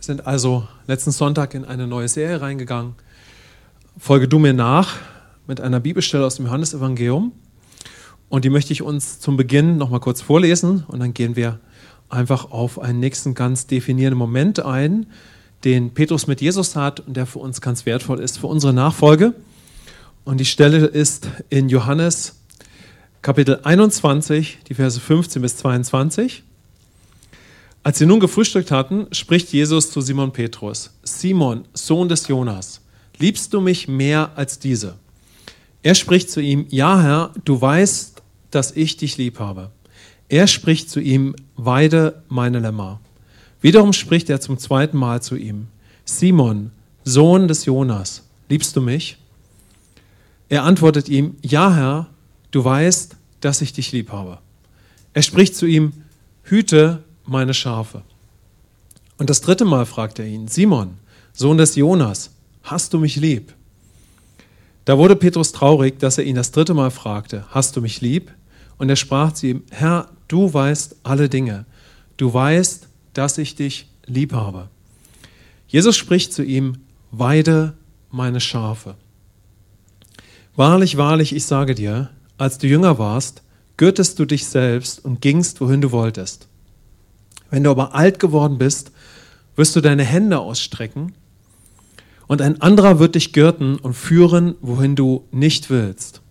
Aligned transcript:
Wir 0.00 0.04
sind 0.04 0.26
also 0.26 0.66
letzten 0.86 1.10
Sonntag 1.10 1.52
in 1.52 1.66
eine 1.66 1.86
neue 1.86 2.08
Serie 2.08 2.40
reingegangen. 2.40 2.94
Folge 3.98 4.28
du 4.28 4.38
mir 4.38 4.54
nach 4.54 4.96
mit 5.46 5.60
einer 5.60 5.78
Bibelstelle 5.78 6.24
aus 6.24 6.36
dem 6.36 6.46
Johannesevangelium. 6.46 7.32
Und 8.30 8.46
die 8.46 8.48
möchte 8.48 8.72
ich 8.72 8.80
uns 8.80 9.20
zum 9.20 9.36
Beginn 9.36 9.76
nochmal 9.76 10.00
kurz 10.00 10.22
vorlesen 10.22 10.84
und 10.88 11.00
dann 11.00 11.12
gehen 11.12 11.36
wir 11.36 11.60
einfach 12.08 12.50
auf 12.50 12.78
einen 12.78 12.98
nächsten 12.98 13.34
ganz 13.34 13.66
definierenden 13.66 14.18
Moment 14.18 14.64
ein, 14.64 15.04
den 15.64 15.92
Petrus 15.92 16.26
mit 16.26 16.40
Jesus 16.40 16.76
hat 16.76 17.00
und 17.00 17.14
der 17.14 17.26
für 17.26 17.40
uns 17.40 17.60
ganz 17.60 17.84
wertvoll 17.84 18.20
ist 18.20 18.38
für 18.38 18.46
unsere 18.46 18.72
Nachfolge. 18.72 19.34
Und 20.24 20.38
die 20.40 20.46
Stelle 20.46 20.86
ist 20.86 21.28
in 21.50 21.68
Johannes 21.68 22.40
Kapitel 23.20 23.60
21, 23.64 24.60
die 24.66 24.72
Verse 24.72 24.98
15 24.98 25.42
bis 25.42 25.58
22. 25.58 26.42
Als 27.82 27.98
sie 27.98 28.06
nun 28.06 28.20
gefrühstückt 28.20 28.70
hatten, 28.70 29.06
spricht 29.10 29.52
Jesus 29.52 29.90
zu 29.90 30.02
Simon 30.02 30.32
Petrus, 30.32 30.90
Simon, 31.02 31.64
Sohn 31.72 32.10
des 32.10 32.28
Jonas, 32.28 32.82
liebst 33.18 33.54
du 33.54 33.60
mich 33.62 33.88
mehr 33.88 34.32
als 34.36 34.58
diese? 34.58 34.96
Er 35.82 35.94
spricht 35.94 36.30
zu 36.30 36.42
ihm, 36.42 36.66
ja 36.68 37.00
Herr, 37.00 37.32
du 37.46 37.58
weißt, 37.58 38.20
dass 38.50 38.72
ich 38.72 38.98
dich 38.98 39.16
lieb 39.16 39.38
habe. 39.38 39.70
Er 40.28 40.46
spricht 40.46 40.90
zu 40.90 41.00
ihm, 41.00 41.34
weide 41.56 42.22
meine 42.28 42.58
Lämmer. 42.58 43.00
Wiederum 43.62 43.94
spricht 43.94 44.28
er 44.28 44.42
zum 44.42 44.58
zweiten 44.58 44.98
Mal 44.98 45.22
zu 45.22 45.36
ihm, 45.36 45.68
Simon, 46.04 46.72
Sohn 47.04 47.48
des 47.48 47.64
Jonas, 47.64 48.24
liebst 48.50 48.76
du 48.76 48.82
mich? 48.82 49.16
Er 50.50 50.64
antwortet 50.64 51.08
ihm, 51.08 51.36
ja 51.40 51.74
Herr, 51.74 52.06
du 52.50 52.62
weißt, 52.62 53.16
dass 53.40 53.62
ich 53.62 53.72
dich 53.72 53.92
lieb 53.92 54.12
habe. 54.12 54.38
Er 55.14 55.22
spricht 55.22 55.56
zu 55.56 55.64
ihm, 55.64 55.92
hüte 56.42 57.04
meine 57.30 57.54
Schafe. 57.54 58.02
Und 59.16 59.30
das 59.30 59.40
dritte 59.40 59.64
Mal 59.64 59.86
fragt 59.86 60.18
er 60.18 60.26
ihn, 60.26 60.48
Simon, 60.48 60.98
Sohn 61.32 61.58
des 61.58 61.76
Jonas, 61.76 62.30
hast 62.62 62.92
du 62.92 62.98
mich 62.98 63.16
lieb? 63.16 63.54
Da 64.84 64.98
wurde 64.98 65.14
Petrus 65.14 65.52
traurig, 65.52 65.98
dass 66.00 66.18
er 66.18 66.24
ihn 66.24 66.34
das 66.34 66.50
dritte 66.50 66.74
Mal 66.74 66.90
fragte, 66.90 67.44
hast 67.50 67.76
du 67.76 67.80
mich 67.80 68.00
lieb? 68.00 68.32
Und 68.78 68.88
er 68.88 68.96
sprach 68.96 69.32
zu 69.32 69.46
ihm, 69.46 69.62
Herr, 69.70 70.08
du 70.26 70.52
weißt 70.52 70.96
alle 71.02 71.28
Dinge. 71.28 71.66
Du 72.16 72.32
weißt, 72.32 72.88
dass 73.12 73.38
ich 73.38 73.54
dich 73.54 73.88
lieb 74.06 74.32
habe. 74.32 74.68
Jesus 75.68 75.96
spricht 75.96 76.32
zu 76.32 76.42
ihm, 76.42 76.78
weide 77.12 77.74
meine 78.10 78.40
Schafe. 78.40 78.96
Wahrlich, 80.56 80.96
wahrlich, 80.96 81.34
ich 81.34 81.44
sage 81.44 81.74
dir, 81.74 82.10
als 82.38 82.58
du 82.58 82.66
jünger 82.66 82.98
warst, 82.98 83.42
gürtest 83.76 84.18
du 84.18 84.24
dich 84.24 84.46
selbst 84.46 85.04
und 85.04 85.20
gingst, 85.20 85.60
wohin 85.60 85.80
du 85.80 85.92
wolltest. 85.92 86.49
Wenn 87.50 87.64
du 87.64 87.70
aber 87.70 87.94
alt 87.94 88.18
geworden 88.18 88.58
bist, 88.58 88.92
wirst 89.56 89.74
du 89.76 89.80
deine 89.80 90.04
Hände 90.04 90.38
ausstrecken 90.38 91.12
und 92.26 92.42
ein 92.42 92.60
anderer 92.62 92.98
wird 92.98 93.16
dich 93.16 93.32
gürten 93.32 93.76
und 93.76 93.94
führen, 93.94 94.54
wohin 94.60 94.94
du 94.94 95.24
nicht 95.32 95.68
willst. 95.68 96.22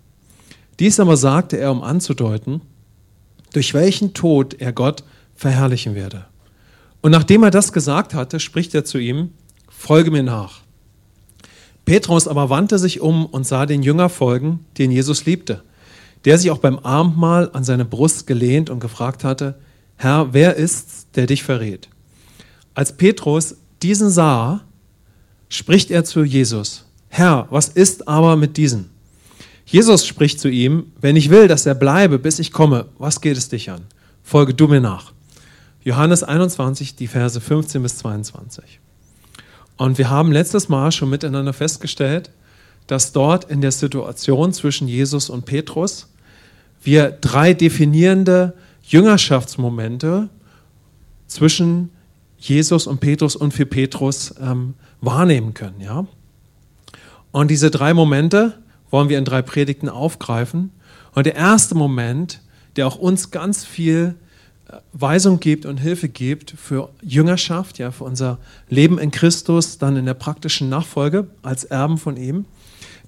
Dies 0.80 1.00
aber 1.00 1.18
sagte 1.18 1.58
er, 1.58 1.72
um 1.72 1.84
anzudeuten, 1.84 2.62
durch 3.54 3.74
welchen 3.74 4.14
Tod 4.14 4.56
er 4.60 4.72
Gott 4.72 5.04
verherrlichen 5.36 5.96
werde. 5.96 6.26
Und 7.02 7.12
nachdem 7.12 7.44
er 7.44 7.52
das 7.52 7.74
gesagt 7.74 8.14
hatte, 8.14 8.40
spricht 8.40 8.74
er 8.74 8.86
zu 8.86 8.98
ihm, 8.98 9.32
folge 9.70 10.12
mir 10.12 10.24
nach. 10.24 10.62
Petrus 11.86 12.28
aber 12.28 12.50
wandte 12.50 12.78
sich 12.78 13.02
um 13.02 13.26
und 13.26 13.48
sah 13.48 13.66
den 13.66 13.84
Jünger 13.84 14.10
folgen, 14.10 14.66
den 14.78 14.92
Jesus 14.92 15.26
liebte, 15.26 15.64
der 16.26 16.38
sich 16.38 16.52
auch 16.52 16.60
beim 16.60 16.80
Abendmahl 16.80 17.50
an 17.54 17.64
seine 17.64 17.86
Brust 17.86 18.28
gelehnt 18.28 18.70
und 18.70 18.80
gefragt 18.80 19.24
hatte, 19.24 19.60
Herr, 20.02 20.32
wer 20.32 20.56
ist's, 20.56 21.08
der 21.14 21.26
dich 21.26 21.44
verrät? 21.44 21.90
Als 22.74 22.96
Petrus 22.96 23.58
diesen 23.82 24.10
sah, 24.10 24.62
spricht 25.50 25.92
er 25.92 26.06
zu 26.06 26.24
Jesus, 26.24 26.86
Herr, 27.10 27.48
was 27.50 27.68
ist 27.68 28.08
aber 28.08 28.38
mit 28.38 28.56
diesen? 28.56 28.92
Jesus 29.66 30.08
spricht 30.08 30.40
zu 30.40 30.48
ihm, 30.48 30.94
wenn 31.02 31.18
ich 31.18 31.30
will, 31.30 31.50
dass 31.50 31.66
er 31.66 31.76
bleibe, 31.76 32.18
bis 32.18 32.40
ich 32.40 32.54
komme, 32.54 32.86
was 32.98 33.20
geht 33.20 33.36
es 33.36 33.50
dich 33.50 33.72
an? 33.72 33.82
Folge 34.24 34.54
du 34.54 34.70
mir 34.70 34.80
nach. 34.80 35.12
Johannes 35.84 36.24
21, 36.24 36.96
die 36.96 37.08
Verse 37.08 37.42
15 37.42 37.84
bis 37.84 37.98
22. 37.98 38.80
Und 39.76 39.98
wir 39.98 40.10
haben 40.10 40.32
letztes 40.32 40.70
Mal 40.70 40.94
schon 40.94 41.10
miteinander 41.10 41.52
festgestellt, 41.52 42.32
dass 42.88 43.12
dort 43.12 43.52
in 43.52 43.60
der 43.60 43.74
Situation 43.74 44.54
zwischen 44.54 44.88
Jesus 44.88 45.30
und 45.30 45.46
Petrus 45.46 46.08
wir 46.82 47.12
drei 47.12 47.54
definierende 47.54 48.54
Jüngerschaftsmomente 48.90 50.30
zwischen 51.28 51.92
Jesus 52.40 52.88
und 52.88 53.00
Petrus 53.00 53.36
und 53.36 53.54
für 53.54 53.68
Petrus 53.68 54.34
ähm, 54.42 54.74
wahrnehmen 55.00 55.54
können. 55.54 55.80
Ja? 55.80 56.08
Und 57.32 57.52
diese 57.52 57.70
drei 57.70 57.94
Momente 57.94 58.58
wollen 58.90 59.10
wir 59.10 59.20
in 59.20 59.26
drei 59.26 59.44
Predigten 59.44 59.90
aufgreifen. 59.90 60.72
Und 61.14 61.28
der 61.28 61.36
erste 61.36 61.76
Moment, 61.76 62.42
der 62.78 62.88
auch 62.88 62.96
uns 62.96 63.30
ganz 63.30 63.64
viel 63.64 64.16
äh, 64.68 64.78
Weisung 64.94 65.40
gibt 65.40 65.68
und 65.68 65.78
Hilfe 65.78 66.10
gibt 66.10 66.52
für 66.52 66.90
Jüngerschaft, 67.04 67.78
ja, 67.78 67.92
für 67.92 68.06
unser 68.06 68.40
Leben 68.70 68.98
in 68.98 69.12
Christus, 69.12 69.78
dann 69.78 69.98
in 69.98 70.06
der 70.06 70.16
praktischen 70.16 70.68
Nachfolge 70.68 71.28
als 71.44 71.64
Erben 71.64 72.00
von 72.00 72.18
ihm. 72.18 72.46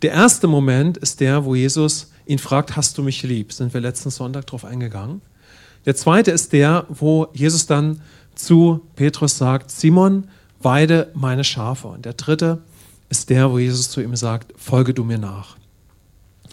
Der 0.04 0.12
erste 0.12 0.46
Moment 0.46 0.98
ist 1.00 1.22
der, 1.22 1.44
wo 1.44 1.56
Jesus 1.56 2.12
ihn 2.28 2.38
fragt, 2.38 2.76
hast 2.76 3.00
du 3.00 3.04
mich 3.04 3.24
lieb? 3.24 3.52
Sind 3.52 3.74
wir 3.74 3.82
letzten 3.82 4.12
Sonntag 4.12 4.46
darauf 4.46 4.64
eingegangen. 4.64 5.22
Der 5.86 5.96
zweite 5.96 6.32
ist 6.32 6.54
der, 6.54 6.86
wo 6.90 7.28
Jesus 7.34 7.66
dann 7.66 8.02
zu 8.36 8.82
Petrus 8.96 9.38
sagt, 9.38 9.72
Simon, 9.72 10.28
weide 10.62 11.12
meine 11.14 11.44
Schafe. 11.44 11.88
Und 11.88 12.06
der 12.06 12.14
dritte 12.14 12.60
ist 13.10 13.30
der, 13.30 13.52
wo 13.52 13.60
Jesus 13.60 13.90
zu 13.90 14.02
ihm 14.02 14.16
sagt, 14.16 14.54
folge 14.58 14.94
du 14.94 15.04
mir 15.04 15.18
nach. 15.18 15.58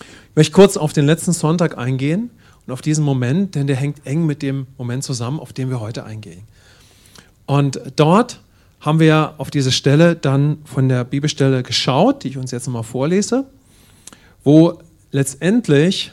Ich 0.01 0.37
möchte 0.37 0.53
kurz 0.53 0.77
auf 0.77 0.93
den 0.93 1.07
letzten 1.07 1.33
Sonntag 1.33 1.79
eingehen 1.79 2.31
und 2.67 2.73
auf 2.73 2.83
diesen 2.83 3.05
Moment, 3.05 3.55
denn 3.55 3.67
der 3.67 3.77
hängt 3.77 4.07
eng 4.07 4.27
mit 4.27 4.43
dem 4.43 4.67
Moment 4.77 5.05
zusammen, 5.05 5.41
auf 5.41 5.53
den 5.53 5.71
wir 5.71 5.81
heute 5.81 6.05
eingehen. 6.05 6.43
Und 7.47 7.81
dort 7.97 8.41
haben 8.81 9.01
wir 9.01 9.35
auf 9.39 9.51
diese 9.51 9.73
Stelle 9.73 10.15
dann 10.15 10.59
von 10.65 10.89
der 10.89 11.05
Bibelstelle 11.05 11.63
geschaut, 11.63 12.23
die 12.23 12.29
ich 12.29 12.39
uns 12.39 12.51
jetzt 12.51 12.67
nochmal 12.67 12.85
vorlese, 12.85 13.47
wo 14.45 14.81
letztendlich 15.11 16.13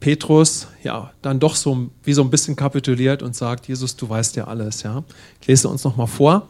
Petrus 0.00 0.68
ja 0.82 1.12
dann 1.22 1.40
doch 1.40 1.56
so 1.56 1.90
wie 2.04 2.12
so 2.12 2.22
ein 2.22 2.30
bisschen 2.30 2.56
kapituliert 2.56 3.22
und 3.22 3.34
sagt, 3.34 3.68
Jesus, 3.68 3.96
du 3.96 4.08
weißt 4.08 4.36
ja 4.36 4.44
alles. 4.44 4.82
Ja? 4.82 5.02
Ich 5.40 5.48
lese 5.48 5.68
uns 5.68 5.84
nochmal 5.84 6.06
vor. 6.06 6.48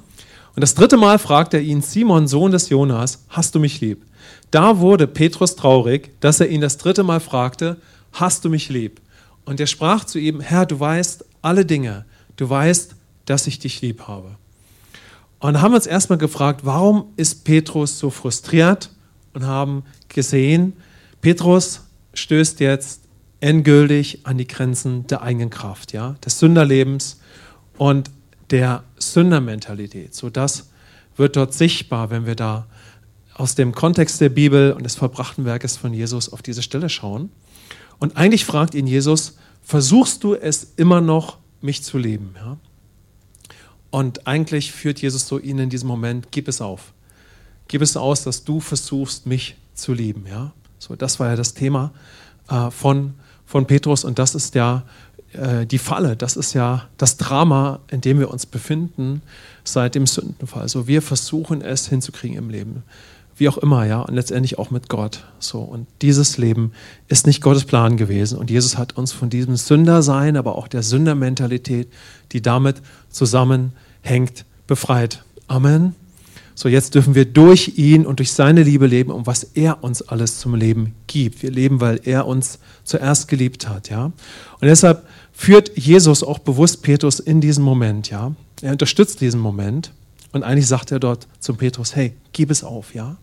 Und 0.54 0.60
das 0.60 0.74
dritte 0.74 0.96
Mal 0.96 1.18
fragt 1.18 1.54
er 1.54 1.60
ihn, 1.60 1.82
Simon, 1.82 2.26
Sohn 2.26 2.50
des 2.50 2.68
Jonas, 2.68 3.24
hast 3.28 3.54
du 3.54 3.60
mich 3.60 3.80
lieb? 3.80 4.04
Da 4.50 4.78
wurde 4.78 5.06
Petrus 5.06 5.56
traurig, 5.56 6.10
dass 6.20 6.40
er 6.40 6.48
ihn 6.48 6.60
das 6.60 6.78
dritte 6.78 7.04
Mal 7.04 7.20
fragte, 7.20 7.76
hast 8.12 8.44
du 8.44 8.50
mich 8.50 8.68
lieb? 8.68 9.00
Und 9.44 9.60
er 9.60 9.66
sprach 9.66 10.04
zu 10.04 10.18
ihm, 10.18 10.40
Herr, 10.40 10.66
du 10.66 10.78
weißt 10.78 11.24
alle 11.42 11.64
Dinge, 11.64 12.04
du 12.36 12.48
weißt, 12.48 12.96
dass 13.24 13.46
ich 13.46 13.58
dich 13.58 13.80
lieb 13.80 14.08
habe. 14.08 14.36
Und 15.38 15.60
haben 15.62 15.74
uns 15.74 15.86
erstmal 15.86 16.18
gefragt, 16.18 16.62
warum 16.64 17.12
ist 17.16 17.44
Petrus 17.44 17.98
so 17.98 18.10
frustriert 18.10 18.90
und 19.34 19.46
haben 19.46 19.84
gesehen, 20.08 20.72
Petrus 21.20 21.82
stößt 22.14 22.60
jetzt 22.60 23.02
endgültig 23.40 24.26
an 24.26 24.38
die 24.38 24.46
Grenzen 24.46 25.06
der 25.06 25.22
eigenen 25.22 25.50
Kraft, 25.50 25.92
ja, 25.92 26.16
des 26.24 26.38
Sünderlebens 26.38 27.20
und 27.76 28.10
der 28.50 28.82
Sündermentalität. 28.98 30.14
So 30.14 30.30
das 30.30 30.70
wird 31.16 31.36
dort 31.36 31.54
sichtbar, 31.54 32.10
wenn 32.10 32.26
wir 32.26 32.34
da 32.34 32.66
aus 33.34 33.54
dem 33.54 33.72
Kontext 33.72 34.20
der 34.20 34.30
Bibel 34.30 34.72
und 34.72 34.84
des 34.84 34.96
vollbrachten 34.96 35.44
Werkes 35.44 35.76
von 35.76 35.94
Jesus 35.94 36.32
auf 36.32 36.42
diese 36.42 36.62
Stelle 36.62 36.88
schauen. 36.88 37.30
Und 37.98 38.16
eigentlich 38.16 38.44
fragt 38.44 38.74
ihn 38.74 38.86
Jesus, 38.86 39.36
versuchst 39.62 40.24
du 40.24 40.34
es 40.34 40.72
immer 40.76 41.00
noch, 41.00 41.38
mich 41.60 41.82
zu 41.82 41.98
lieben? 41.98 42.34
Ja? 42.36 42.56
Und 43.90 44.26
eigentlich 44.26 44.72
führt 44.72 45.00
Jesus 45.00 45.26
so 45.26 45.38
ihn 45.38 45.58
in 45.58 45.70
diesem 45.70 45.88
Moment, 45.88 46.28
gib 46.30 46.48
es 46.48 46.60
auf. 46.60 46.92
Gib 47.68 47.82
es 47.82 47.96
aus, 47.96 48.24
dass 48.24 48.44
du 48.44 48.60
versuchst, 48.60 49.26
mich 49.26 49.56
zu 49.74 49.92
lieben. 49.92 50.26
Ja? 50.28 50.52
So, 50.78 50.96
das 50.96 51.20
war 51.20 51.28
ja 51.28 51.36
das 51.36 51.54
Thema 51.54 51.92
äh, 52.48 52.70
von 52.70 53.14
von 53.48 53.66
Petrus 53.66 54.04
und 54.04 54.18
das 54.18 54.34
ist 54.34 54.54
ja 54.54 54.82
äh, 55.32 55.64
die 55.66 55.78
Falle, 55.78 56.16
das 56.16 56.36
ist 56.36 56.52
ja 56.52 56.86
das 56.98 57.16
Drama, 57.16 57.80
in 57.90 58.02
dem 58.02 58.18
wir 58.20 58.30
uns 58.30 58.44
befinden 58.44 59.22
seit 59.64 59.94
dem 59.94 60.06
Sündenfall. 60.06 60.62
Also 60.62 60.86
wir 60.86 61.00
versuchen 61.00 61.62
es 61.62 61.88
hinzukriegen 61.88 62.36
im 62.36 62.50
Leben, 62.50 62.82
wie 63.38 63.48
auch 63.48 63.56
immer, 63.56 63.86
ja, 63.86 64.02
und 64.02 64.14
letztendlich 64.14 64.58
auch 64.58 64.70
mit 64.70 64.90
Gott. 64.90 65.24
So 65.38 65.60
und 65.60 65.86
dieses 66.02 66.36
Leben 66.36 66.72
ist 67.08 67.26
nicht 67.26 67.40
Gottes 67.40 67.64
Plan 67.64 67.96
gewesen 67.96 68.36
und 68.36 68.50
Jesus 68.50 68.76
hat 68.76 68.98
uns 68.98 69.12
von 69.12 69.30
diesem 69.30 69.56
Sündersein, 69.56 70.36
aber 70.36 70.56
auch 70.56 70.68
der 70.68 70.82
Sündermentalität, 70.82 71.88
die 72.32 72.42
damit 72.42 72.82
zusammenhängt, 73.08 74.44
befreit. 74.66 75.24
Amen. 75.46 75.94
So, 76.60 76.68
jetzt 76.68 76.96
dürfen 76.96 77.14
wir 77.14 77.24
durch 77.24 77.74
ihn 77.76 78.04
und 78.04 78.18
durch 78.18 78.32
seine 78.32 78.64
Liebe 78.64 78.88
leben, 78.88 79.12
um 79.12 79.28
was 79.28 79.44
er 79.44 79.84
uns 79.84 80.02
alles 80.02 80.40
zum 80.40 80.56
Leben 80.56 80.96
gibt. 81.06 81.40
Wir 81.44 81.52
leben, 81.52 81.80
weil 81.80 82.00
er 82.02 82.26
uns 82.26 82.58
zuerst 82.82 83.28
geliebt 83.28 83.68
hat, 83.68 83.90
ja. 83.90 84.06
Und 84.06 84.14
deshalb 84.62 85.06
führt 85.32 85.78
Jesus 85.78 86.24
auch 86.24 86.40
bewusst 86.40 86.82
Petrus 86.82 87.20
in 87.20 87.40
diesen 87.40 87.62
Moment, 87.62 88.10
ja. 88.10 88.32
Er 88.60 88.72
unterstützt 88.72 89.20
diesen 89.20 89.38
Moment 89.38 89.92
Und 90.32 90.42
eigentlich 90.42 90.66
sagt 90.66 90.90
er 90.90 90.98
dort 90.98 91.28
zum 91.38 91.56
Petrus, 91.56 91.94
hey, 91.94 92.14
gib 92.32 92.50
es 92.50 92.64
auf, 92.64 92.92
ja? 92.92 93.18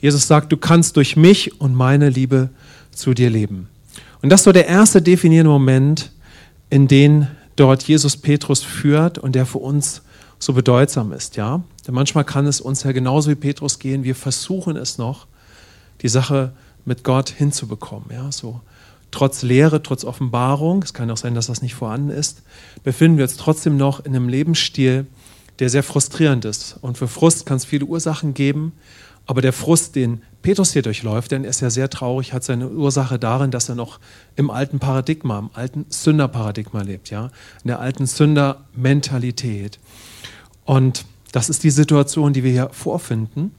Jesus 0.00 0.28
sagt, 0.28 0.52
du 0.52 0.56
kannst 0.56 0.96
durch 0.96 1.16
mich 1.16 1.60
und 1.60 1.74
meine 1.74 2.08
Liebe 2.08 2.50
zu 2.92 3.14
dir 3.14 3.30
leben. 3.30 3.66
Und 4.22 4.28
das 4.28 4.44
so 4.44 4.52
der 4.52 4.68
erste 4.68 5.02
definierende 5.02 5.50
Moment, 5.50 6.12
in 6.68 6.86
den 6.86 7.26
dort 7.56 7.82
Jesus 7.82 8.16
Petrus 8.16 8.62
führt 8.62 9.18
und 9.18 9.34
der 9.34 9.44
für 9.44 9.58
uns 9.58 10.02
so 10.40 10.52
bedeutsam 10.52 11.12
ist, 11.12 11.36
ja? 11.36 11.62
Denn 11.86 11.94
manchmal 11.94 12.24
kann 12.24 12.46
es 12.46 12.60
uns 12.60 12.82
ja 12.82 12.90
genauso 12.90 13.30
wie 13.30 13.36
Petrus 13.36 13.78
gehen, 13.78 14.02
wir 14.02 14.16
versuchen 14.16 14.76
es 14.76 14.98
noch, 14.98 15.26
die 16.00 16.08
Sache 16.08 16.52
mit 16.84 17.04
Gott 17.04 17.28
hinzubekommen, 17.28 18.10
ja? 18.10 18.32
So 18.32 18.60
trotz 19.10 19.42
Lehre, 19.42 19.82
trotz 19.82 20.04
Offenbarung, 20.04 20.82
es 20.82 20.94
kann 20.94 21.10
auch 21.10 21.16
sein, 21.16 21.34
dass 21.34 21.46
das 21.46 21.62
nicht 21.62 21.74
vorhanden 21.74 22.10
ist, 22.10 22.42
befinden 22.84 23.18
wir 23.18 23.24
uns 23.24 23.36
trotzdem 23.36 23.76
noch 23.76 24.04
in 24.04 24.14
einem 24.14 24.28
Lebensstil, 24.28 25.06
der 25.58 25.68
sehr 25.68 25.82
frustrierend 25.82 26.44
ist. 26.44 26.76
Und 26.80 26.96
für 26.96 27.08
Frust 27.08 27.46
kann 27.46 27.56
es 27.58 27.64
viele 27.64 27.84
Ursachen 27.84 28.34
geben, 28.34 28.72
aber 29.26 29.42
der 29.42 29.52
Frust, 29.52 29.94
den 29.94 30.22
Petrus 30.42 30.72
hier 30.72 30.82
durchläuft, 30.82 31.30
denn 31.32 31.44
er 31.44 31.50
ist 31.50 31.60
ja 31.60 31.70
sehr 31.70 31.90
traurig, 31.90 32.32
hat 32.32 32.42
seine 32.42 32.68
Ursache 32.68 33.18
darin, 33.18 33.50
dass 33.50 33.68
er 33.68 33.74
noch 33.74 34.00
im 34.36 34.50
alten 34.50 34.78
Paradigma, 34.78 35.38
im 35.38 35.50
alten 35.52 35.86
Sünderparadigma 35.88 36.82
lebt, 36.82 37.10
ja, 37.10 37.26
in 37.62 37.68
der 37.68 37.80
alten 37.80 38.06
Sündermentalität. 38.06 39.78
Und 40.70 41.04
das 41.32 41.50
ist 41.50 41.64
die 41.64 41.70
Situation, 41.70 42.32
die 42.32 42.44
wir 42.44 42.52
hier 42.52 42.68
vorfinden. 42.70 43.50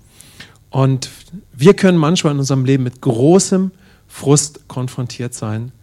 Und 0.69 1.09
wir 1.51 1.73
können 1.73 1.97
manchmal 1.97 2.31
in 2.31 2.39
unserem 2.39 2.63
Leben 2.63 2.85
mit 2.85 3.01
großem 3.01 3.71
Frust 4.07 4.69
konfrontiert 4.69 5.33
sein, 5.33 5.73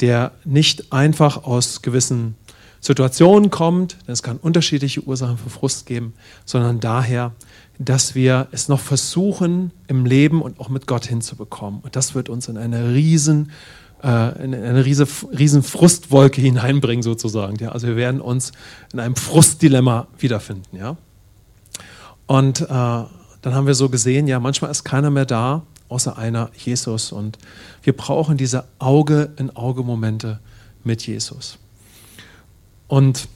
der 0.00 0.32
nicht 0.44 0.92
einfach 0.92 1.44
aus 1.44 1.82
gewissen 1.82 2.34
Situationen 2.80 3.50
kommt, 3.50 3.96
denn 4.08 4.12
es 4.12 4.24
kann 4.24 4.38
unterschiedliche 4.38 5.02
Ursachen 5.04 5.38
für 5.38 5.50
Frust 5.50 5.86
geben, 5.86 6.14
sondern 6.44 6.80
daher, 6.80 7.30
dass 7.78 8.16
wir 8.16 8.48
es 8.50 8.66
noch 8.66 8.80
versuchen, 8.80 9.70
im 9.86 10.04
Leben 10.04 10.42
und 10.42 10.58
auch 10.58 10.68
mit 10.68 10.88
Gott 10.88 11.06
hinzubekommen. 11.06 11.78
Und 11.82 11.94
das 11.94 12.16
wird 12.16 12.28
uns 12.28 12.48
in 12.48 12.56
eine 12.56 12.92
riesen, 12.92 13.52
äh, 14.02 14.44
in 14.44 14.54
eine 14.54 14.84
riesen, 14.84 15.06
riesen 15.36 15.62
Frustwolke 15.62 16.40
hineinbringen, 16.40 17.02
sozusagen. 17.02 17.56
Ja? 17.56 17.70
Also 17.70 17.86
wir 17.86 17.96
werden 17.96 18.20
uns 18.20 18.52
in 18.92 19.00
einem 19.00 19.16
Frustdilemma 19.16 20.08
wiederfinden. 20.18 20.76
Ja? 20.76 20.96
Und 22.26 22.62
äh, 22.62 22.66
dann 22.66 23.54
haben 23.54 23.66
wir 23.66 23.74
so 23.74 23.88
gesehen, 23.88 24.26
ja, 24.26 24.40
manchmal 24.40 24.70
ist 24.70 24.84
keiner 24.84 25.10
mehr 25.10 25.26
da, 25.26 25.62
außer 25.88 26.16
einer 26.16 26.50
Jesus. 26.56 27.12
Und 27.12 27.38
wir 27.82 27.96
brauchen 27.96 28.36
diese 28.36 28.64
Auge-in-Auge-Momente 28.78 30.40
mit 30.84 31.06
Jesus. 31.06 31.58
Und 32.88 33.28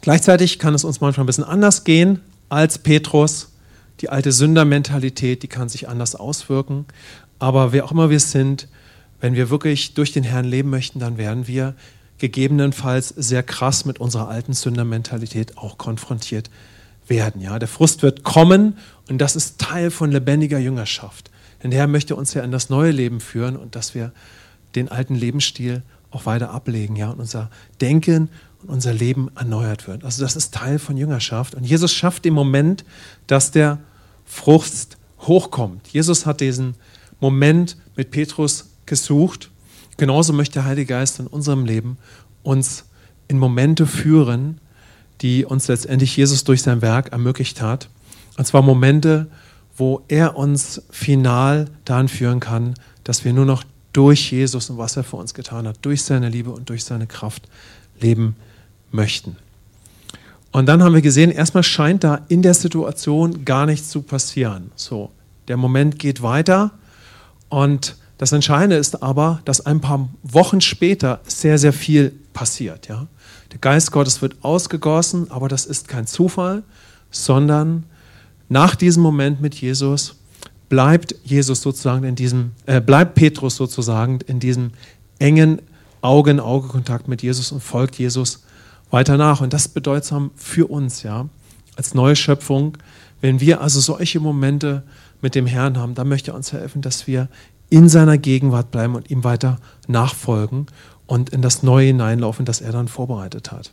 gleichzeitig 0.00 0.58
kann 0.58 0.74
es 0.74 0.84
uns 0.84 1.00
manchmal 1.00 1.24
ein 1.24 1.26
bisschen 1.26 1.44
anders 1.44 1.84
gehen 1.84 2.20
als 2.48 2.78
Petrus. 2.78 3.52
Die 4.00 4.08
alte 4.08 4.32
Sündermentalität, 4.32 5.42
die 5.42 5.48
kann 5.48 5.68
sich 5.68 5.88
anders 5.88 6.14
auswirken. 6.14 6.86
Aber 7.38 7.72
wer 7.72 7.84
auch 7.84 7.92
immer 7.92 8.10
wir 8.10 8.20
sind, 8.20 8.68
wenn 9.20 9.34
wir 9.34 9.50
wirklich 9.50 9.94
durch 9.94 10.12
den 10.12 10.24
Herrn 10.24 10.44
leben 10.44 10.70
möchten, 10.70 10.98
dann 10.98 11.18
werden 11.18 11.46
wir 11.46 11.74
gegebenenfalls 12.18 13.08
sehr 13.08 13.42
krass 13.42 13.84
mit 13.84 14.00
unserer 14.00 14.28
alten 14.28 14.52
Sündermentalität 14.52 15.56
auch 15.56 15.78
konfrontiert 15.78 16.50
werden. 17.06 17.40
Ja, 17.40 17.58
der 17.58 17.68
Frust 17.68 18.02
wird 18.02 18.22
kommen 18.22 18.76
und 19.08 19.18
das 19.18 19.36
ist 19.36 19.58
Teil 19.58 19.90
von 19.90 20.10
lebendiger 20.10 20.58
Jüngerschaft. 20.58 21.30
Denn 21.62 21.70
der 21.70 21.80
Herr 21.80 21.86
möchte 21.86 22.16
uns 22.16 22.34
ja 22.34 22.42
in 22.42 22.52
das 22.52 22.70
neue 22.70 22.90
Leben 22.90 23.20
führen 23.20 23.56
und 23.56 23.74
dass 23.74 23.94
wir 23.94 24.12
den 24.74 24.88
alten 24.88 25.14
Lebensstil 25.14 25.82
auch 26.10 26.26
weiter 26.26 26.50
ablegen, 26.50 26.96
ja, 26.96 27.10
und 27.10 27.20
unser 27.20 27.50
Denken 27.80 28.30
und 28.62 28.70
unser 28.70 28.92
Leben 28.92 29.30
erneuert 29.36 29.86
wird. 29.86 30.04
Also 30.04 30.22
das 30.22 30.36
ist 30.36 30.54
Teil 30.54 30.78
von 30.78 30.96
Jüngerschaft. 30.96 31.54
Und 31.54 31.64
Jesus 31.64 31.92
schafft 31.92 32.24
den 32.24 32.34
Moment, 32.34 32.84
dass 33.26 33.50
der 33.50 33.78
Frust 34.24 34.96
hochkommt. 35.20 35.88
Jesus 35.88 36.26
hat 36.26 36.40
diesen 36.40 36.74
Moment 37.20 37.76
mit 37.96 38.10
Petrus 38.10 38.67
gesucht. 38.88 39.50
Genauso 39.96 40.32
möchte 40.32 40.54
der 40.54 40.64
Heilige 40.64 40.94
Geist 40.94 41.20
in 41.20 41.26
unserem 41.26 41.64
Leben 41.64 41.98
uns 42.42 42.84
in 43.28 43.38
Momente 43.38 43.86
führen, 43.86 44.60
die 45.20 45.44
uns 45.44 45.68
letztendlich 45.68 46.16
Jesus 46.16 46.44
durch 46.44 46.62
sein 46.62 46.82
Werk 46.82 47.12
ermöglicht 47.12 47.60
hat. 47.60 47.88
Und 48.36 48.46
zwar 48.46 48.62
Momente, 48.62 49.26
wo 49.76 50.02
er 50.08 50.36
uns 50.36 50.82
final 50.90 51.66
dahin 51.84 52.08
führen 52.08 52.40
kann, 52.40 52.74
dass 53.04 53.24
wir 53.24 53.32
nur 53.32 53.44
noch 53.44 53.64
durch 53.92 54.30
Jesus 54.30 54.70
und 54.70 54.78
was 54.78 54.96
er 54.96 55.04
für 55.04 55.16
uns 55.16 55.34
getan 55.34 55.66
hat, 55.66 55.78
durch 55.82 56.02
seine 56.02 56.28
Liebe 56.28 56.50
und 56.50 56.68
durch 56.68 56.84
seine 56.84 57.06
Kraft 57.06 57.48
leben 58.00 58.36
möchten. 58.90 59.36
Und 60.50 60.66
dann 60.66 60.82
haben 60.82 60.94
wir 60.94 61.02
gesehen, 61.02 61.30
erstmal 61.30 61.62
scheint 61.62 62.04
da 62.04 62.22
in 62.28 62.42
der 62.42 62.54
Situation 62.54 63.44
gar 63.44 63.66
nichts 63.66 63.90
zu 63.90 64.02
passieren. 64.02 64.70
So, 64.76 65.10
der 65.46 65.56
Moment 65.56 65.98
geht 65.98 66.22
weiter 66.22 66.72
und 67.48 67.96
das 68.18 68.32
Entscheidende 68.32 68.76
ist 68.76 69.02
aber, 69.02 69.40
dass 69.44 69.64
ein 69.64 69.80
paar 69.80 70.08
Wochen 70.22 70.60
später 70.60 71.20
sehr, 71.26 71.56
sehr 71.56 71.72
viel 71.72 72.12
passiert. 72.32 72.88
Ja? 72.88 73.06
Der 73.52 73.58
Geist 73.58 73.92
Gottes 73.92 74.20
wird 74.20 74.36
ausgegossen, 74.42 75.30
aber 75.30 75.48
das 75.48 75.64
ist 75.66 75.88
kein 75.88 76.06
Zufall, 76.06 76.64
sondern 77.10 77.84
nach 78.48 78.74
diesem 78.74 79.02
Moment 79.02 79.40
mit 79.40 79.54
Jesus 79.54 80.16
bleibt 80.68 81.14
Jesus 81.24 81.62
sozusagen 81.62 82.04
in 82.04 82.14
diesem, 82.14 82.52
äh, 82.66 82.80
bleibt 82.80 83.14
Petrus 83.14 83.56
sozusagen 83.56 84.20
in 84.26 84.40
diesem 84.40 84.72
engen 85.18 85.62
Auge-in-Auge-Kontakt 86.02 87.08
mit 87.08 87.22
Jesus 87.22 87.52
und 87.52 87.62
folgt 87.62 87.98
Jesus 87.98 88.42
weiter 88.90 89.16
nach. 89.16 89.40
Und 89.40 89.52
das 89.52 89.66
ist 89.66 89.74
bedeutsam 89.74 90.30
für 90.34 90.70
uns, 90.70 91.02
ja, 91.02 91.28
als 91.76 91.94
neue 91.94 92.16
Schöpfung. 92.16 92.76
Wenn 93.20 93.40
wir 93.40 93.60
also 93.60 93.80
solche 93.80 94.20
Momente 94.20 94.82
mit 95.20 95.34
dem 95.34 95.46
Herrn 95.46 95.78
haben, 95.78 95.94
dann 95.94 96.08
möchte 96.08 96.32
er 96.32 96.34
uns 96.34 96.52
helfen, 96.52 96.82
dass 96.82 97.06
wir 97.06 97.28
in 97.70 97.88
seiner 97.88 98.18
Gegenwart 98.18 98.70
bleiben 98.70 98.94
und 98.94 99.10
ihm 99.10 99.24
weiter 99.24 99.58
nachfolgen 99.86 100.66
und 101.06 101.30
in 101.30 101.42
das 101.42 101.62
Neue 101.62 101.88
hineinlaufen, 101.88 102.44
das 102.44 102.60
er 102.60 102.72
dann 102.72 102.88
vorbereitet 102.88 103.52
hat. 103.52 103.72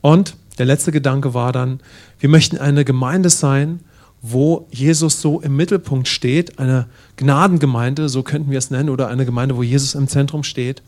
Und 0.00 0.36
der 0.58 0.66
letzte 0.66 0.92
Gedanke 0.92 1.34
war 1.34 1.52
dann, 1.52 1.80
wir 2.18 2.28
möchten 2.28 2.58
eine 2.58 2.84
Gemeinde 2.84 3.30
sein, 3.30 3.80
wo 4.20 4.68
Jesus 4.70 5.20
so 5.20 5.40
im 5.40 5.56
Mittelpunkt 5.56 6.06
steht, 6.06 6.58
eine 6.58 6.86
Gnadengemeinde, 7.16 8.08
so 8.08 8.22
könnten 8.22 8.50
wir 8.50 8.58
es 8.58 8.70
nennen, 8.70 8.88
oder 8.88 9.08
eine 9.08 9.24
Gemeinde, 9.24 9.56
wo 9.56 9.62
Jesus 9.62 9.94
im 9.94 10.06
Zentrum 10.06 10.44
steht. 10.44 10.82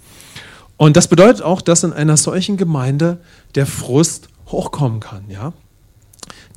Und 0.77 0.97
das 0.97 1.09
bedeutet 1.09 1.43
auch, 1.43 1.61
dass 1.61 1.83
in 1.83 1.93
einer 1.93 2.17
solchen 2.17 2.57
Gemeinde 2.57 3.19
der 3.55 3.67
Frust 3.67 4.29
hochkommen 4.47 5.01
kann, 5.01 5.25
ja? 5.29 5.53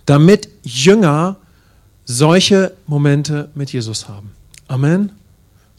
Damit 0.06 0.50
Jünger 0.64 1.38
solche 2.06 2.74
Momente 2.86 3.50
mit 3.56 3.74
Jesus 3.74 4.07
haben. 4.07 4.31
Amen. 4.68 5.12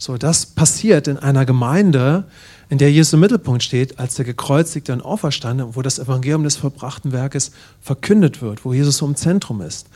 So, 0.01 0.17
das 0.17 0.45
passiert 0.45 1.09
in 1.09 1.17
einer 1.17 1.45
Gemeinde, 1.45 2.23
in 2.69 2.77
der 2.77 2.89
Jesus 2.89 3.11
im 3.11 3.19
Mittelpunkt 3.19 3.61
steht, 3.61 3.99
als 3.99 4.15
der 4.15 4.23
gekreuzigte 4.23 4.93
und 4.93 5.01
auferstandene, 5.01 5.75
wo 5.75 5.81
das 5.81 5.99
Evangelium 5.99 6.43
des 6.43 6.55
verbrachten 6.55 7.11
Werkes 7.11 7.51
verkündet 7.81 8.41
wird, 8.41 8.63
wo 8.63 8.73
Jesus 8.73 8.97
so 8.97 9.05
im 9.05 9.17
Zentrum 9.17 9.59
ist. 9.59 9.87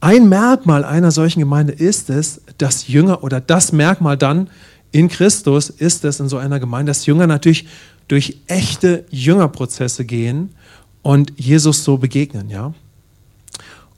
Ein 0.00 0.28
Merkmal 0.28 0.84
einer 0.84 1.10
solchen 1.10 1.40
Gemeinde 1.40 1.72
ist 1.72 2.10
es, 2.10 2.42
dass 2.58 2.86
Jünger 2.86 3.24
oder 3.24 3.40
das 3.40 3.72
Merkmal 3.72 4.16
dann 4.16 4.50
in 4.92 5.08
Christus 5.08 5.68
ist 5.68 6.04
es 6.04 6.20
in 6.20 6.28
so 6.28 6.38
einer 6.38 6.60
Gemeinde, 6.60 6.90
dass 6.90 7.04
Jünger 7.04 7.26
natürlich 7.26 7.66
durch 8.06 8.36
echte 8.46 9.04
Jüngerprozesse 9.10 10.04
gehen 10.04 10.54
und 11.02 11.32
Jesus 11.36 11.82
so 11.82 11.96
begegnen, 11.96 12.50
ja. 12.50 12.72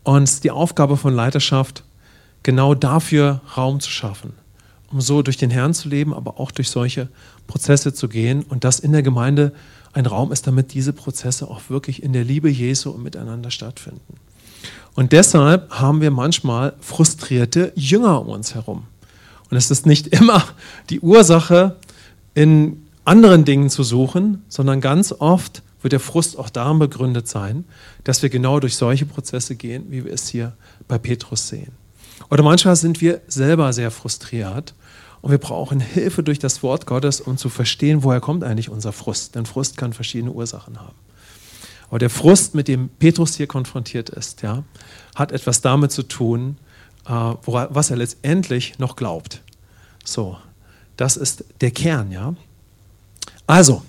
Und 0.02 0.44
die 0.44 0.50
Aufgabe 0.50 0.96
von 0.96 1.12
Leiterschaft, 1.12 1.84
genau 2.42 2.74
dafür 2.74 3.42
Raum 3.54 3.80
zu 3.80 3.90
schaffen, 3.90 4.32
um 4.96 5.02
so 5.02 5.20
durch 5.20 5.36
den 5.36 5.50
Herrn 5.50 5.74
zu 5.74 5.90
leben, 5.90 6.14
aber 6.14 6.40
auch 6.40 6.50
durch 6.50 6.70
solche 6.70 7.10
Prozesse 7.46 7.92
zu 7.92 8.08
gehen 8.08 8.42
und 8.48 8.64
dass 8.64 8.80
in 8.80 8.92
der 8.92 9.02
Gemeinde 9.02 9.52
ein 9.92 10.06
Raum 10.06 10.32
ist, 10.32 10.46
damit 10.46 10.72
diese 10.72 10.94
Prozesse 10.94 11.48
auch 11.48 11.68
wirklich 11.68 12.02
in 12.02 12.14
der 12.14 12.24
Liebe 12.24 12.48
Jesu 12.48 12.92
und 12.92 13.02
miteinander 13.02 13.50
stattfinden. 13.50 14.14
Und 14.94 15.12
deshalb 15.12 15.70
haben 15.70 16.00
wir 16.00 16.10
manchmal 16.10 16.72
frustrierte 16.80 17.74
Jünger 17.76 18.22
um 18.22 18.28
uns 18.28 18.54
herum. 18.54 18.84
Und 19.50 19.58
es 19.58 19.70
ist 19.70 19.84
nicht 19.84 20.06
immer 20.18 20.42
die 20.88 21.00
Ursache, 21.00 21.76
in 22.32 22.86
anderen 23.04 23.44
Dingen 23.44 23.68
zu 23.68 23.82
suchen, 23.82 24.44
sondern 24.48 24.80
ganz 24.80 25.12
oft 25.12 25.62
wird 25.82 25.92
der 25.92 26.00
Frust 26.00 26.38
auch 26.38 26.48
darin 26.48 26.78
begründet 26.78 27.28
sein, 27.28 27.66
dass 28.02 28.22
wir 28.22 28.30
genau 28.30 28.60
durch 28.60 28.76
solche 28.76 29.04
Prozesse 29.04 29.56
gehen, 29.56 29.84
wie 29.90 30.06
wir 30.06 30.12
es 30.14 30.28
hier 30.28 30.54
bei 30.88 30.96
Petrus 30.96 31.48
sehen. 31.48 31.72
Oder 32.30 32.42
manchmal 32.42 32.76
sind 32.76 33.00
wir 33.00 33.20
selber 33.28 33.72
sehr 33.72 33.90
frustriert 33.90 34.74
und 35.26 35.32
wir 35.32 35.38
brauchen 35.38 35.80
Hilfe 35.80 36.22
durch 36.22 36.38
das 36.38 36.62
Wort 36.62 36.86
Gottes, 36.86 37.20
um 37.20 37.36
zu 37.36 37.48
verstehen, 37.48 38.04
woher 38.04 38.20
kommt 38.20 38.44
eigentlich 38.44 38.70
unser 38.70 38.92
Frust. 38.92 39.34
Denn 39.34 39.44
Frust 39.44 39.76
kann 39.76 39.92
verschiedene 39.92 40.30
Ursachen 40.30 40.78
haben. 40.78 40.94
Aber 41.88 41.98
der 41.98 42.10
Frust, 42.10 42.54
mit 42.54 42.68
dem 42.68 42.90
Petrus 42.90 43.34
hier 43.34 43.48
konfrontiert 43.48 44.08
ist, 44.08 44.42
ja, 44.42 44.62
hat 45.16 45.32
etwas 45.32 45.62
damit 45.62 45.90
zu 45.90 46.04
tun, 46.04 46.58
äh, 47.08 47.10
was 47.10 47.90
er 47.90 47.96
letztendlich 47.96 48.78
noch 48.78 48.94
glaubt. 48.94 49.42
So, 50.04 50.38
das 50.96 51.16
ist 51.16 51.44
der 51.60 51.72
Kern, 51.72 52.12
ja. 52.12 52.36
Also, 53.48 53.82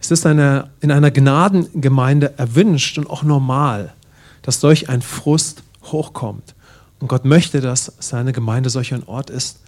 es 0.00 0.10
ist 0.10 0.24
eine, 0.24 0.70
in 0.80 0.90
einer 0.90 1.10
Gnadengemeinde 1.10 2.38
erwünscht 2.38 2.96
und 2.96 3.10
auch 3.10 3.24
normal, 3.24 3.92
dass 4.40 4.60
solch 4.60 4.88
ein 4.88 5.02
Frust 5.02 5.64
hochkommt. 5.84 6.54
Und 6.98 7.08
Gott 7.08 7.26
möchte, 7.26 7.60
dass 7.60 7.92
seine 7.98 8.32
Gemeinde 8.32 8.70
solch 8.70 8.94
ein 8.94 9.04
Ort 9.04 9.28
ist, 9.28 9.58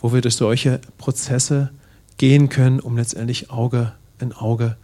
wo 0.00 0.12
wir 0.12 0.20
durch 0.20 0.36
solche 0.36 0.80
Prozesse 0.98 1.70
gehen 2.16 2.48
können, 2.48 2.80
um 2.80 2.96
letztendlich 2.96 3.50
Auge 3.50 3.92
in 4.18 4.32
Auge 4.32 4.76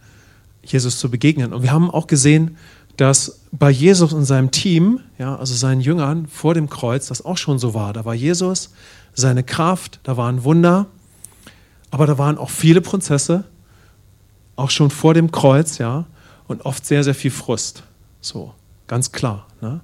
Jesus 0.63 0.99
zu 0.99 1.09
begegnen. 1.09 1.53
Und 1.53 1.63
wir 1.63 1.71
haben 1.71 1.89
auch 1.89 2.07
gesehen, 2.07 2.57
dass 2.97 3.41
bei 3.51 3.69
Jesus 3.69 4.11
und 4.11 4.25
seinem 4.25 4.51
Team, 4.51 5.01
ja, 5.17 5.35
also 5.35 5.53
seinen 5.53 5.81
Jüngern 5.81 6.27
vor 6.27 6.53
dem 6.53 6.69
Kreuz, 6.69 7.07
das 7.07 7.23
auch 7.23 7.37
schon 7.37 7.59
so 7.59 7.73
war. 7.73 7.93
Da 7.93 8.05
war 8.05 8.15
Jesus, 8.15 8.71
seine 9.13 9.43
Kraft, 9.43 9.99
da 10.03 10.17
waren 10.17 10.43
Wunder, 10.43 10.87
aber 11.91 12.07
da 12.07 12.17
waren 12.17 12.37
auch 12.37 12.49
viele 12.49 12.81
Prozesse, 12.81 13.43
auch 14.55 14.71
schon 14.71 14.89
vor 14.89 15.13
dem 15.13 15.31
Kreuz, 15.31 15.77
ja, 15.77 16.05
und 16.47 16.65
oft 16.65 16.85
sehr, 16.85 17.03
sehr 17.03 17.15
viel 17.15 17.31
Frust. 17.31 17.83
So, 18.19 18.53
ganz 18.87 19.11
klar. 19.11 19.45
Ne? 19.61 19.81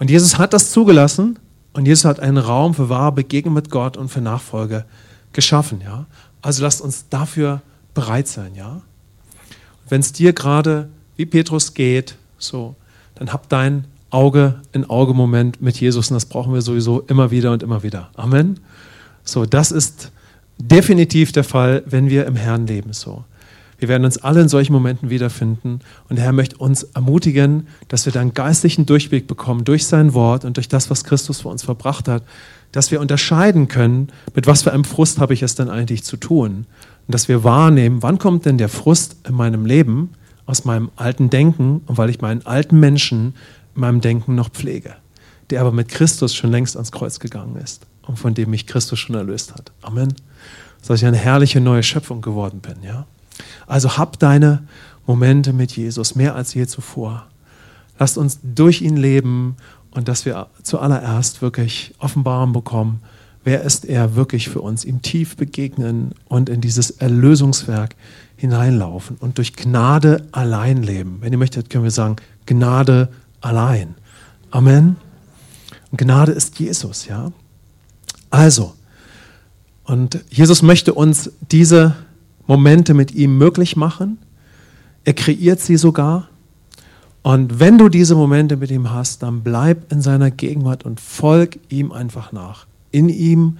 Und 0.00 0.10
Jesus 0.10 0.38
hat 0.38 0.52
das 0.54 0.70
zugelassen 0.70 1.38
und 1.72 1.86
Jesus 1.86 2.04
hat 2.04 2.20
einen 2.20 2.38
Raum 2.38 2.74
für 2.74 2.88
wahre 2.88 3.12
Begegnung 3.12 3.54
mit 3.54 3.70
Gott 3.70 3.96
und 3.96 4.08
für 4.08 4.20
Nachfolge 4.20 4.84
geschaffen. 5.32 5.80
Ja? 5.80 6.06
Also 6.42 6.62
lasst 6.62 6.80
uns 6.80 7.08
dafür 7.08 7.62
bereit 7.94 8.28
sein. 8.28 8.54
Ja? 8.54 8.82
Wenn 9.88 10.00
es 10.00 10.12
dir 10.12 10.32
gerade 10.32 10.88
wie 11.16 11.26
Petrus 11.26 11.74
geht, 11.74 12.16
so, 12.38 12.74
dann 13.14 13.32
hab 13.32 13.48
dein 13.48 13.84
Auge 14.10 14.60
in 14.72 14.88
Auge 14.88 15.14
Moment 15.14 15.62
mit 15.62 15.80
Jesus 15.80 16.10
und 16.10 16.14
das 16.14 16.26
brauchen 16.26 16.52
wir 16.52 16.60
sowieso 16.60 17.00
immer 17.00 17.30
wieder 17.30 17.52
und 17.52 17.62
immer 17.62 17.82
wieder. 17.82 18.10
Amen. 18.14 18.60
So, 19.24 19.46
das 19.46 19.72
ist 19.72 20.10
definitiv 20.58 21.32
der 21.32 21.44
Fall, 21.44 21.82
wenn 21.86 22.10
wir 22.10 22.26
im 22.26 22.36
Herrn 22.36 22.66
leben. 22.66 22.92
So. 22.92 23.24
Wir 23.82 23.88
werden 23.88 24.04
uns 24.04 24.18
alle 24.18 24.42
in 24.42 24.48
solchen 24.48 24.72
Momenten 24.72 25.10
wiederfinden. 25.10 25.80
Und 26.08 26.14
der 26.14 26.24
Herr 26.24 26.32
möchte 26.32 26.56
uns 26.56 26.84
ermutigen, 26.84 27.66
dass 27.88 28.06
wir 28.06 28.12
da 28.12 28.20
einen 28.20 28.32
geistlichen 28.32 28.86
Durchblick 28.86 29.26
bekommen 29.26 29.64
durch 29.64 29.86
sein 29.86 30.14
Wort 30.14 30.44
und 30.44 30.56
durch 30.56 30.68
das, 30.68 30.88
was 30.88 31.02
Christus 31.02 31.40
für 31.40 31.48
uns 31.48 31.64
verbracht 31.64 32.06
hat, 32.06 32.22
dass 32.70 32.92
wir 32.92 33.00
unterscheiden 33.00 33.66
können, 33.66 34.12
mit 34.36 34.46
was 34.46 34.62
für 34.62 34.72
einem 34.72 34.84
Frust 34.84 35.18
habe 35.18 35.34
ich 35.34 35.42
es 35.42 35.56
denn 35.56 35.68
eigentlich 35.68 36.04
zu 36.04 36.16
tun. 36.16 36.66
Und 37.08 37.14
dass 37.14 37.26
wir 37.26 37.42
wahrnehmen, 37.42 38.04
wann 38.04 38.20
kommt 38.20 38.46
denn 38.46 38.56
der 38.56 38.68
Frust 38.68 39.16
in 39.26 39.34
meinem 39.34 39.66
Leben 39.66 40.10
aus 40.46 40.64
meinem 40.64 40.92
alten 40.94 41.28
Denken 41.28 41.82
und 41.86 41.98
weil 41.98 42.08
ich 42.08 42.20
meinen 42.20 42.46
alten 42.46 42.78
Menschen 42.78 43.34
in 43.74 43.80
meinem 43.80 44.00
Denken 44.00 44.36
noch 44.36 44.50
pflege, 44.50 44.94
der 45.50 45.60
aber 45.60 45.72
mit 45.72 45.88
Christus 45.88 46.36
schon 46.36 46.52
längst 46.52 46.76
ans 46.76 46.92
Kreuz 46.92 47.18
gegangen 47.18 47.56
ist 47.56 47.84
und 48.02 48.16
von 48.16 48.32
dem 48.34 48.50
mich 48.50 48.68
Christus 48.68 49.00
schon 49.00 49.16
erlöst 49.16 49.56
hat. 49.56 49.72
Amen. 49.82 50.14
Dass 50.86 51.00
ich 51.00 51.06
eine 51.06 51.16
herrliche 51.16 51.60
neue 51.60 51.82
Schöpfung 51.82 52.20
geworden 52.20 52.60
bin, 52.60 52.76
ja. 52.84 53.06
Also 53.72 53.96
hab 53.96 54.18
deine 54.18 54.64
Momente 55.06 55.54
mit 55.54 55.72
Jesus 55.72 56.14
mehr 56.14 56.34
als 56.34 56.52
je 56.52 56.66
zuvor. 56.66 57.24
Lasst 57.98 58.18
uns 58.18 58.38
durch 58.42 58.82
ihn 58.82 58.98
leben 58.98 59.56
und 59.92 60.08
dass 60.08 60.26
wir 60.26 60.48
zuallererst 60.62 61.40
wirklich 61.40 61.94
Offenbarung 61.98 62.52
bekommen, 62.52 63.00
wer 63.44 63.62
ist 63.62 63.86
er 63.86 64.14
wirklich 64.14 64.50
für 64.50 64.60
uns, 64.60 64.84
ihm 64.84 65.00
tief 65.00 65.38
begegnen 65.38 66.10
und 66.28 66.50
in 66.50 66.60
dieses 66.60 66.90
Erlösungswerk 66.90 67.96
hineinlaufen 68.36 69.16
und 69.16 69.38
durch 69.38 69.54
Gnade 69.54 70.28
allein 70.32 70.82
leben. 70.82 71.16
Wenn 71.22 71.32
ihr 71.32 71.38
möchtet, 71.38 71.70
können 71.70 71.84
wir 71.84 71.90
sagen, 71.90 72.16
Gnade 72.44 73.08
allein. 73.40 73.94
Amen. 74.50 74.96
Und 75.90 75.96
Gnade 75.96 76.32
ist 76.32 76.58
Jesus, 76.58 77.06
ja. 77.06 77.32
Also, 78.28 78.74
und 79.84 80.22
Jesus 80.28 80.60
möchte 80.60 80.92
uns 80.92 81.30
diese 81.50 81.96
Momente 82.46 82.94
mit 82.94 83.12
ihm 83.12 83.38
möglich 83.38 83.76
machen. 83.76 84.18
Er 85.04 85.14
kreiert 85.14 85.60
sie 85.60 85.76
sogar. 85.76 86.28
Und 87.22 87.60
wenn 87.60 87.78
du 87.78 87.88
diese 87.88 88.14
Momente 88.14 88.56
mit 88.56 88.70
ihm 88.70 88.90
hast, 88.90 89.22
dann 89.22 89.42
bleib 89.42 89.92
in 89.92 90.02
seiner 90.02 90.30
Gegenwart 90.30 90.84
und 90.84 91.00
folg 91.00 91.58
ihm 91.68 91.92
einfach 91.92 92.32
nach. 92.32 92.66
In 92.90 93.08
ihm, 93.08 93.58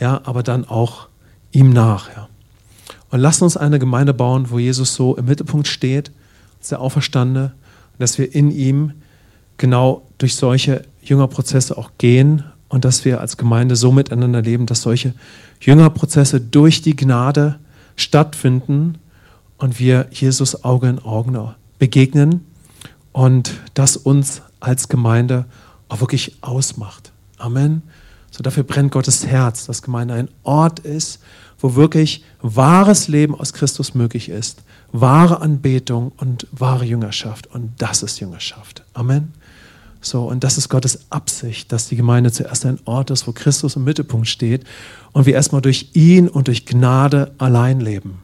ja, 0.00 0.20
aber 0.24 0.42
dann 0.42 0.64
auch 0.64 1.08
ihm 1.52 1.70
nach. 1.70 2.08
Ja. 2.08 2.28
Und 3.10 3.20
lass 3.20 3.42
uns 3.42 3.56
eine 3.56 3.78
Gemeinde 3.78 4.14
bauen, 4.14 4.50
wo 4.50 4.58
Jesus 4.58 4.94
so 4.94 5.16
im 5.16 5.26
Mittelpunkt 5.26 5.68
steht, 5.68 6.10
als 6.58 6.70
der 6.70 6.80
und 6.80 8.00
dass 8.00 8.18
wir 8.18 8.34
in 8.34 8.50
ihm 8.50 8.92
genau 9.58 10.02
durch 10.18 10.34
solche 10.34 10.82
Jüngerprozesse 11.02 11.76
auch 11.76 11.92
gehen 11.98 12.42
und 12.68 12.84
dass 12.84 13.04
wir 13.04 13.20
als 13.20 13.36
Gemeinde 13.36 13.76
so 13.76 13.92
miteinander 13.92 14.42
leben, 14.42 14.66
dass 14.66 14.82
solche 14.82 15.14
Jüngerprozesse 15.60 16.40
durch 16.40 16.82
die 16.82 16.96
Gnade 16.96 17.60
stattfinden 17.96 18.98
und 19.58 19.78
wir 19.78 20.08
Jesus 20.10 20.64
Auge 20.64 20.88
in 20.88 20.98
Auge 20.98 21.54
begegnen 21.78 22.46
und 23.12 23.54
das 23.74 23.96
uns 23.96 24.42
als 24.60 24.88
Gemeinde 24.88 25.46
auch 25.88 26.00
wirklich 26.00 26.36
ausmacht. 26.40 27.12
Amen. 27.38 27.82
So 28.30 28.42
dafür 28.42 28.64
brennt 28.64 28.90
Gottes 28.90 29.26
Herz, 29.26 29.66
dass 29.66 29.82
Gemeinde 29.82 30.14
ein 30.14 30.28
Ort 30.42 30.80
ist, 30.80 31.20
wo 31.58 31.76
wirklich 31.76 32.24
wahres 32.42 33.06
Leben 33.06 33.34
aus 33.34 33.52
Christus 33.52 33.94
möglich 33.94 34.28
ist, 34.28 34.64
wahre 34.90 35.40
Anbetung 35.40 36.12
und 36.16 36.46
wahre 36.50 36.84
Jüngerschaft. 36.84 37.46
Und 37.46 37.72
das 37.78 38.02
ist 38.02 38.18
Jüngerschaft. 38.20 38.82
Amen. 38.92 39.32
So, 40.04 40.28
und 40.28 40.44
das 40.44 40.58
ist 40.58 40.68
Gottes 40.68 41.10
Absicht, 41.10 41.72
dass 41.72 41.88
die 41.88 41.96
Gemeinde 41.96 42.30
zuerst 42.30 42.66
ein 42.66 42.78
Ort 42.84 43.10
ist, 43.10 43.26
wo 43.26 43.32
Christus 43.32 43.76
im 43.76 43.84
Mittelpunkt 43.84 44.28
steht 44.28 44.64
und 45.12 45.24
wir 45.24 45.32
erstmal 45.32 45.62
durch 45.62 45.90
ihn 45.94 46.28
und 46.28 46.48
durch 46.48 46.66
Gnade 46.66 47.34
allein 47.38 47.80
leben. 47.80 48.22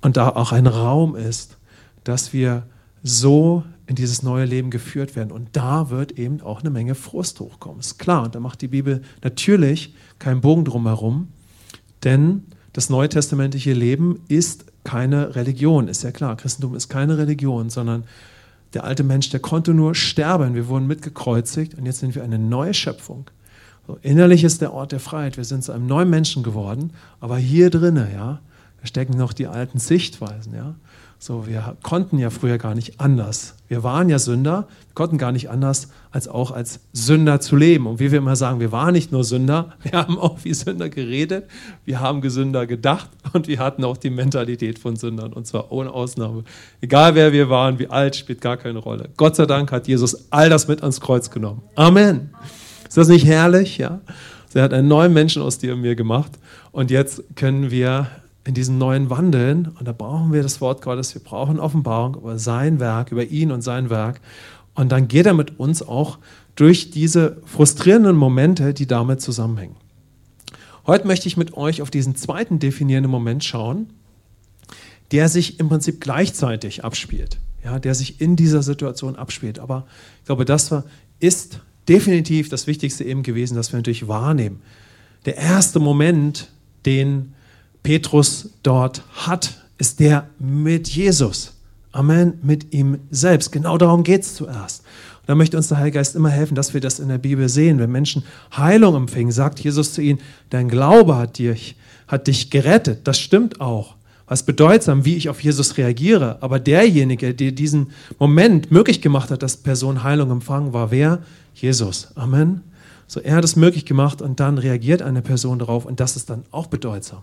Und 0.00 0.16
da 0.16 0.30
auch 0.30 0.52
ein 0.52 0.66
Raum 0.66 1.14
ist, 1.14 1.58
dass 2.04 2.32
wir 2.32 2.64
so 3.02 3.62
in 3.86 3.94
dieses 3.94 4.22
neue 4.22 4.46
Leben 4.46 4.70
geführt 4.70 5.14
werden. 5.14 5.32
Und 5.32 5.48
da 5.52 5.90
wird 5.90 6.12
eben 6.12 6.40
auch 6.40 6.60
eine 6.60 6.70
Menge 6.70 6.94
Frust 6.94 7.40
hochkommen. 7.40 7.80
Ist 7.80 7.98
klar, 7.98 8.24
und 8.24 8.34
da 8.34 8.40
macht 8.40 8.62
die 8.62 8.68
Bibel 8.68 9.02
natürlich 9.22 9.94
keinen 10.18 10.40
Bogen 10.40 10.64
drumherum, 10.64 11.28
denn 12.04 12.44
das 12.72 12.88
neutestamentliche 12.88 13.74
Leben 13.74 14.20
ist 14.28 14.64
keine 14.84 15.36
Religion, 15.36 15.88
ist 15.88 16.04
ja 16.04 16.10
klar. 16.10 16.36
Christentum 16.36 16.74
ist 16.74 16.88
keine 16.88 17.18
Religion, 17.18 17.68
sondern 17.68 18.04
der 18.74 18.84
alte 18.84 19.04
Mensch, 19.04 19.30
der 19.30 19.40
konnte 19.40 19.74
nur 19.74 19.94
sterben. 19.94 20.54
Wir 20.54 20.68
wurden 20.68 20.86
mitgekreuzigt 20.86 21.74
und 21.74 21.86
jetzt 21.86 22.00
sind 22.00 22.14
wir 22.14 22.22
eine 22.24 22.38
neue 22.38 22.74
Schöpfung. 22.74 23.26
So, 23.86 23.98
innerlich 24.02 24.44
ist 24.44 24.60
der 24.60 24.72
Ort 24.72 24.92
der 24.92 25.00
Freiheit. 25.00 25.36
Wir 25.36 25.44
sind 25.44 25.64
zu 25.64 25.72
einem 25.72 25.86
neuen 25.86 26.08
Menschen 26.08 26.42
geworden, 26.42 26.92
aber 27.20 27.36
hier 27.36 27.70
drinnen, 27.70 28.08
ja, 28.12 28.40
da 28.80 28.86
stecken 28.86 29.16
noch 29.16 29.32
die 29.32 29.46
alten 29.46 29.78
Sichtweisen, 29.78 30.54
ja. 30.54 30.74
So, 31.24 31.46
wir 31.46 31.76
konnten 31.84 32.18
ja 32.18 32.30
früher 32.30 32.58
gar 32.58 32.74
nicht 32.74 32.98
anders. 33.00 33.54
Wir 33.68 33.84
waren 33.84 34.08
ja 34.08 34.18
Sünder, 34.18 34.66
wir 34.88 34.94
konnten 34.94 35.18
gar 35.18 35.30
nicht 35.30 35.50
anders, 35.50 35.86
als 36.10 36.26
auch 36.26 36.50
als 36.50 36.80
Sünder 36.92 37.40
zu 37.40 37.54
leben. 37.54 37.86
Und 37.86 38.00
wie 38.00 38.10
wir 38.10 38.18
immer 38.18 38.34
sagen, 38.34 38.58
wir 38.58 38.72
waren 38.72 38.92
nicht 38.92 39.12
nur 39.12 39.22
Sünder, 39.22 39.74
wir 39.84 39.92
haben 39.92 40.18
auch 40.18 40.38
wie 40.42 40.52
Sünder 40.52 40.88
geredet, 40.88 41.48
wir 41.84 42.00
haben 42.00 42.22
Gesünder 42.22 42.66
gedacht 42.66 43.08
und 43.34 43.46
wir 43.46 43.60
hatten 43.60 43.84
auch 43.84 43.98
die 43.98 44.10
Mentalität 44.10 44.80
von 44.80 44.96
Sündern 44.96 45.32
und 45.32 45.46
zwar 45.46 45.70
ohne 45.70 45.92
Ausnahme. 45.92 46.42
Egal 46.80 47.14
wer 47.14 47.32
wir 47.32 47.48
waren, 47.48 47.78
wie 47.78 47.86
alt, 47.86 48.16
spielt 48.16 48.40
gar 48.40 48.56
keine 48.56 48.80
Rolle. 48.80 49.10
Gott 49.16 49.36
sei 49.36 49.46
Dank 49.46 49.70
hat 49.70 49.86
Jesus 49.86 50.26
all 50.32 50.50
das 50.50 50.66
mit 50.66 50.80
ans 50.80 51.00
Kreuz 51.00 51.30
genommen. 51.30 51.62
Amen. 51.76 52.30
Ist 52.88 52.96
das 52.96 53.06
nicht 53.06 53.26
herrlich? 53.26 53.78
Ja. 53.78 54.00
Er 54.54 54.64
hat 54.64 54.74
einen 54.74 54.88
neuen 54.88 55.12
Menschen 55.12 55.40
aus 55.40 55.58
dir 55.58 55.74
und 55.74 55.82
mir 55.82 55.94
gemacht 55.94 56.32
und 56.72 56.90
jetzt 56.90 57.22
können 57.36 57.70
wir 57.70 58.08
in 58.44 58.54
diesem 58.54 58.78
neuen 58.78 59.08
Wandeln, 59.08 59.68
und 59.78 59.86
da 59.86 59.92
brauchen 59.92 60.32
wir 60.32 60.42
das 60.42 60.60
Wort 60.60 60.82
Gottes, 60.82 61.14
wir 61.14 61.22
brauchen 61.22 61.60
Offenbarung 61.60 62.16
über 62.16 62.38
sein 62.38 62.80
Werk, 62.80 63.12
über 63.12 63.24
ihn 63.24 63.52
und 63.52 63.62
sein 63.62 63.88
Werk. 63.88 64.20
Und 64.74 64.90
dann 64.90 65.06
geht 65.06 65.26
er 65.26 65.34
mit 65.34 65.60
uns 65.60 65.82
auch 65.82 66.18
durch 66.56 66.90
diese 66.90 67.40
frustrierenden 67.44 68.16
Momente, 68.16 68.74
die 68.74 68.86
damit 68.86 69.20
zusammenhängen. 69.20 69.76
Heute 70.86 71.06
möchte 71.06 71.28
ich 71.28 71.36
mit 71.36 71.56
euch 71.56 71.82
auf 71.82 71.90
diesen 71.90 72.16
zweiten 72.16 72.58
definierenden 72.58 73.10
Moment 73.10 73.44
schauen, 73.44 73.90
der 75.12 75.28
sich 75.28 75.60
im 75.60 75.68
Prinzip 75.68 76.00
gleichzeitig 76.00 76.84
abspielt, 76.84 77.38
ja, 77.64 77.78
der 77.78 77.94
sich 77.94 78.20
in 78.20 78.34
dieser 78.34 78.62
Situation 78.62 79.14
abspielt. 79.14 79.60
Aber 79.60 79.86
ich 80.20 80.26
glaube, 80.26 80.44
das 80.44 80.74
ist 81.20 81.60
definitiv 81.88 82.48
das 82.48 82.66
Wichtigste 82.66 83.04
eben 83.04 83.22
gewesen, 83.22 83.54
dass 83.54 83.72
wir 83.72 83.78
natürlich 83.78 84.08
wahrnehmen. 84.08 84.60
Der 85.26 85.36
erste 85.36 85.78
Moment, 85.78 86.48
den 86.84 87.34
Petrus 87.82 88.50
dort 88.62 89.02
hat, 89.14 89.54
ist 89.78 90.00
der 90.00 90.28
mit 90.38 90.88
Jesus. 90.88 91.54
Amen, 91.90 92.34
mit 92.42 92.72
ihm 92.72 93.00
selbst. 93.10 93.52
Genau 93.52 93.76
darum 93.76 94.02
geht 94.02 94.22
es 94.22 94.34
zuerst. 94.34 94.82
Und 95.20 95.28
da 95.28 95.34
möchte 95.34 95.56
uns 95.56 95.68
der 95.68 95.78
Heilige 95.78 95.98
Geist 95.98 96.16
immer 96.16 96.30
helfen, 96.30 96.54
dass 96.54 96.72
wir 96.74 96.80
das 96.80 97.00
in 97.00 97.08
der 97.08 97.18
Bibel 97.18 97.48
sehen. 97.48 97.78
Wenn 97.78 97.90
Menschen 97.90 98.24
Heilung 98.56 98.94
empfingen, 98.94 99.32
sagt 99.32 99.60
Jesus 99.60 99.92
zu 99.92 100.00
ihnen, 100.00 100.20
dein 100.50 100.68
Glaube 100.68 101.16
hat 101.16 101.38
dich, 101.38 101.76
hat 102.08 102.28
dich 102.28 102.50
gerettet. 102.50 103.00
Das 103.04 103.18
stimmt 103.18 103.60
auch. 103.60 103.96
Was 104.26 104.44
bedeutsam, 104.44 105.04
wie 105.04 105.16
ich 105.16 105.28
auf 105.28 105.40
Jesus 105.42 105.76
reagiere. 105.76 106.38
Aber 106.40 106.58
derjenige, 106.58 107.34
der 107.34 107.52
diesen 107.52 107.90
Moment 108.18 108.70
möglich 108.70 109.02
gemacht 109.02 109.30
hat, 109.30 109.42
dass 109.42 109.58
Person 109.58 110.02
Heilung 110.02 110.30
empfangen, 110.30 110.72
war 110.72 110.90
wer? 110.90 111.18
Jesus. 111.54 112.08
Amen. 112.14 112.62
So, 113.06 113.20
er 113.20 113.36
hat 113.36 113.44
es 113.44 113.56
möglich 113.56 113.84
gemacht 113.84 114.22
und 114.22 114.40
dann 114.40 114.56
reagiert 114.56 115.02
eine 115.02 115.20
Person 115.20 115.58
darauf 115.58 115.84
und 115.84 116.00
das 116.00 116.16
ist 116.16 116.30
dann 116.30 116.44
auch 116.50 116.68
bedeutsam. 116.68 117.22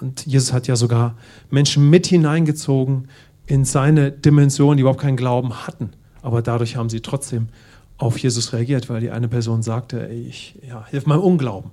Und 0.00 0.26
Jesus 0.26 0.52
hat 0.52 0.66
ja 0.66 0.76
sogar 0.76 1.16
Menschen 1.50 1.88
mit 1.88 2.06
hineingezogen 2.06 3.08
in 3.46 3.64
seine 3.64 4.10
Dimension, 4.10 4.76
die 4.76 4.80
überhaupt 4.80 5.00
keinen 5.00 5.16
Glauben 5.16 5.66
hatten. 5.66 5.90
aber 6.22 6.40
dadurch 6.40 6.76
haben 6.76 6.88
sie 6.88 7.00
trotzdem 7.00 7.48
auf 7.98 8.18
Jesus 8.18 8.52
reagiert, 8.52 8.88
weil 8.88 9.00
die 9.00 9.10
eine 9.10 9.28
Person 9.28 9.62
sagte, 9.62 10.08
ey, 10.08 10.26
ich, 10.26 10.58
ja, 10.66 10.84
hilf 10.86 11.06
meinem 11.06 11.20
Unglauben. 11.20 11.70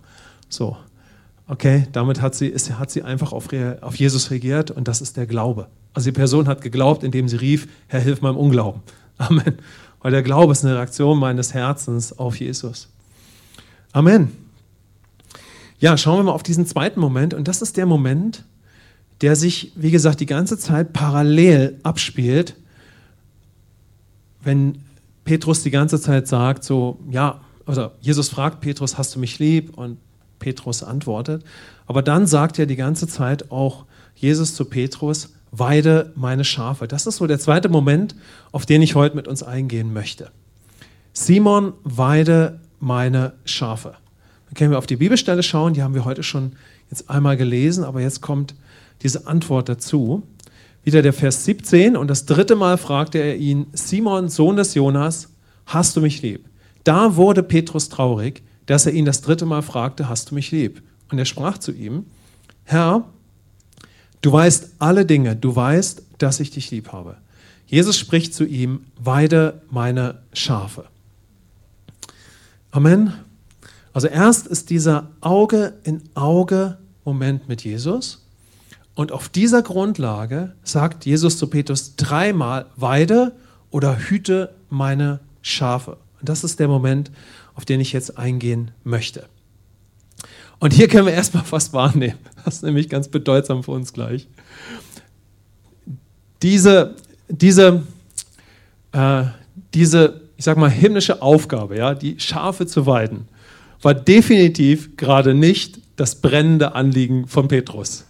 So, 0.50 0.78
okay, 1.48 1.88
damit 1.94 2.22
hat 2.22 2.36
sie, 2.36 2.48
ist, 2.48 2.78
hat 2.78 2.92
sie 2.92 3.02
einfach 3.02 3.32
auf, 3.32 3.48
auf 3.82 3.96
Jesus 3.96 4.30
reagiert 4.30 4.72
und 4.72 4.88
das 4.88 5.02
ist 5.02 5.18
der 5.18 5.26
Glaube. 5.26 5.68
Also 5.94 6.10
die 6.10 6.16
Person 6.16 6.48
hat 6.48 6.62
geglaubt, 6.62 7.04
indem 7.04 7.28
sie 7.28 7.38
rief, 7.38 7.68
Herr, 7.88 8.02
hilf 8.02 8.22
meinem 8.22 8.38
Unglauben. 8.38 8.82
Amen. 9.18 9.56
Weil 10.02 10.12
der 10.12 10.24
Glaube 10.24 10.52
ist 10.52 10.66
eine 10.66 10.76
Reaktion 10.76 11.18
meines 11.20 11.54
Herzens 11.54 12.18
auf 12.18 12.40
Jesus. 12.40 12.90
Amen. 13.94 14.41
Ja, 15.82 15.98
schauen 15.98 16.20
wir 16.20 16.24
mal 16.24 16.32
auf 16.32 16.44
diesen 16.44 16.66
zweiten 16.66 17.00
Moment 17.00 17.34
und 17.34 17.48
das 17.48 17.62
ist 17.62 17.76
der 17.76 17.86
Moment, 17.86 18.46
der 19.22 19.36
sich, 19.36 19.74
wie 19.76 19.92
gesagt, 19.92 20.20
die 20.20 20.26
ganze 20.26 20.58
Zeit 20.58 20.94
parallel 20.94 21.80
abspielt, 21.84 22.56
wenn 24.44 24.84
Petrus 25.26 25.64
die 25.64 25.72
ganze 25.72 26.00
Zeit 26.00 26.28
sagt, 26.28 26.64
so, 26.64 27.00
ja, 27.10 27.42
oder 27.66 27.94
Jesus 28.00 28.30
fragt 28.30 28.62
Petrus, 28.62 28.98
hast 28.98 29.16
du 29.16 29.20
mich 29.20 29.40
lieb? 29.40 29.78
Und 29.78 29.98
Petrus 30.40 30.84
antwortet. 30.84 31.44
Aber 31.86 32.02
dann 32.02 32.28
sagt 32.28 32.60
er 32.60 32.66
die 32.66 32.76
ganze 32.76 33.08
Zeit 33.08 33.52
auch 33.52 33.86
Jesus 34.16 34.56
zu 34.56 34.66
Petrus, 34.66 35.34
weide 35.52 36.12
meine 36.16 36.44
Schafe. 36.44 36.88
Das 36.88 37.06
ist 37.08 37.18
so 37.18 37.28
der 37.28 37.40
zweite 37.40 37.70
Moment, 37.70 38.16
auf 38.52 38.66
den 38.66 38.82
ich 38.82 38.96
heute 38.96 39.16
mit 39.16 39.28
uns 39.28 39.44
eingehen 39.44 39.94
möchte. 39.94 40.32
Simon, 41.14 41.74
weide 41.84 42.60
meine 42.80 43.34
Schafe. 43.46 43.96
Dann 44.52 44.58
können 44.58 44.72
wir 44.72 44.78
auf 44.78 44.86
die 44.86 44.98
Bibelstelle 44.98 45.44
schauen, 45.44 45.74
die 45.74 45.82
haben 45.82 45.94
wir 45.94 46.04
heute 46.04 46.24
schon 46.24 46.52
jetzt 46.90 47.10
einmal 47.10 47.38
gelesen, 47.38 47.86
aber 47.86 48.02
jetzt 48.02 48.20
kommt 48.20 48.54
diese 49.02 49.26
Antwort 49.26 49.70
dazu. 49.70 50.24
Wieder 50.84 51.02
der 51.02 51.14
Vers 51.14 51.46
17 51.46 51.96
und 51.96 52.10
das 52.10 52.26
dritte 52.26 52.58
Mal 52.58 52.78
fragte 52.78 53.18
er 53.18 53.38
ihn, 53.38 53.68
Simon, 53.72 54.28
Sohn 54.28 54.58
des 54.58 54.74
Jonas, 54.74 55.30
hast 55.68 55.96
du 55.96 56.02
mich 56.02 56.22
lieb? 56.22 56.50
Da 56.84 57.16
wurde 57.16 57.44
Petrus 57.44 57.88
traurig, 57.88 58.44
dass 58.66 58.86
er 58.86 58.92
ihn 58.92 59.06
das 59.06 59.22
dritte 59.22 59.46
Mal 59.46 59.62
fragte, 59.62 60.10
hast 60.10 60.32
du 60.32 60.36
mich 60.36 60.52
lieb? 60.52 60.84
Und 61.10 61.18
er 61.18 61.26
sprach 61.26 61.58
zu 61.58 61.72
ihm, 61.72 62.08
Herr, 62.66 63.06
du 64.22 64.34
weißt 64.34 64.76
alle 64.80 65.06
Dinge, 65.06 65.38
du 65.38 65.56
weißt, 65.56 66.04
dass 66.18 66.42
ich 66.42 66.52
dich 66.52 66.72
lieb 66.72 66.92
habe. 66.92 67.16
Jesus 67.68 67.98
spricht 67.98 68.34
zu 68.34 68.44
ihm, 68.44 68.82
weide 69.00 69.62
meine 69.70 70.20
Schafe. 70.34 70.86
Amen. 72.72 73.14
Also 73.94 74.08
erst 74.08 74.48
ist 74.48 74.70
dieser 74.70 75.10
Auge 75.20 75.74
in 75.84 76.02
Auge 76.16 76.78
Moment 77.04 77.50
mit 77.50 77.64
Jesus 77.64 78.26
und 78.96 79.12
auf 79.12 79.30
dieser 79.30 79.62
Grundlage 79.62 80.54
sagt 80.64 81.06
Jesus 81.06 81.38
zu 81.38 81.48
Petrus 81.48 81.96
dreimal, 81.96 82.68
weide 82.76 83.34
oder 83.70 83.98
hüte 83.98 84.54
meine 84.70 85.20
Schafe. 85.42 85.98
Und 86.20 86.30
das 86.30 86.44
ist 86.44 86.60
der 86.60 86.68
Moment, 86.68 87.12
auf 87.56 87.66
den 87.66 87.80
ich 87.80 87.94
jetzt 87.94 88.18
eingehen 88.18 88.72
möchte. 88.84 89.26
Und 90.60 90.74
hier 90.74 90.88
können 90.88 91.08
wir 91.08 91.14
erstmal 91.14 91.44
was 91.50 91.74
wahrnehmen. 91.74 92.20
Das 92.44 92.56
ist 92.56 92.64
nämlich 92.64 92.90
ganz 92.90 93.08
bedeutsam 93.08 93.64
für 93.64 93.72
uns 93.72 93.94
gleich. 93.94 94.28
Diese, 96.42 96.96
diese, 97.30 97.84
äh, 98.92 99.24
diese, 99.74 100.22
ich 100.38 100.46
sag 100.46 100.58
mal, 100.58 100.70
himmlische 100.70 101.22
Aufgabe, 101.22 101.78
ja, 101.78 101.94
die 101.94 102.20
Schafe 102.20 102.66
zu 102.66 102.86
weiden, 102.86 103.28
war 103.82 103.94
definitiv 103.94 104.96
gerade 104.98 105.34
nicht 105.34 105.80
das 105.96 106.16
brennende 106.22 106.76
Anliegen 106.76 107.28
von 107.28 107.48
Petrus. 107.48 108.06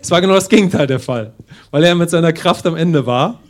Es 0.00 0.10
war 0.10 0.20
genau 0.20 0.34
das 0.34 0.48
Gegenteil 0.48 0.86
der 0.86 1.00
Fall, 1.00 1.32
weil 1.70 1.84
er 1.84 1.94
mit 1.94 2.10
seiner 2.10 2.32
Kraft 2.32 2.66
am 2.66 2.76
Ende 2.76 3.06
war 3.06 3.40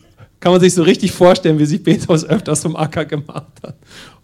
kann 0.41 0.53
man 0.53 0.61
sich 0.61 0.75
so 0.75 0.83
richtig 0.83 1.13
vorstellen, 1.13 1.59
wie 1.59 1.65
sich 1.65 1.83
Petrus 1.83 2.25
öfters 2.25 2.63
vom 2.63 2.77
Acker 2.77 3.05
gemacht 3.05 3.53
hat. 3.63 3.75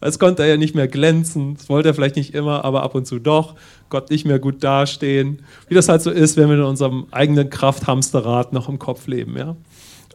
Jetzt 0.02 0.18
konnte 0.18 0.42
er 0.42 0.50
ja 0.50 0.56
nicht 0.56 0.74
mehr 0.74 0.88
glänzen, 0.88 1.56
das 1.56 1.68
wollte 1.68 1.88
er 1.88 1.94
vielleicht 1.94 2.16
nicht 2.16 2.34
immer, 2.34 2.64
aber 2.64 2.82
ab 2.82 2.94
und 2.94 3.06
zu 3.06 3.18
doch. 3.18 3.54
Gott 3.88 4.10
nicht 4.10 4.24
mehr 4.24 4.38
gut 4.38 4.62
dastehen. 4.62 5.40
Wie 5.68 5.74
das 5.74 5.88
halt 5.88 6.02
so 6.02 6.10
ist, 6.10 6.36
wenn 6.36 6.48
wir 6.48 6.56
in 6.56 6.62
unserem 6.62 7.06
eigenen 7.10 7.50
Krafthamsterrad 7.50 8.52
noch 8.52 8.68
im 8.68 8.78
Kopf 8.78 9.06
leben. 9.06 9.36
Ja? 9.36 9.56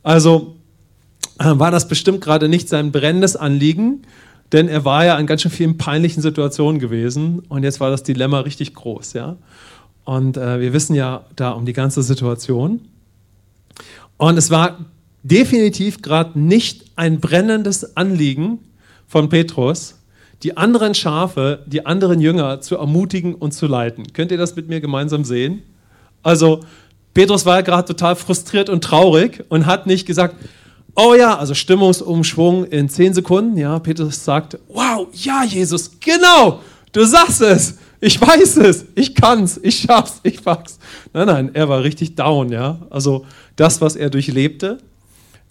Also 0.03 0.55
äh, 1.39 1.45
war 1.45 1.71
das 1.71 1.88
bestimmt 1.88 2.21
gerade 2.21 2.47
nicht 2.47 2.69
sein 2.69 2.91
brennendes 2.91 3.35
Anliegen, 3.35 4.03
denn 4.51 4.67
er 4.67 4.86
war 4.86 5.05
ja 5.05 5.17
in 5.17 5.27
ganz 5.27 5.41
schön 5.41 5.51
vielen 5.51 5.77
peinlichen 5.77 6.21
Situationen 6.21 6.79
gewesen 6.79 7.39
und 7.49 7.63
jetzt 7.63 7.79
war 7.79 7.89
das 7.89 8.03
Dilemma 8.03 8.41
richtig 8.41 8.73
groß. 8.73 9.13
Ja? 9.13 9.38
Und 10.05 10.38
äh, 10.38 10.60
wir 10.62 10.73
wissen 10.73 10.95
ja 10.95 11.25
da 11.36 11.51
um 11.51 11.65
die 11.65 11.73
ganze 11.73 12.01
Situation. 12.01 12.81
Und 14.15 14.38
es 14.38 14.49
war 14.49 14.86
definitiv 15.23 16.01
gerade 16.01 16.39
nicht 16.39 16.86
ein 16.95 17.19
brennendes 17.19 17.97
Anliegen 17.97 18.60
von 19.07 19.29
Petrus, 19.29 19.95
die 20.43 20.55
anderen 20.55 20.95
Schafe, 20.95 21.63
die 21.65 21.86
anderen 21.86 22.21
Jünger 22.21 22.62
zu 22.62 22.77
ermutigen 22.77 23.36
und 23.36 23.51
zu 23.51 23.67
leiten. 23.67 24.13
Könnt 24.13 24.31
ihr 24.31 24.38
das 24.38 24.55
mit 24.55 24.69
mir 24.69 24.79
gemeinsam 24.79 25.23
sehen? 25.23 25.63
Also, 26.23 26.62
Petrus 27.13 27.45
war 27.45 27.57
ja 27.57 27.62
gerade 27.62 27.88
total 27.88 28.15
frustriert 28.15 28.69
und 28.69 28.83
traurig 28.83 29.43
und 29.49 29.65
hat 29.65 29.88
nicht 29.88 30.05
gesagt, 30.05 30.36
oh 30.97 31.13
ja, 31.13 31.38
also 31.38 31.53
Stimmungsumschwung 31.53 32.65
in 32.65 32.89
zehn 32.89 33.13
Sekunden. 33.13 33.55
Ja, 33.55 33.79
Petrus 33.79 34.25
sagt, 34.25 34.57
wow, 34.67 35.07
ja, 35.13 35.43
Jesus, 35.45 35.91
genau, 35.99 36.60
du 36.91 37.05
sagst 37.05 37.41
es. 37.41 37.77
Ich 37.99 38.21
weiß 38.21 38.57
es, 38.57 38.86
ich 38.93 39.15
kann's, 39.15 39.60
ich 39.63 39.79
schaff's, 39.79 40.19
ich 40.21 40.45
wachs. 40.45 40.77
Nein, 41.13 41.27
nein, 41.27 41.55
er 41.55 41.67
war 41.67 41.81
richtig 41.81 42.13
down, 42.13 42.51
ja. 42.51 42.79
Also 42.91 43.25
das, 43.55 43.81
was 43.81 43.95
er 43.95 44.12
durchlebte, 44.12 44.77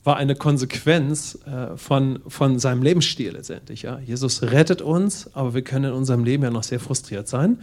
war 0.04 0.16
eine 0.16 0.36
Konsequenz 0.36 1.36
äh, 1.44 1.76
von, 1.76 2.20
von 2.28 2.60
seinem 2.60 2.82
Lebensstil 2.82 3.32
letztendlich. 3.32 3.82
Ja. 3.82 3.98
Jesus 3.98 4.42
rettet 4.42 4.80
uns, 4.80 5.28
aber 5.34 5.54
wir 5.54 5.62
können 5.62 5.86
in 5.86 5.92
unserem 5.92 6.22
Leben 6.22 6.44
ja 6.44 6.50
noch 6.50 6.62
sehr 6.62 6.78
frustriert 6.78 7.26
sein, 7.26 7.58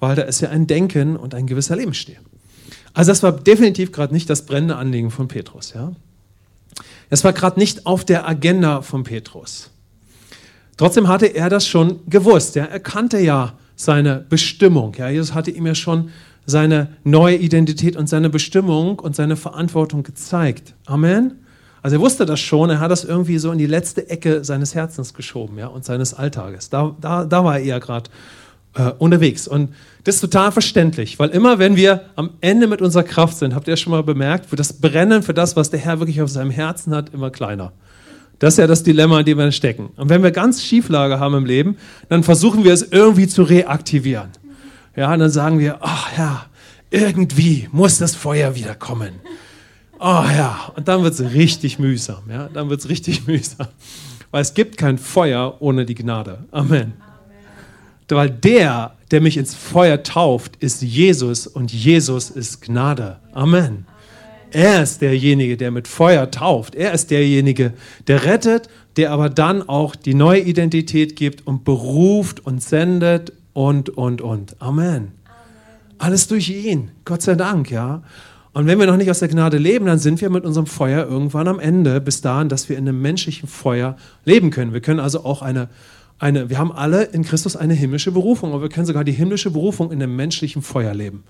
weil 0.00 0.16
da 0.16 0.22
ist 0.22 0.42
ja 0.42 0.50
ein 0.50 0.66
Denken 0.66 1.16
und 1.16 1.34
ein 1.34 1.46
gewisser 1.46 1.74
Lebensstil. 1.74 2.18
Also 2.92 3.10
das 3.10 3.22
war 3.22 3.32
definitiv 3.32 3.90
gerade 3.90 4.12
nicht 4.12 4.28
das 4.28 4.44
brennende 4.44 4.76
Anliegen 4.76 5.10
von 5.10 5.28
Petrus. 5.28 5.72
Ja. 5.72 5.92
Es 7.08 7.24
war 7.24 7.32
gerade 7.32 7.58
nicht 7.58 7.86
auf 7.86 8.04
der 8.04 8.28
Agenda 8.28 8.82
von 8.82 9.04
Petrus. 9.04 9.70
Trotzdem 10.76 11.08
hatte 11.08 11.26
er 11.26 11.48
das 11.48 11.66
schon 11.66 12.00
gewusst. 12.08 12.54
Ja. 12.56 12.64
Er 12.64 12.80
kannte 12.80 13.18
ja 13.18 13.54
seine 13.76 14.24
Bestimmung. 14.28 14.94
Ja. 14.96 15.08
Jesus 15.08 15.34
hatte 15.34 15.50
ihm 15.50 15.66
ja 15.66 15.74
schon 15.74 16.10
seine 16.46 16.96
neue 17.04 17.36
Identität 17.36 17.96
und 17.96 18.08
seine 18.08 18.30
Bestimmung 18.30 18.98
und 18.98 19.16
seine 19.16 19.36
Verantwortung 19.36 20.02
gezeigt. 20.02 20.74
Amen. 20.86 21.40
Also 21.82 21.96
er 21.96 22.00
wusste 22.00 22.26
das 22.26 22.40
schon, 22.40 22.70
er 22.70 22.80
hat 22.80 22.90
das 22.90 23.04
irgendwie 23.04 23.38
so 23.38 23.52
in 23.52 23.58
die 23.58 23.66
letzte 23.66 24.08
Ecke 24.10 24.44
seines 24.44 24.74
Herzens 24.74 25.14
geschoben 25.14 25.58
ja, 25.58 25.68
und 25.68 25.84
seines 25.84 26.14
Alltages. 26.14 26.68
Da, 26.68 26.96
da, 27.00 27.24
da 27.24 27.44
war 27.44 27.58
er 27.58 27.78
gerade 27.80 28.10
äh, 28.76 28.92
unterwegs. 28.98 29.48
Und 29.48 29.74
das 30.04 30.16
ist 30.16 30.20
total 30.20 30.52
verständlich, 30.52 31.18
weil 31.18 31.30
immer 31.30 31.58
wenn 31.58 31.76
wir 31.76 32.02
am 32.14 32.30
Ende 32.40 32.66
mit 32.66 32.80
unserer 32.80 33.02
Kraft 33.02 33.36
sind, 33.38 33.54
habt 33.54 33.66
ihr 33.68 33.76
schon 33.76 33.90
mal 33.90 34.02
bemerkt, 34.02 34.52
wird 34.52 34.60
das 34.60 34.74
Brennen 34.74 35.22
für 35.22 35.34
das, 35.34 35.56
was 35.56 35.70
der 35.70 35.80
Herr 35.80 35.98
wirklich 35.98 36.22
auf 36.22 36.30
seinem 36.30 36.50
Herzen 36.50 36.94
hat, 36.94 37.12
immer 37.12 37.30
kleiner. 37.30 37.72
Das 38.38 38.54
ist 38.54 38.58
ja 38.58 38.66
das 38.66 38.82
Dilemma, 38.82 39.20
in 39.20 39.26
dem 39.26 39.38
wir 39.38 39.50
stecken. 39.50 39.90
Und 39.96 40.10
wenn 40.10 40.22
wir 40.22 40.30
ganz 40.30 40.62
Schieflage 40.62 41.18
haben 41.18 41.34
im 41.34 41.46
Leben, 41.46 41.76
dann 42.08 42.22
versuchen 42.22 42.64
wir 42.64 42.72
es 42.72 42.82
irgendwie 42.82 43.26
zu 43.26 43.42
reaktivieren. 43.42 44.28
Ja, 44.94 45.12
und 45.12 45.20
dann 45.20 45.30
sagen 45.30 45.58
wir, 45.58 45.78
ach 45.80 46.16
ja, 46.16 46.46
irgendwie 46.90 47.68
muss 47.72 47.98
das 47.98 48.14
Feuer 48.14 48.54
wieder 48.54 48.74
kommen. 48.74 49.14
Oh 49.98 50.24
ja, 50.36 50.72
und 50.76 50.88
dann 50.88 51.02
wird 51.02 51.14
es 51.14 51.32
richtig 51.32 51.78
mühsam. 51.78 52.24
Ja? 52.30 52.48
Dann 52.52 52.68
wird 52.68 52.80
es 52.80 52.88
richtig 52.88 53.26
mühsam. 53.26 53.68
Weil 54.30 54.42
es 54.42 54.52
gibt 54.52 54.76
kein 54.76 54.98
Feuer 54.98 55.56
ohne 55.60 55.86
die 55.86 55.94
Gnade. 55.94 56.44
Amen. 56.50 56.92
Weil 58.08 58.30
der, 58.30 58.94
der 59.10 59.20
mich 59.20 59.36
ins 59.36 59.54
Feuer 59.54 60.02
tauft, 60.02 60.56
ist 60.56 60.82
Jesus 60.82 61.46
und 61.46 61.72
Jesus 61.72 62.30
ist 62.30 62.62
Gnade. 62.62 63.18
Amen. 63.32 63.86
Er 64.52 64.82
ist 64.82 65.02
derjenige, 65.02 65.56
der 65.56 65.70
mit 65.70 65.88
Feuer 65.88 66.30
tauft. 66.30 66.74
Er 66.74 66.92
ist 66.92 67.10
derjenige, 67.10 67.72
der 68.06 68.24
rettet, 68.24 68.68
der 68.96 69.10
aber 69.10 69.28
dann 69.28 69.68
auch 69.68 69.96
die 69.96 70.14
neue 70.14 70.40
Identität 70.40 71.16
gibt 71.16 71.46
und 71.46 71.64
beruft 71.64 72.46
und 72.46 72.62
sendet 72.62 73.32
und, 73.52 73.90
und, 73.90 74.22
und. 74.22 74.60
Amen. 74.60 74.86
Amen. 74.86 75.12
Alles 75.98 76.28
durch 76.28 76.48
ihn. 76.48 76.90
Gott 77.04 77.22
sei 77.22 77.34
Dank, 77.34 77.70
ja. 77.70 78.02
Und 78.56 78.66
wenn 78.66 78.78
wir 78.78 78.86
noch 78.86 78.96
nicht 78.96 79.10
aus 79.10 79.18
der 79.18 79.28
Gnade 79.28 79.58
leben, 79.58 79.84
dann 79.84 79.98
sind 79.98 80.22
wir 80.22 80.30
mit 80.30 80.46
unserem 80.46 80.66
Feuer 80.66 81.06
irgendwann 81.06 81.46
am 81.46 81.58
Ende, 81.58 82.00
bis 82.00 82.22
dahin, 82.22 82.48
dass 82.48 82.70
wir 82.70 82.78
in 82.78 82.88
einem 82.88 83.02
menschlichen 83.02 83.50
Feuer 83.50 83.96
leben 84.24 84.50
können. 84.50 84.72
Wir 84.72 84.80
können 84.80 85.00
also 85.00 85.24
auch 85.26 85.42
eine, 85.42 85.68
eine, 86.18 86.48
wir 86.48 86.58
haben 86.58 86.72
alle 86.72 87.04
in 87.04 87.22
Christus 87.22 87.56
eine 87.56 87.74
himmlische 87.74 88.12
Berufung, 88.12 88.52
aber 88.52 88.62
wir 88.62 88.68
können 88.68 88.86
sogar 88.86 89.04
die 89.04 89.12
himmlische 89.12 89.50
Berufung 89.50 89.92
in 89.92 90.02
einem 90.02 90.16
menschlichen 90.16 90.62
Feuer 90.62 90.94
leben. 90.94 91.24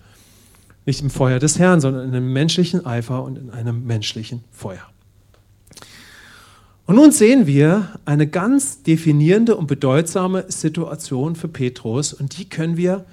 Nicht 0.85 1.03
im 1.03 1.11
Feuer 1.11 1.39
des 1.39 1.59
Herrn, 1.59 1.81
sondern 1.81 2.09
in 2.09 2.15
einem 2.15 2.33
menschlichen 2.33 2.87
Eifer 2.87 3.25
und 3.25 3.39
in 3.39 3.51
einem 3.51 3.85
menschlichen 3.85 4.45
Feuer. 4.53 4.87
Und 6.87 6.95
nun 6.95 7.11
sehen 7.11 7.49
wir 7.49 7.99
eine 8.05 8.29
ganz 8.29 8.85
definierende 8.85 9.57
und 9.57 9.67
bedeutsame 9.67 10.45
Situation 10.49 11.35
für 11.35 11.49
Petrus 11.49 12.13
und 12.13 12.39
die 12.39 12.49
können 12.49 12.77
wir 12.77 13.05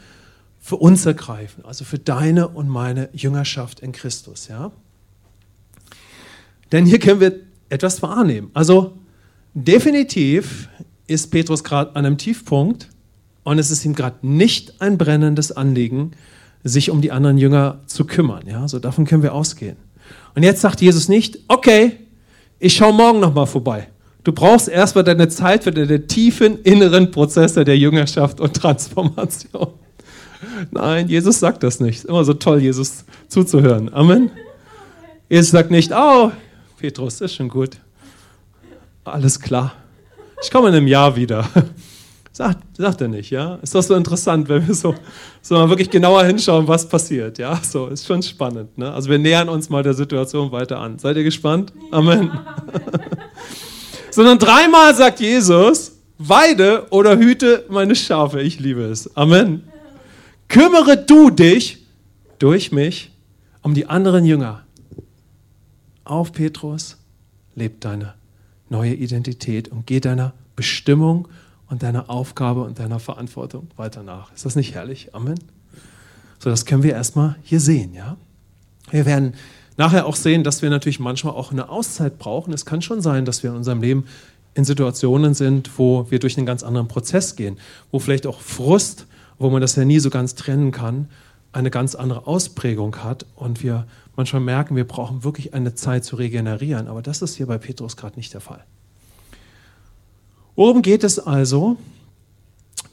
für 0.59 0.75
uns 0.75 1.05
ergreifen, 1.07 1.65
also 1.65 1.83
für 1.83 1.97
deine 1.97 2.49
und 2.49 2.69
meine 2.69 3.09
Jüngerschaft 3.13 3.79
in 3.79 3.91
Christus. 3.91 4.47
Ja? 4.47 4.71
Denn 6.71 6.85
hier 6.85 6.99
können 6.99 7.19
wir 7.19 7.39
etwas 7.69 8.03
wahrnehmen. 8.03 8.51
Also 8.53 8.93
definitiv 9.55 10.69
ist 11.13 11.31
Petrus 11.31 11.63
gerade 11.63 11.95
an 11.95 12.05
einem 12.05 12.17
Tiefpunkt 12.17 12.89
und 13.43 13.59
es 13.59 13.71
ist 13.71 13.85
ihm 13.85 13.95
gerade 13.95 14.17
nicht 14.21 14.81
ein 14.81 14.97
brennendes 14.97 15.51
Anliegen, 15.51 16.11
sich 16.63 16.89
um 16.89 17.01
die 17.01 17.11
anderen 17.11 17.37
Jünger 17.37 17.81
zu 17.85 18.05
kümmern. 18.05 18.43
Ja, 18.47 18.67
so 18.67 18.79
davon 18.79 19.05
können 19.05 19.23
wir 19.23 19.33
ausgehen. 19.33 19.77
Und 20.35 20.43
jetzt 20.43 20.61
sagt 20.61 20.81
Jesus 20.81 21.09
nicht, 21.09 21.39
okay, 21.47 21.97
ich 22.59 22.75
schaue 22.75 22.93
morgen 22.93 23.19
nochmal 23.19 23.47
vorbei. 23.47 23.87
Du 24.23 24.31
brauchst 24.31 24.69
erstmal 24.69 25.03
deine 25.03 25.27
Zeit 25.27 25.65
für 25.65 25.71
deine 25.71 26.07
tiefen 26.07 26.61
inneren 26.63 27.11
Prozesse 27.11 27.65
der 27.65 27.77
Jüngerschaft 27.77 28.39
und 28.39 28.53
Transformation. 28.53 29.73
Nein, 30.71 31.09
Jesus 31.09 31.39
sagt 31.39 31.63
das 31.63 31.79
nicht. 31.79 31.99
Ist 31.99 32.05
immer 32.05 32.23
so 32.23 32.33
toll, 32.33 32.61
Jesus 32.61 33.05
zuzuhören. 33.27 33.93
Amen. 33.93 34.31
Jesus 35.29 35.51
sagt 35.51 35.71
nicht, 35.71 35.91
oh, 35.93 36.31
Petrus, 36.77 37.21
ist 37.21 37.35
schon 37.35 37.49
gut. 37.49 37.77
Alles 39.03 39.39
klar. 39.39 39.73
Ich 40.43 40.51
komme 40.51 40.67
in 40.67 40.75
einem 40.75 40.87
Jahr 40.87 41.15
wieder. 41.15 41.47
Sagt, 42.35 42.63
sagt 42.77 42.99
er 42.99 43.07
nicht, 43.07 43.29
ja? 43.29 43.59
Ist 43.61 43.75
doch 43.75 43.83
so 43.83 43.93
interessant, 43.93 44.49
wenn 44.49 44.67
wir 44.67 44.73
so, 44.73 44.95
so 45.39 45.53
mal 45.53 45.69
wirklich 45.69 45.91
genauer 45.91 46.23
hinschauen, 46.23 46.67
was 46.67 46.89
passiert, 46.89 47.37
ja? 47.37 47.61
So, 47.61 47.89
ist 47.89 48.07
schon 48.07 48.23
spannend, 48.23 48.75
ne? 48.75 48.91
Also 48.91 49.11
wir 49.11 49.19
nähern 49.19 49.49
uns 49.49 49.69
mal 49.69 49.83
der 49.83 49.93
Situation 49.93 50.51
weiter 50.51 50.79
an. 50.79 50.97
Seid 50.97 51.15
ihr 51.15 51.23
gespannt? 51.23 51.71
Amen. 51.91 52.31
Sondern 54.09 54.39
dreimal 54.39 54.95
sagt 54.95 55.19
Jesus, 55.19 55.91
weide 56.17 56.87
oder 56.89 57.19
hüte 57.19 57.65
meine 57.69 57.95
Schafe. 57.95 58.41
Ich 58.41 58.59
liebe 58.59 58.81
es. 58.81 59.15
Amen. 59.15 59.65
Kümmere 60.47 60.97
du 60.97 61.29
dich 61.29 61.85
durch 62.39 62.71
mich 62.71 63.11
um 63.61 63.75
die 63.75 63.85
anderen 63.85 64.25
Jünger. 64.25 64.63
Auf 66.03 66.31
Petrus, 66.31 66.97
lebt 67.53 67.85
deine 67.85 68.15
neue 68.69 68.93
Identität 68.93 69.67
und 69.67 69.85
geh 69.87 69.99
deiner 69.99 70.33
Bestimmung 70.55 71.27
und 71.69 71.83
deiner 71.83 72.09
Aufgabe 72.09 72.63
und 72.63 72.79
deiner 72.79 72.99
Verantwortung 72.99 73.67
weiter 73.75 74.03
nach. 74.03 74.33
Ist 74.33 74.45
das 74.45 74.55
nicht 74.55 74.73
herrlich? 74.73 75.13
Amen. 75.13 75.39
So, 76.39 76.49
das 76.49 76.65
können 76.65 76.83
wir 76.83 76.91
erstmal 76.91 77.35
hier 77.43 77.59
sehen, 77.59 77.93
ja. 77.93 78.17
Wir 78.91 79.05
werden 79.05 79.33
nachher 79.77 80.05
auch 80.05 80.15
sehen, 80.15 80.43
dass 80.43 80.61
wir 80.61 80.69
natürlich 80.69 80.99
manchmal 80.99 81.33
auch 81.33 81.51
eine 81.51 81.69
Auszeit 81.69 82.19
brauchen. 82.19 82.53
Es 82.53 82.65
kann 82.65 82.81
schon 82.81 83.01
sein, 83.01 83.25
dass 83.25 83.43
wir 83.43 83.49
in 83.49 83.55
unserem 83.55 83.81
Leben 83.81 84.05
in 84.53 84.65
Situationen 84.65 85.33
sind, 85.33 85.79
wo 85.79 86.09
wir 86.11 86.19
durch 86.19 86.37
einen 86.37 86.45
ganz 86.45 86.63
anderen 86.63 86.87
Prozess 86.87 87.35
gehen, 87.35 87.57
wo 87.91 87.99
vielleicht 87.99 88.27
auch 88.27 88.41
Frust, 88.41 89.07
wo 89.39 89.49
man 89.49 89.61
das 89.61 89.75
ja 89.75 89.85
nie 89.85 89.99
so 89.99 90.09
ganz 90.09 90.35
trennen 90.35 90.71
kann, 90.71 91.09
eine 91.53 91.69
ganz 91.69 91.95
andere 91.95 92.27
Ausprägung 92.27 92.97
hat 93.03 93.25
und 93.35 93.63
wir 93.63 93.87
manchmal 94.15 94.41
merken, 94.41 94.75
wir 94.75 94.87
brauchen 94.87 95.23
wirklich 95.23 95.53
eine 95.53 95.75
Zeit 95.75 96.03
zu 96.03 96.15
regenerieren. 96.15 96.87
Aber 96.87 97.01
das 97.01 97.21
ist 97.21 97.35
hier 97.35 97.45
bei 97.45 97.57
Petrus 97.57 97.95
gerade 97.95 98.15
nicht 98.17 98.33
der 98.33 98.41
Fall. 98.41 98.63
Worum 100.55 100.81
geht 100.81 101.03
es 101.03 101.19
also 101.19 101.77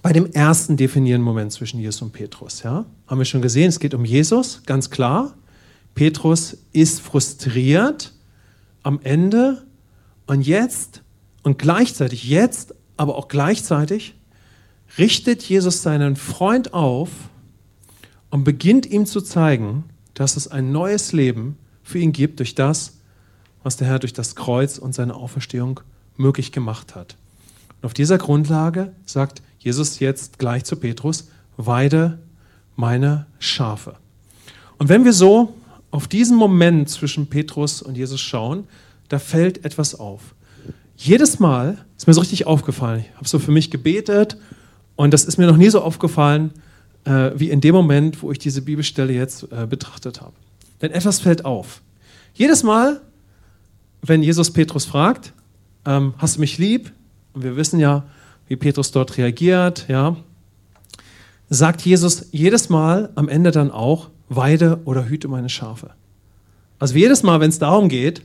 bei 0.02 0.12
dem 0.12 0.26
ersten 0.32 0.76
definierenden 0.76 1.24
Moment 1.24 1.52
zwischen 1.52 1.80
Jesus 1.80 2.00
und 2.02 2.12
Petrus? 2.12 2.62
Ja? 2.62 2.84
Haben 3.06 3.18
wir 3.18 3.24
schon 3.24 3.42
gesehen, 3.42 3.68
es 3.68 3.80
geht 3.80 3.94
um 3.94 4.04
Jesus, 4.04 4.62
ganz 4.64 4.90
klar. 4.90 5.34
Petrus 5.94 6.56
ist 6.72 7.00
frustriert 7.00 8.14
am 8.82 9.00
Ende 9.02 9.64
und 10.26 10.42
jetzt 10.46 11.02
und 11.42 11.58
gleichzeitig, 11.58 12.24
jetzt, 12.24 12.74
aber 12.96 13.16
auch 13.16 13.28
gleichzeitig, 13.28 14.14
richtet 14.98 15.42
Jesus 15.42 15.82
seinen 15.82 16.16
Freund 16.16 16.74
auf 16.74 17.10
und 18.30 18.44
beginnt 18.44 18.86
ihm 18.86 19.06
zu 19.06 19.20
zeigen, 19.20 19.84
dass 20.14 20.36
es 20.36 20.48
ein 20.48 20.72
neues 20.72 21.12
Leben 21.12 21.58
für 21.82 21.98
ihn 21.98 22.12
gibt 22.12 22.38
durch 22.38 22.54
das, 22.54 22.98
was 23.62 23.76
der 23.76 23.88
Herr 23.88 23.98
durch 23.98 24.12
das 24.12 24.36
Kreuz 24.36 24.78
und 24.78 24.94
seine 24.94 25.14
Auferstehung 25.14 25.80
möglich 26.16 26.52
gemacht 26.52 26.94
hat. 26.94 27.16
Und 27.80 27.86
auf 27.86 27.94
dieser 27.94 28.18
Grundlage 28.18 28.92
sagt 29.04 29.42
Jesus 29.58 29.98
jetzt 29.98 30.38
gleich 30.38 30.64
zu 30.64 30.76
Petrus, 30.76 31.28
weide 31.56 32.18
meine 32.76 33.26
Schafe. 33.38 33.96
Und 34.78 34.88
wenn 34.88 35.04
wir 35.04 35.12
so 35.12 35.54
auf 35.90 36.08
diesen 36.08 36.36
Moment 36.36 36.88
zwischen 36.88 37.26
Petrus 37.26 37.82
und 37.82 37.96
Jesus 37.96 38.20
schauen, 38.20 38.64
da 39.08 39.18
fällt 39.18 39.64
etwas 39.64 39.98
auf. 39.98 40.34
Jedes 40.96 41.40
Mal 41.40 41.78
ist 41.96 42.06
mir 42.06 42.14
so 42.14 42.20
richtig 42.20 42.46
aufgefallen. 42.46 43.04
Ich 43.06 43.16
habe 43.16 43.28
so 43.28 43.38
für 43.38 43.50
mich 43.50 43.70
gebetet 43.70 44.36
und 44.96 45.12
das 45.12 45.24
ist 45.24 45.36
mir 45.36 45.46
noch 45.46 45.56
nie 45.56 45.70
so 45.70 45.82
aufgefallen 45.82 46.52
äh, 47.04 47.30
wie 47.34 47.50
in 47.50 47.60
dem 47.60 47.74
Moment, 47.74 48.22
wo 48.22 48.32
ich 48.32 48.38
diese 48.38 48.62
Bibelstelle 48.62 49.12
jetzt 49.12 49.50
äh, 49.52 49.66
betrachtet 49.66 50.20
habe. 50.20 50.32
Denn 50.82 50.92
etwas 50.92 51.20
fällt 51.20 51.44
auf. 51.44 51.82
Jedes 52.34 52.62
Mal, 52.62 53.00
wenn 54.02 54.22
Jesus 54.22 54.52
Petrus 54.52 54.84
fragt, 54.84 55.32
ähm, 55.84 56.14
hast 56.18 56.36
du 56.36 56.40
mich 56.40 56.58
lieb? 56.58 56.92
Und 57.32 57.42
wir 57.42 57.56
wissen 57.56 57.80
ja, 57.80 58.04
wie 58.48 58.56
Petrus 58.56 58.90
dort 58.90 59.16
reagiert, 59.16 59.86
ja, 59.88 60.16
sagt 61.48 61.82
Jesus 61.82 62.26
jedes 62.32 62.68
Mal 62.68 63.10
am 63.14 63.28
Ende 63.28 63.50
dann 63.50 63.70
auch, 63.70 64.10
weide 64.28 64.80
oder 64.84 65.06
hüte 65.06 65.28
meine 65.28 65.48
Schafe. 65.48 65.90
Also 66.78 66.94
jedes 66.94 67.22
Mal, 67.22 67.40
wenn 67.40 67.50
es 67.50 67.58
darum 67.58 67.88
geht, 67.88 68.22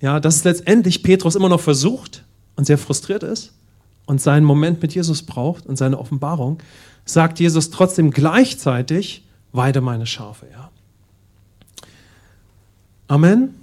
ja, 0.00 0.20
dass 0.20 0.36
es 0.36 0.44
letztendlich 0.44 1.02
Petrus 1.02 1.34
immer 1.34 1.48
noch 1.48 1.60
versucht 1.60 2.24
und 2.56 2.66
sehr 2.66 2.78
frustriert 2.78 3.22
ist 3.22 3.52
und 4.08 4.22
seinen 4.22 4.44
Moment 4.44 4.80
mit 4.80 4.94
Jesus 4.94 5.22
braucht 5.22 5.66
und 5.66 5.76
seine 5.76 5.98
Offenbarung, 5.98 6.58
sagt 7.04 7.40
Jesus 7.40 7.68
trotzdem 7.68 8.10
gleichzeitig, 8.10 9.22
weide 9.52 9.82
meine 9.82 10.06
Schafe. 10.06 10.46
Ja. 10.50 10.70
Amen. 13.06 13.54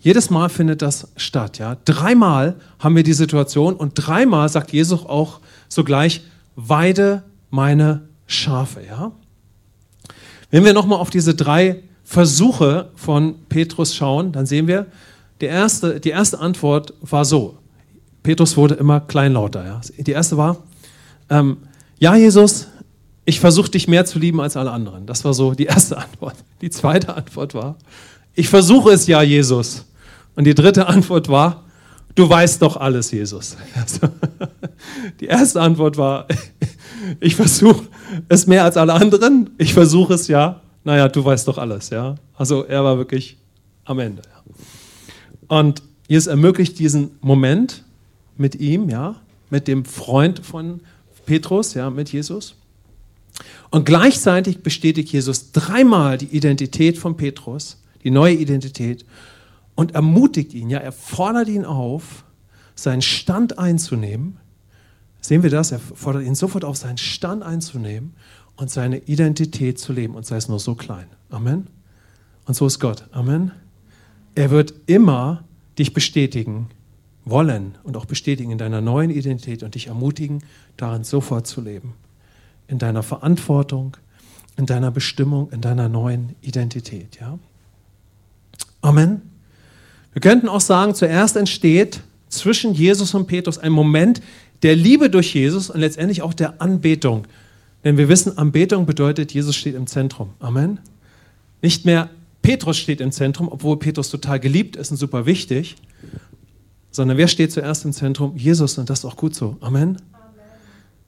Jedes 0.00 0.30
Mal 0.30 0.48
findet 0.48 0.82
das 0.82 1.08
statt. 1.16 1.58
Ja? 1.58 1.76
Dreimal 1.84 2.56
haben 2.80 2.96
wir 2.96 3.04
die 3.04 3.12
Situation 3.12 3.74
und 3.76 3.92
dreimal 3.94 4.48
sagt 4.48 4.72
Jesus 4.72 5.06
auch 5.06 5.40
sogleich, 5.68 6.22
weide 6.56 7.22
meine 7.50 8.02
Schafe. 8.26 8.84
Ja? 8.84 9.12
Wenn 10.50 10.64
wir 10.64 10.72
nochmal 10.72 10.98
auf 10.98 11.10
diese 11.10 11.36
drei 11.36 11.84
Versuche 12.02 12.90
von 12.96 13.36
Petrus 13.48 13.94
schauen, 13.94 14.32
dann 14.32 14.44
sehen 14.44 14.66
wir, 14.66 14.86
die 15.40 15.46
erste, 15.46 16.00
die 16.00 16.10
erste 16.10 16.40
Antwort 16.40 16.94
war 17.00 17.24
so. 17.24 17.58
Petrus 18.24 18.56
wurde 18.56 18.74
immer 18.74 19.00
kleinlauter. 19.00 19.64
Ja? 19.64 19.80
Die 19.98 20.10
erste 20.10 20.36
war, 20.36 20.56
ähm, 21.30 21.58
ja 21.98 22.16
Jesus, 22.16 22.66
ich 23.26 23.38
versuche 23.38 23.70
dich 23.70 23.86
mehr 23.86 24.04
zu 24.06 24.18
lieben 24.18 24.40
als 24.40 24.56
alle 24.56 24.72
anderen. 24.72 25.06
Das 25.06 25.24
war 25.24 25.34
so 25.34 25.52
die 25.52 25.66
erste 25.66 25.96
Antwort. 26.04 26.34
Die 26.60 26.70
zweite 26.70 27.14
Antwort 27.14 27.54
war, 27.54 27.76
ich 28.34 28.48
versuche 28.48 28.90
es 28.90 29.06
ja, 29.06 29.22
Jesus. 29.22 29.84
Und 30.34 30.44
die 30.44 30.54
dritte 30.54 30.86
Antwort 30.86 31.28
war, 31.28 31.64
du 32.14 32.28
weißt 32.28 32.62
doch 32.62 32.78
alles, 32.78 33.12
Jesus. 33.12 33.56
Also, 33.76 34.08
die 35.20 35.26
erste 35.26 35.60
Antwort 35.60 35.98
war, 35.98 36.26
ich 37.20 37.36
versuche 37.36 37.84
es 38.28 38.46
mehr 38.46 38.64
als 38.64 38.78
alle 38.78 38.94
anderen. 38.94 39.50
Ich 39.58 39.74
versuche 39.74 40.14
es 40.14 40.28
ja. 40.28 40.62
Naja, 40.82 41.08
du 41.08 41.24
weißt 41.24 41.46
doch 41.46 41.58
alles, 41.58 41.90
ja. 41.90 42.14
Also 42.36 42.64
er 42.64 42.84
war 42.84 42.96
wirklich 42.96 43.36
am 43.84 43.98
Ende. 43.98 44.22
Und 45.46 45.82
Jesus 46.08 46.26
ermöglicht 46.26 46.78
diesen 46.78 47.12
Moment 47.20 47.84
mit 48.36 48.56
ihm, 48.56 48.88
ja, 48.88 49.16
mit 49.50 49.68
dem 49.68 49.84
Freund 49.84 50.44
von 50.44 50.80
Petrus, 51.26 51.74
ja, 51.74 51.90
mit 51.90 52.12
Jesus. 52.12 52.56
Und 53.70 53.86
gleichzeitig 53.86 54.62
bestätigt 54.62 55.12
Jesus 55.12 55.52
dreimal 55.52 56.18
die 56.18 56.26
Identität 56.26 56.98
von 56.98 57.16
Petrus, 57.16 57.82
die 58.02 58.10
neue 58.10 58.34
Identität 58.34 59.04
und 59.74 59.94
ermutigt 59.94 60.54
ihn, 60.54 60.70
ja, 60.70 60.78
er 60.78 60.92
fordert 60.92 61.48
ihn 61.48 61.64
auf, 61.64 62.24
seinen 62.74 63.02
Stand 63.02 63.58
einzunehmen. 63.58 64.38
Sehen 65.20 65.42
wir 65.42 65.50
das? 65.50 65.72
Er 65.72 65.78
fordert 65.78 66.24
ihn 66.24 66.34
sofort 66.34 66.64
auf, 66.64 66.76
seinen 66.76 66.98
Stand 66.98 67.42
einzunehmen 67.42 68.14
und 68.56 68.70
seine 68.70 68.98
Identität 68.98 69.78
zu 69.78 69.92
leben 69.92 70.14
und 70.14 70.26
sei 70.26 70.36
es 70.36 70.48
nur 70.48 70.58
so 70.58 70.74
klein. 70.74 71.06
Amen. 71.30 71.68
Und 72.46 72.54
so 72.54 72.66
ist 72.66 72.78
Gott. 72.78 73.04
Amen. 73.10 73.52
Er 74.34 74.50
wird 74.50 74.74
immer 74.86 75.44
dich 75.78 75.94
bestätigen 75.94 76.68
wollen 77.24 77.76
und 77.82 77.96
auch 77.96 78.04
bestätigen 78.04 78.50
in 78.50 78.58
deiner 78.58 78.80
neuen 78.80 79.10
Identität 79.10 79.62
und 79.62 79.74
dich 79.74 79.86
ermutigen, 79.86 80.42
darin 80.76 81.04
sofort 81.04 81.46
zu 81.46 81.60
leben. 81.60 81.94
In 82.68 82.78
deiner 82.78 83.02
Verantwortung, 83.02 83.96
in 84.56 84.66
deiner 84.66 84.90
Bestimmung, 84.90 85.50
in 85.50 85.60
deiner 85.60 85.88
neuen 85.88 86.36
Identität. 86.42 87.18
Ja? 87.20 87.38
Amen. 88.82 89.22
Wir 90.12 90.20
könnten 90.20 90.48
auch 90.48 90.60
sagen, 90.60 90.94
zuerst 90.94 91.36
entsteht 91.36 92.00
zwischen 92.28 92.74
Jesus 92.74 93.14
und 93.14 93.26
Petrus 93.26 93.58
ein 93.58 93.72
Moment 93.72 94.20
der 94.62 94.76
Liebe 94.76 95.10
durch 95.10 95.34
Jesus 95.34 95.70
und 95.70 95.80
letztendlich 95.80 96.22
auch 96.22 96.34
der 96.34 96.60
Anbetung. 96.60 97.26
Denn 97.84 97.98
wir 97.98 98.08
wissen, 98.08 98.38
Anbetung 98.38 98.86
bedeutet, 98.86 99.32
Jesus 99.32 99.56
steht 99.56 99.74
im 99.74 99.86
Zentrum. 99.86 100.30
Amen. 100.40 100.80
Nicht 101.62 101.84
mehr 101.84 102.10
Petrus 102.42 102.76
steht 102.76 103.00
im 103.00 103.10
Zentrum, 103.10 103.48
obwohl 103.50 103.78
Petrus 103.78 104.10
total 104.10 104.38
geliebt 104.38 104.76
ist 104.76 104.90
und 104.90 104.96
super 104.96 105.26
wichtig, 105.26 105.76
sondern 106.94 107.16
wer 107.16 107.26
steht 107.26 107.50
zuerst 107.50 107.84
im 107.84 107.92
Zentrum? 107.92 108.36
Jesus 108.36 108.78
und 108.78 108.88
das 108.88 109.00
ist 109.00 109.04
auch 109.04 109.16
gut 109.16 109.34
so. 109.34 109.56
Amen. 109.60 109.82
Amen. 109.82 109.96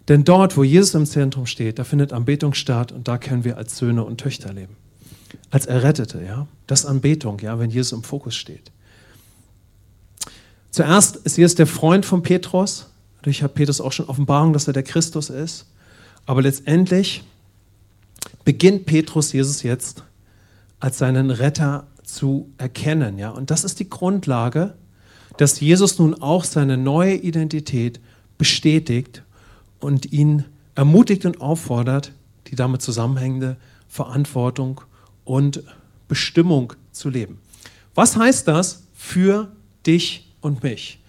Denn 0.08 0.24
dort, 0.24 0.56
wo 0.56 0.64
Jesus 0.64 0.94
im 0.94 1.06
Zentrum 1.06 1.46
steht, 1.46 1.78
da 1.78 1.84
findet 1.84 2.12
Anbetung 2.12 2.54
statt 2.54 2.90
und 2.90 3.06
da 3.06 3.18
können 3.18 3.44
wir 3.44 3.56
als 3.56 3.78
Söhne 3.78 4.04
und 4.04 4.18
Töchter 4.18 4.52
leben. 4.52 4.76
Als 5.50 5.66
Errettete, 5.66 6.24
ja. 6.24 6.48
Das 6.66 6.80
ist 6.80 6.86
Anbetung, 6.86 7.38
ja, 7.38 7.58
wenn 7.60 7.70
Jesus 7.70 7.92
im 7.92 8.02
Fokus 8.02 8.34
steht. 8.34 8.72
Zuerst 10.72 11.16
ist 11.16 11.38
Jesus 11.38 11.54
der 11.54 11.68
Freund 11.68 12.04
von 12.04 12.22
Petrus. 12.22 12.86
Dadurch 13.18 13.42
hat 13.44 13.54
Petrus 13.54 13.80
auch 13.80 13.92
schon 13.92 14.06
Offenbarung, 14.06 14.52
dass 14.52 14.66
er 14.66 14.72
der 14.72 14.82
Christus 14.82 15.30
ist. 15.30 15.66
Aber 16.26 16.42
letztendlich 16.42 17.22
beginnt 18.44 18.86
Petrus 18.86 19.32
Jesus 19.32 19.62
jetzt 19.62 20.02
als 20.80 20.98
seinen 20.98 21.30
Retter 21.30 21.86
zu 22.02 22.50
erkennen. 22.58 23.18
Ja? 23.18 23.30
Und 23.30 23.52
das 23.52 23.62
ist 23.62 23.78
die 23.78 23.88
Grundlage, 23.88 24.74
dass 25.38 25.60
Jesus 25.60 25.98
nun 25.98 26.14
auch 26.14 26.44
seine 26.44 26.76
neue 26.76 27.14
Identität 27.14 28.00
bestätigt 28.38 29.22
und 29.80 30.12
ihn 30.12 30.44
ermutigt 30.74 31.24
und 31.24 31.40
auffordert, 31.40 32.12
die 32.48 32.56
damit 32.56 32.82
zusammenhängende 32.82 33.56
Verantwortung 33.88 34.80
und 35.24 35.62
Bestimmung 36.08 36.74
zu 36.92 37.08
leben. 37.08 37.38
Was 37.94 38.16
heißt 38.16 38.46
das 38.48 38.84
für 38.94 39.52
dich 39.86 40.32
und 40.40 40.62
mich? 40.62 41.00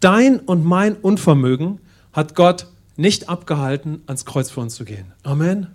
Dein 0.00 0.38
und 0.38 0.64
mein 0.64 0.96
Unvermögen 0.96 1.80
hat 2.12 2.34
Gott 2.34 2.68
nicht 2.96 3.28
abgehalten, 3.28 4.02
ans 4.06 4.24
Kreuz 4.24 4.50
für 4.50 4.60
uns 4.60 4.74
zu 4.74 4.84
gehen. 4.84 5.12
Amen. 5.22 5.68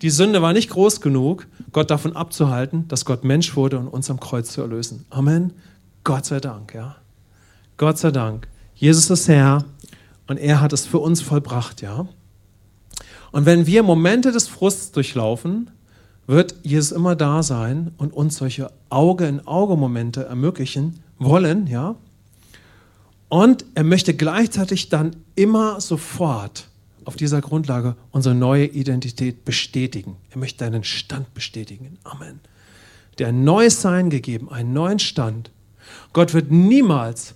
Die 0.00 0.10
Sünde 0.10 0.42
war 0.42 0.52
nicht 0.52 0.70
groß 0.70 1.00
genug, 1.00 1.46
Gott 1.72 1.90
davon 1.90 2.16
abzuhalten, 2.16 2.88
dass 2.88 3.04
Gott 3.04 3.24
Mensch 3.24 3.54
wurde 3.54 3.78
und 3.78 3.88
uns 3.88 4.10
am 4.10 4.18
Kreuz 4.18 4.52
zu 4.52 4.60
erlösen. 4.60 5.04
Amen. 5.10 5.52
Gott 6.04 6.26
sei 6.26 6.40
Dank, 6.40 6.74
ja. 6.74 6.96
Gott 7.82 7.98
sei 7.98 8.12
Dank. 8.12 8.46
Jesus 8.76 9.10
ist 9.10 9.26
Herr 9.26 9.64
und 10.28 10.36
er 10.36 10.60
hat 10.60 10.72
es 10.72 10.86
für 10.86 11.00
uns 11.00 11.20
vollbracht, 11.20 11.82
ja. 11.82 12.06
Und 13.32 13.44
wenn 13.44 13.66
wir 13.66 13.82
Momente 13.82 14.30
des 14.30 14.46
Frusts 14.46 14.92
durchlaufen, 14.92 15.68
wird 16.28 16.54
Jesus 16.62 16.92
immer 16.92 17.16
da 17.16 17.42
sein 17.42 17.90
und 17.96 18.12
uns 18.12 18.36
solche 18.36 18.70
Auge-in-Auge-Momente 18.88 20.22
ermöglichen 20.22 21.00
wollen, 21.18 21.66
ja. 21.66 21.96
Und 23.28 23.64
er 23.74 23.82
möchte 23.82 24.14
gleichzeitig 24.14 24.88
dann 24.88 25.16
immer 25.34 25.80
sofort 25.80 26.68
auf 27.04 27.16
dieser 27.16 27.40
Grundlage 27.40 27.96
unsere 28.12 28.36
neue 28.36 28.66
Identität 28.66 29.44
bestätigen. 29.44 30.18
Er 30.30 30.38
möchte 30.38 30.64
deinen 30.64 30.84
Stand 30.84 31.34
bestätigen. 31.34 31.98
Amen. 32.04 32.38
Der 33.18 33.26
ein 33.26 33.42
neues 33.42 33.82
Sein 33.82 34.08
gegeben, 34.08 34.52
einen 34.52 34.72
neuen 34.72 35.00
Stand. 35.00 35.50
Gott 36.12 36.32
wird 36.32 36.52
niemals, 36.52 37.34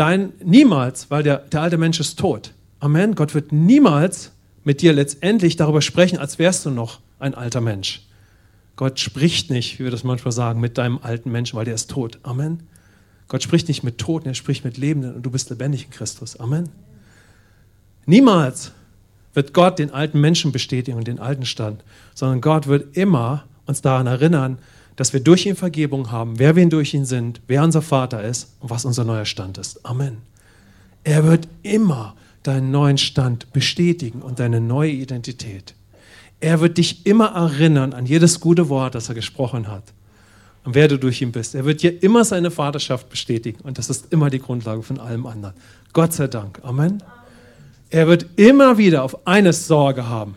dein, 0.00 0.32
niemals, 0.42 1.10
weil 1.10 1.22
der, 1.22 1.38
der 1.38 1.60
alte 1.60 1.76
Mensch 1.76 2.00
ist 2.00 2.18
tot. 2.18 2.54
Amen. 2.80 3.14
Gott 3.14 3.34
wird 3.34 3.52
niemals 3.52 4.32
mit 4.64 4.80
dir 4.80 4.94
letztendlich 4.94 5.56
darüber 5.56 5.82
sprechen, 5.82 6.18
als 6.18 6.38
wärst 6.38 6.64
du 6.64 6.70
noch 6.70 7.00
ein 7.18 7.34
alter 7.34 7.60
Mensch. 7.60 8.06
Gott 8.76 8.98
spricht 8.98 9.50
nicht, 9.50 9.78
wie 9.78 9.84
wir 9.84 9.90
das 9.90 10.02
manchmal 10.02 10.32
sagen, 10.32 10.58
mit 10.58 10.78
deinem 10.78 10.98
alten 11.02 11.30
Menschen, 11.30 11.56
weil 11.56 11.66
der 11.66 11.74
ist 11.74 11.90
tot. 11.90 12.18
Amen. 12.22 12.62
Gott 13.28 13.42
spricht 13.42 13.68
nicht 13.68 13.82
mit 13.82 13.98
Toten, 13.98 14.28
er 14.28 14.34
spricht 14.34 14.64
mit 14.64 14.78
Lebenden 14.78 15.14
und 15.14 15.22
du 15.22 15.30
bist 15.30 15.50
lebendig 15.50 15.84
in 15.84 15.90
Christus. 15.90 16.40
Amen. 16.40 16.70
Niemals 18.06 18.72
wird 19.34 19.52
Gott 19.52 19.78
den 19.78 19.90
alten 19.90 20.18
Menschen 20.18 20.50
bestätigen 20.50 20.96
und 20.96 21.06
den 21.06 21.18
alten 21.18 21.44
Stand, 21.44 21.84
sondern 22.14 22.40
Gott 22.40 22.66
wird 22.66 22.96
immer 22.96 23.44
uns 23.66 23.82
daran 23.82 24.06
erinnern, 24.06 24.58
dass 25.00 25.14
wir 25.14 25.20
durch 25.20 25.46
ihn 25.46 25.56
Vergebung 25.56 26.10
haben, 26.10 26.38
wer 26.38 26.56
wir 26.56 26.68
durch 26.68 26.92
ihn 26.92 27.06
sind, 27.06 27.40
wer 27.46 27.64
unser 27.64 27.80
Vater 27.80 28.22
ist 28.22 28.52
und 28.60 28.68
was 28.68 28.84
unser 28.84 29.02
neuer 29.02 29.24
Stand 29.24 29.56
ist. 29.56 29.82
Amen. 29.86 30.18
Er 31.04 31.24
wird 31.24 31.48
immer 31.62 32.16
deinen 32.42 32.70
neuen 32.70 32.98
Stand 32.98 33.50
bestätigen 33.54 34.20
und 34.20 34.40
deine 34.40 34.60
neue 34.60 34.90
Identität. 34.90 35.72
Er 36.38 36.60
wird 36.60 36.76
dich 36.76 37.06
immer 37.06 37.28
erinnern 37.28 37.94
an 37.94 38.04
jedes 38.04 38.40
gute 38.40 38.68
Wort, 38.68 38.94
das 38.94 39.08
er 39.08 39.14
gesprochen 39.14 39.68
hat 39.68 39.84
und 40.64 40.74
wer 40.74 40.86
du 40.86 40.98
durch 40.98 41.22
ihn 41.22 41.32
bist. 41.32 41.54
Er 41.54 41.64
wird 41.64 41.80
dir 41.80 42.02
immer 42.02 42.22
seine 42.22 42.50
Vaterschaft 42.50 43.08
bestätigen 43.08 43.60
und 43.62 43.78
das 43.78 43.88
ist 43.88 44.12
immer 44.12 44.28
die 44.28 44.40
Grundlage 44.40 44.82
von 44.82 45.00
allem 45.00 45.24
anderen. 45.24 45.54
Gott 45.94 46.12
sei 46.12 46.26
Dank. 46.26 46.60
Amen. 46.62 47.02
Er 47.88 48.06
wird 48.06 48.26
immer 48.36 48.76
wieder 48.76 49.02
auf 49.02 49.26
eines 49.26 49.66
Sorge 49.66 50.10
haben, 50.10 50.34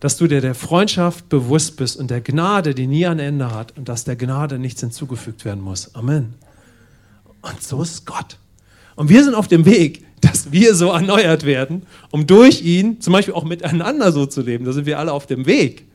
dass 0.00 0.16
du 0.16 0.26
dir 0.26 0.40
der 0.40 0.54
Freundschaft 0.54 1.28
bewusst 1.28 1.76
bist 1.76 1.96
und 1.96 2.10
der 2.10 2.22
Gnade, 2.22 2.74
die 2.74 2.86
nie 2.86 3.06
ein 3.06 3.18
Ende 3.18 3.54
hat 3.54 3.76
und 3.76 3.88
dass 3.88 4.04
der 4.04 4.16
Gnade 4.16 4.58
nichts 4.58 4.80
hinzugefügt 4.80 5.44
werden 5.44 5.62
muss. 5.62 5.94
Amen. 5.94 6.34
Und 7.42 7.62
so 7.62 7.82
ist 7.82 8.06
Gott. 8.06 8.38
Und 8.96 9.08
wir 9.10 9.22
sind 9.22 9.34
auf 9.34 9.48
dem 9.48 9.66
Weg, 9.66 10.04
dass 10.20 10.52
wir 10.52 10.74
so 10.74 10.90
erneuert 10.90 11.44
werden, 11.44 11.82
um 12.10 12.26
durch 12.26 12.62
ihn 12.62 13.00
zum 13.00 13.12
Beispiel 13.12 13.34
auch 13.34 13.44
miteinander 13.44 14.12
so 14.12 14.26
zu 14.26 14.42
leben. 14.42 14.64
Da 14.64 14.72
sind 14.72 14.86
wir 14.86 14.98
alle 14.98 15.12
auf 15.12 15.26
dem 15.26 15.46
Weg. 15.46 15.86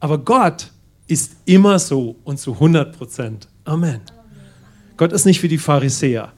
Aber 0.00 0.18
Gott 0.18 0.70
ist 1.06 1.32
immer 1.44 1.78
so 1.78 2.16
und 2.24 2.38
zu 2.38 2.54
100 2.54 2.96
Prozent. 2.96 3.48
Amen. 3.64 4.00
Gott 4.96 5.12
ist 5.12 5.26
nicht 5.26 5.42
wie 5.42 5.48
die 5.48 5.58
Pharisäer. 5.58 6.32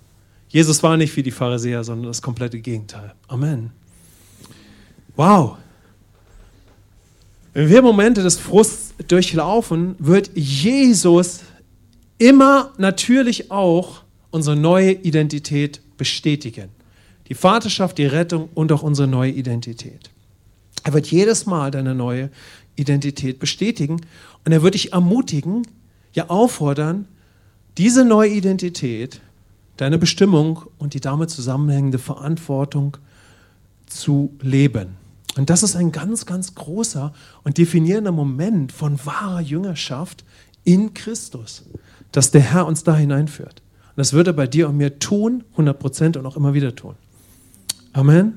Jesus 0.49 0.83
war 0.83 0.97
nicht 0.97 1.17
wie 1.17 1.23
die 1.23 1.31
Pharisäer, 1.31 1.83
sondern 1.83 2.07
das 2.07 2.23
komplette 2.23 2.61
Gegenteil. 2.61 3.15
Amen. 3.29 3.71
Wow. 5.17 5.57
Wenn 7.55 7.69
wir 7.69 7.83
Momente 7.83 8.25
des 8.25 8.37
Frusts 8.37 8.95
durchlaufen, 9.07 9.95
wird 10.01 10.33
Jesus 10.35 11.43
immer 12.19 12.73
natürlich 12.79 13.53
auch 13.53 14.03
unsere 14.33 14.57
neue 14.57 14.91
Identität 14.91 15.81
bestätigen. 15.97 16.71
Die 17.29 17.35
Vaterschaft, 17.35 17.99
die 17.99 18.07
Rettung 18.07 18.49
und 18.55 18.73
auch 18.73 18.83
unsere 18.83 19.07
neue 19.07 19.31
Identität. 19.31 20.11
Er 20.83 20.95
wird 20.95 21.07
jedes 21.07 21.47
Mal 21.47 21.71
deine 21.71 21.95
neue 21.95 22.31
Identität 22.75 23.39
bestätigen 23.39 24.01
und 24.45 24.51
er 24.51 24.65
wird 24.65 24.75
dich 24.75 24.93
ermutigen, 24.93 25.63
ja 26.13 26.29
auffordern, 26.31 27.07
diese 27.79 28.05
neue 28.05 28.31
Identität 28.31 29.21
deine 29.77 29.99
Bestimmung 29.99 30.63
und 30.79 30.95
die 30.95 31.01
damit 31.01 31.31
zusammenhängende 31.31 32.01
Verantwortung 32.01 32.97
zu 33.87 34.35
leben. 34.41 35.04
Und 35.37 35.51
das 35.51 35.63
ist 35.63 35.77
ein 35.77 35.93
ganz, 35.93 36.27
ganz 36.27 36.55
großer 36.55 37.13
und 37.43 37.59
definierender 37.59 38.13
Moment 38.13 38.73
von 38.73 38.99
wahrer 39.05 39.41
Jüngerschaft 39.41 40.25
in 40.63 40.95
Christus, 40.95 41.65
dass 42.13 42.31
der 42.31 42.41
Herr 42.41 42.67
uns 42.67 42.85
da 42.85 42.97
hineinführt. 42.97 43.63
Und 43.89 43.99
das 43.99 44.13
würde 44.13 44.31
er 44.31 44.35
bei 44.35 44.47
dir 44.47 44.69
und 44.69 44.77
mir 44.77 44.99
tun, 44.99 45.45
100 45.53 45.79
Prozent 45.79 46.17
und 46.17 46.27
auch 46.27 46.37
immer 46.37 46.55
wieder 46.55 46.75
tun. 46.75 46.95
Amen. 47.93 48.35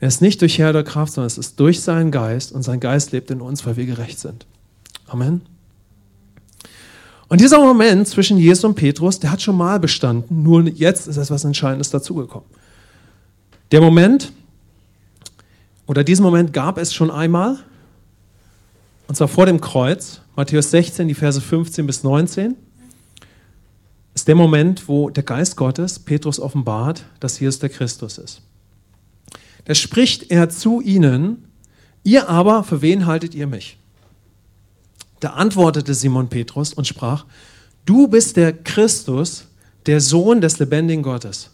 Er 0.00 0.08
ist 0.08 0.20
nicht 0.20 0.40
durch 0.40 0.58
Herr 0.58 0.70
oder 0.70 0.82
Kraft, 0.82 1.12
sondern 1.12 1.28
es 1.28 1.38
ist 1.38 1.60
durch 1.60 1.80
seinen 1.80 2.10
Geist 2.10 2.52
und 2.52 2.62
sein 2.62 2.80
Geist 2.80 3.12
lebt 3.12 3.30
in 3.30 3.40
uns, 3.40 3.64
weil 3.64 3.76
wir 3.76 3.86
gerecht 3.86 4.18
sind. 4.18 4.46
Amen. 5.06 5.42
Und 7.28 7.40
dieser 7.40 7.60
Moment 7.60 8.08
zwischen 8.08 8.36
Jesus 8.36 8.64
und 8.64 8.74
Petrus, 8.74 9.20
der 9.20 9.30
hat 9.30 9.40
schon 9.40 9.56
mal 9.56 9.78
bestanden, 9.78 10.42
nur 10.42 10.64
jetzt 10.68 11.06
ist 11.06 11.16
etwas 11.16 11.44
Entscheidendes 11.44 11.90
dazugekommen. 11.90 12.46
Der 13.70 13.80
Moment, 13.80 14.32
oder 15.86 16.04
diesen 16.04 16.22
Moment 16.22 16.52
gab 16.52 16.78
es 16.78 16.94
schon 16.94 17.10
einmal, 17.10 17.58
und 19.08 19.16
zwar 19.16 19.28
vor 19.28 19.46
dem 19.46 19.60
Kreuz, 19.60 20.20
Matthäus 20.36 20.70
16, 20.70 21.08
die 21.08 21.14
Verse 21.14 21.40
15 21.40 21.86
bis 21.86 22.02
19, 22.02 22.56
ist 24.14 24.28
der 24.28 24.34
Moment, 24.34 24.88
wo 24.88 25.10
der 25.10 25.22
Geist 25.22 25.56
Gottes 25.56 25.98
Petrus 25.98 26.38
offenbart, 26.38 27.04
dass 27.20 27.40
Jesus 27.40 27.58
der 27.58 27.68
Christus 27.68 28.18
ist. 28.18 28.42
Da 29.64 29.74
spricht 29.74 30.30
er 30.30 30.48
zu 30.48 30.80
ihnen, 30.80 31.44
ihr 32.04 32.28
aber, 32.28 32.64
für 32.64 32.82
wen 32.82 33.06
haltet 33.06 33.34
ihr 33.34 33.46
mich? 33.46 33.78
Da 35.20 35.30
antwortete 35.30 35.94
Simon 35.94 36.28
Petrus 36.28 36.74
und 36.74 36.86
sprach, 36.86 37.24
du 37.86 38.08
bist 38.08 38.36
der 38.36 38.52
Christus, 38.52 39.46
der 39.86 40.00
Sohn 40.00 40.40
des 40.40 40.58
lebendigen 40.58 41.02
Gottes. 41.02 41.50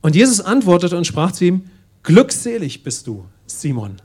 Und 0.00 0.16
Jesus 0.16 0.40
antwortete 0.40 0.96
und 0.96 1.06
sprach 1.06 1.32
zu 1.32 1.44
ihm, 1.44 1.70
glückselig 2.02 2.82
bist 2.82 3.06
du, 3.06 3.26
Simon, 3.60 3.96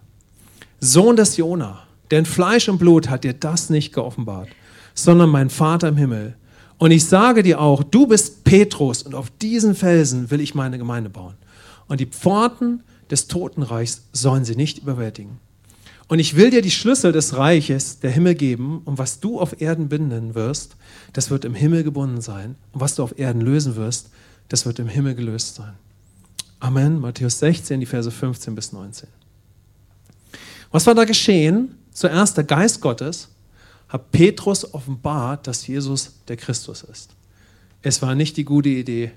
Sohn 0.80 1.16
des 1.16 1.38
Jona, 1.38 1.84
denn 2.12 2.26
Fleisch 2.26 2.70
und 2.70 2.78
Blut 2.78 3.10
hat 3.10 3.24
dir 3.24 3.34
das 3.34 3.70
nicht 3.70 3.94
geoffenbart, 3.94 4.50
sondern 4.94 5.30
mein 5.30 5.50
Vater 5.50 5.88
im 5.88 5.98
Himmel. 5.98 6.36
Und 6.78 6.92
ich 6.92 7.06
sage 7.06 7.44
dir 7.44 7.60
auch, 7.60 7.84
du 7.84 8.08
bist 8.08 8.44
Petrus 8.44 9.04
und 9.04 9.16
auf 9.16 9.30
diesen 9.30 9.76
Felsen 9.76 10.30
will 10.30 10.42
ich 10.42 10.56
meine 10.56 10.78
Gemeinde 10.78 11.10
bauen. 11.10 11.34
Und 11.88 12.00
die 12.00 12.06
Pforten 12.06 12.84
des 13.10 13.28
Totenreichs 13.28 14.04
sollen 14.14 14.46
sie 14.46 14.56
nicht 14.56 14.80
überwältigen. 14.80 15.40
Und 16.08 16.20
ich 16.20 16.36
will 16.36 16.52
dir 16.52 16.62
die 16.62 16.72
Schlüssel 16.72 17.12
des 17.12 17.36
Reiches 17.36 18.00
der 18.00 18.12
Himmel 18.12 18.36
geben, 18.36 18.82
und 18.86 18.98
was 18.98 19.20
du 19.20 19.40
auf 19.40 19.60
Erden 19.60 19.90
binden 19.90 20.36
wirst, 20.36 20.78
das 21.14 21.30
wird 21.30 21.44
im 21.44 21.54
Himmel 21.54 21.84
gebunden 21.84 22.22
sein. 22.22 22.56
Und 22.72 22.80
was 22.80 22.96
du 22.96 23.04
auf 23.04 23.18
Erden 23.20 23.42
lösen 23.42 23.76
wirst, 23.76 24.10
das 24.48 24.66
wird 24.66 24.80
im 24.80 24.88
Himmel 24.88 25.16
gelöst 25.16 25.56
sein. 25.56 25.74
Amen. 26.60 27.02
Matthäus 27.02 27.40
16, 27.40 27.82
die 27.82 27.86
Verse 27.86 28.10
15 28.10 28.56
bis 28.56 28.72
19. 28.72 29.10
Was 30.71 30.86
war 30.86 30.95
da 30.95 31.06
geschehen? 31.06 31.75
Zuerst 31.91 32.38
der 32.38 32.43
Geist 32.43 32.82
Gottes 32.82 33.30
hat 33.89 34.12
Petrus 34.12 34.73
offenbart, 34.73 35.47
dass 35.47 35.65
Jesus 35.65 36.13
der 36.27 36.38
Christus 36.38 36.84
ist. 36.84 37.12
Es 37.82 38.01
war 38.01 38.15
nicht 38.15 38.38
die 38.38 38.43
gute 38.43 38.69
Idee, 38.69 39.12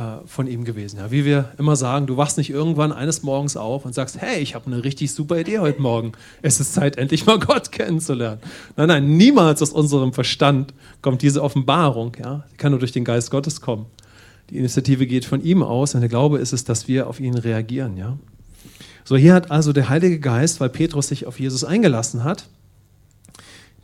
äh, 0.00 0.26
von 0.26 0.46
ihm 0.46 0.64
gewesen. 0.64 0.98
Ja, 0.98 1.10
wie 1.10 1.24
wir 1.24 1.50
immer 1.58 1.76
sagen, 1.76 2.06
du 2.06 2.16
wachst 2.16 2.38
nicht 2.38 2.48
irgendwann 2.48 2.92
eines 2.92 3.22
Morgens 3.22 3.56
auf 3.56 3.84
und 3.84 3.92
sagst, 3.92 4.20
hey, 4.20 4.40
ich 4.40 4.54
habe 4.54 4.66
eine 4.66 4.82
richtig 4.84 5.12
super 5.12 5.38
Idee 5.38 5.58
heute 5.58 5.82
Morgen. 5.82 6.12
Es 6.42 6.60
ist 6.60 6.72
Zeit, 6.72 6.96
endlich 6.96 7.26
mal 7.26 7.38
Gott 7.46 7.72
kennenzulernen. 7.72 8.40
Nein, 8.76 8.88
nein, 8.88 9.16
niemals 9.16 9.60
aus 9.60 9.72
unserem 9.72 10.12
Verstand 10.12 10.72
kommt 11.02 11.22
diese 11.22 11.42
Offenbarung. 11.42 12.16
Ja? 12.22 12.44
Die 12.52 12.56
kann 12.56 12.70
nur 12.70 12.78
durch 12.78 12.92
den 12.92 13.04
Geist 13.04 13.30
Gottes 13.30 13.60
kommen. 13.60 13.86
Die 14.48 14.58
Initiative 14.58 15.06
geht 15.06 15.24
von 15.24 15.42
ihm 15.42 15.62
aus 15.62 15.94
und 15.94 16.00
der 16.00 16.08
Glaube 16.08 16.38
ist 16.38 16.52
es, 16.52 16.64
dass 16.64 16.88
wir 16.88 17.06
auf 17.06 17.20
ihn 17.20 17.34
reagieren. 17.34 17.96
Ja? 17.96 18.16
So, 19.10 19.16
hier 19.16 19.34
hat 19.34 19.50
also 19.50 19.72
der 19.72 19.88
Heilige 19.88 20.20
Geist, 20.20 20.60
weil 20.60 20.68
Petrus 20.68 21.08
sich 21.08 21.26
auf 21.26 21.40
Jesus 21.40 21.64
eingelassen 21.64 22.22
hat, 22.22 22.46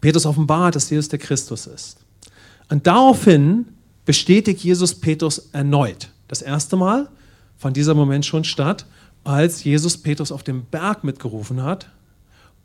Petrus 0.00 0.24
offenbart, 0.24 0.76
dass 0.76 0.88
Jesus 0.88 1.08
der 1.08 1.18
Christus 1.18 1.66
ist. 1.66 1.96
Und 2.68 2.86
daraufhin 2.86 3.66
bestätigt 4.04 4.62
Jesus 4.62 4.94
Petrus 4.94 5.48
erneut. 5.50 6.12
Das 6.28 6.42
erste 6.42 6.76
Mal 6.76 7.08
fand 7.58 7.76
dieser 7.76 7.94
Moment 7.94 8.24
schon 8.24 8.44
statt, 8.44 8.86
als 9.24 9.64
Jesus 9.64 9.98
Petrus 9.98 10.30
auf 10.30 10.44
dem 10.44 10.64
Berg 10.66 11.02
mitgerufen 11.02 11.64
hat 11.64 11.90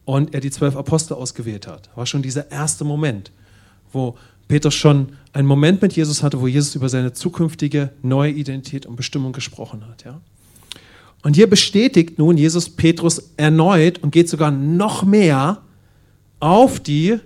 und 0.06 0.36
er 0.36 0.39
die 0.39 0.52
zwölf 0.52 0.76
Apostel 0.76 1.15
ausgewählt 1.15 1.65
hat. 1.65 1.89
War 1.95 2.06
schon 2.06 2.21
dieser 2.21 2.52
erste 2.52 2.84
Moment, 2.84 3.32
wo 3.91 4.19
Petrus 4.47 4.76
schon 4.76 5.13
einen 5.34 5.47
Moment 5.47 5.82
mit 5.82 5.93
Jesus 5.93 6.21
hatte, 6.21 6.39
wo 6.39 6.45
Jesus 6.45 6.76
über 6.76 6.89
seine 6.89 7.12
zukünftige 7.12 7.89
neue 8.04 8.34
Identität 8.34 8.86
und 8.86 8.97
Bestimmung 8.97 9.34
gesprochen 9.34 9.88
hat. 9.88 10.04
Ja? 10.04 10.21
Und 11.23 11.36
hier 11.36 11.49
bestätigt 11.49 12.17
nun 12.17 12.38
Jesus 12.38 12.69
Petrus 12.69 13.31
erneut 13.38 13.99
und 13.99 14.12
geht 14.12 14.29
sogar 14.29 14.51
noch 14.51 15.03
mehr 15.03 15.62
auf 16.39 16.79
die 16.79 17.19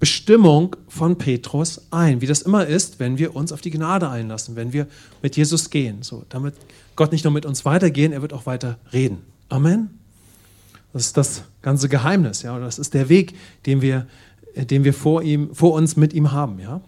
Bestimmung 0.00 0.74
von 0.88 1.16
Petrus 1.16 1.86
ein, 1.90 2.20
wie 2.20 2.26
das 2.26 2.42
immer 2.42 2.66
ist, 2.66 2.98
wenn 2.98 3.18
wir 3.18 3.36
uns 3.36 3.52
auf 3.52 3.60
die 3.60 3.70
Gnade 3.70 4.08
einlassen, 4.08 4.56
wenn 4.56 4.72
wir 4.72 4.88
mit 5.22 5.36
Jesus 5.36 5.70
gehen. 5.70 6.02
So, 6.02 6.24
damit 6.28 6.54
Gott 6.96 7.12
nicht 7.12 7.24
nur 7.24 7.32
mit 7.32 7.46
uns 7.46 7.64
weitergehen, 7.64 8.12
er 8.12 8.22
wird 8.22 8.32
auch 8.32 8.46
weiter 8.46 8.78
reden. 8.92 9.18
Amen. 9.48 9.90
Das 10.92 11.06
ist 11.06 11.16
das 11.16 11.42
ganze 11.62 11.88
Geheimnis, 11.88 12.42
ja. 12.42 12.58
Das 12.58 12.78
ist 12.78 12.94
der 12.94 13.08
Weg, 13.08 13.34
den 13.66 13.80
wir, 13.80 14.06
den 14.56 14.82
wir 14.84 14.92
vor 14.92 15.22
ihm, 15.22 15.54
vor 15.54 15.74
uns 15.74 15.96
mit 15.96 16.12
ihm 16.14 16.32
haben, 16.32 16.58
ja. 16.58 16.80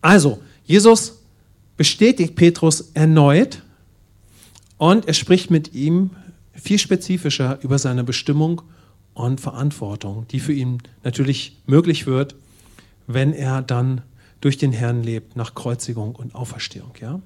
Also, 0.00 0.40
Jesus 0.64 1.20
bestätigt 1.76 2.34
Petrus 2.34 2.90
erneut 2.94 3.62
und 4.82 5.06
er 5.06 5.14
spricht 5.14 5.48
mit 5.48 5.74
ihm 5.74 6.10
viel 6.54 6.76
spezifischer 6.76 7.60
über 7.62 7.78
seine 7.78 8.02
Bestimmung 8.02 8.62
und 9.14 9.40
Verantwortung, 9.40 10.26
die 10.32 10.40
für 10.40 10.52
ihn 10.52 10.82
natürlich 11.04 11.56
möglich 11.66 12.08
wird, 12.08 12.34
wenn 13.06 13.32
er 13.32 13.62
dann 13.62 14.00
durch 14.40 14.58
den 14.58 14.72
Herrn 14.72 15.04
lebt, 15.04 15.36
nach 15.36 15.54
Kreuzigung 15.54 16.16
und 16.16 16.34
Auferstehung. 16.34 16.90
Ja? 17.00 17.20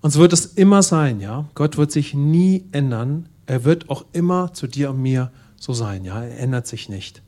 Und 0.00 0.10
so 0.10 0.20
wird 0.20 0.32
es 0.32 0.46
immer 0.46 0.82
sein, 0.82 1.20
ja. 1.20 1.44
Gott 1.54 1.76
wird 1.76 1.92
sich 1.92 2.14
nie 2.14 2.64
ändern. 2.72 3.28
Er 3.44 3.64
wird 3.64 3.90
auch 3.90 4.06
immer 4.14 4.54
zu 4.54 4.66
dir 4.66 4.88
und 4.88 5.02
mir 5.02 5.30
so 5.60 5.74
sein, 5.74 6.06
ja. 6.06 6.24
Er 6.24 6.38
ändert 6.38 6.66
sich 6.66 6.88
nicht. 6.88 7.20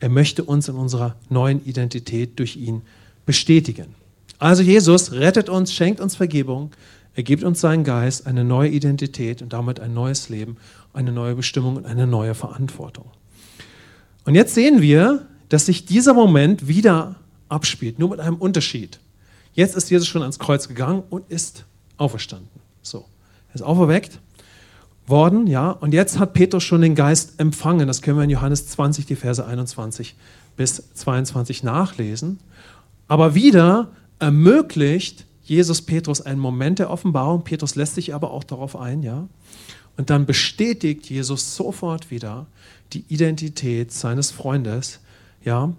Er 0.00 0.08
möchte 0.08 0.42
uns 0.42 0.66
in 0.66 0.74
unserer 0.74 1.14
neuen 1.28 1.64
Identität 1.64 2.36
durch 2.40 2.56
ihn 2.56 2.82
bestätigen. 3.26 3.94
Also 4.40 4.64
Jesus 4.64 5.12
rettet 5.12 5.48
uns, 5.48 5.72
schenkt 5.72 6.00
uns 6.00 6.16
Vergebung, 6.16 6.72
er 7.14 7.22
gibt 7.22 7.44
uns 7.44 7.60
seinen 7.60 7.84
Geist, 7.84 8.26
eine 8.26 8.44
neue 8.44 8.70
Identität 8.70 9.42
und 9.42 9.52
damit 9.52 9.80
ein 9.80 9.92
neues 9.92 10.28
Leben 10.28 10.56
eine 10.92 11.12
neue 11.12 11.34
Bestimmung 11.34 11.76
und 11.76 11.86
eine 11.86 12.06
neue 12.06 12.34
Verantwortung. 12.34 13.06
Und 14.24 14.34
jetzt 14.34 14.54
sehen 14.54 14.80
wir, 14.80 15.26
dass 15.48 15.66
sich 15.66 15.84
dieser 15.84 16.14
Moment 16.14 16.68
wieder 16.68 17.16
abspielt, 17.48 17.98
nur 17.98 18.10
mit 18.10 18.20
einem 18.20 18.36
Unterschied. 18.36 19.00
Jetzt 19.54 19.76
ist 19.76 19.90
Jesus 19.90 20.08
schon 20.08 20.22
ans 20.22 20.38
Kreuz 20.38 20.68
gegangen 20.68 21.02
und 21.10 21.28
ist 21.30 21.64
auferstanden. 21.96 22.48
So, 22.82 23.04
er 23.50 23.54
ist 23.56 23.62
auferweckt 23.62 24.20
worden, 25.06 25.46
ja, 25.46 25.70
und 25.70 25.92
jetzt 25.92 26.18
hat 26.18 26.32
Petrus 26.32 26.62
schon 26.62 26.80
den 26.80 26.94
Geist 26.94 27.38
empfangen. 27.38 27.86
Das 27.86 28.02
können 28.02 28.16
wir 28.16 28.24
in 28.24 28.30
Johannes 28.30 28.68
20, 28.68 29.04
die 29.04 29.16
Verse 29.16 29.44
21 29.44 30.14
bis 30.56 30.94
22 30.94 31.62
nachlesen. 31.62 32.38
Aber 33.08 33.34
wieder 33.34 33.90
ermöglicht 34.18 35.26
Jesus 35.42 35.82
Petrus 35.82 36.20
einen 36.20 36.40
Moment 36.40 36.78
der 36.78 36.90
Offenbarung. 36.90 37.44
Petrus 37.44 37.74
lässt 37.74 37.96
sich 37.96 38.14
aber 38.14 38.30
auch 38.30 38.44
darauf 38.44 38.76
ein, 38.76 39.02
ja. 39.02 39.28
Und 39.96 40.10
dann 40.10 40.24
bestätigt 40.24 41.10
Jesus 41.10 41.56
sofort 41.56 42.10
wieder 42.10 42.46
die 42.92 43.04
Identität 43.08 43.92
seines 43.92 44.30
Freundes, 44.30 45.00
ja, 45.44 45.72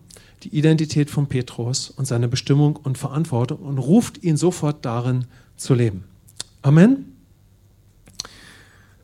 die 0.44 0.56
Identität 0.56 1.10
von 1.10 1.28
Petrus 1.28 1.90
und 1.90 2.06
seine 2.06 2.28
Bestimmung 2.28 2.76
und 2.76 2.98
Verantwortung 2.98 3.60
und 3.60 3.78
ruft 3.78 4.24
ihn 4.24 4.38
sofort 4.38 4.84
darin 4.86 5.26
zu 5.56 5.74
leben. 5.74 6.04
Amen. 6.62 7.16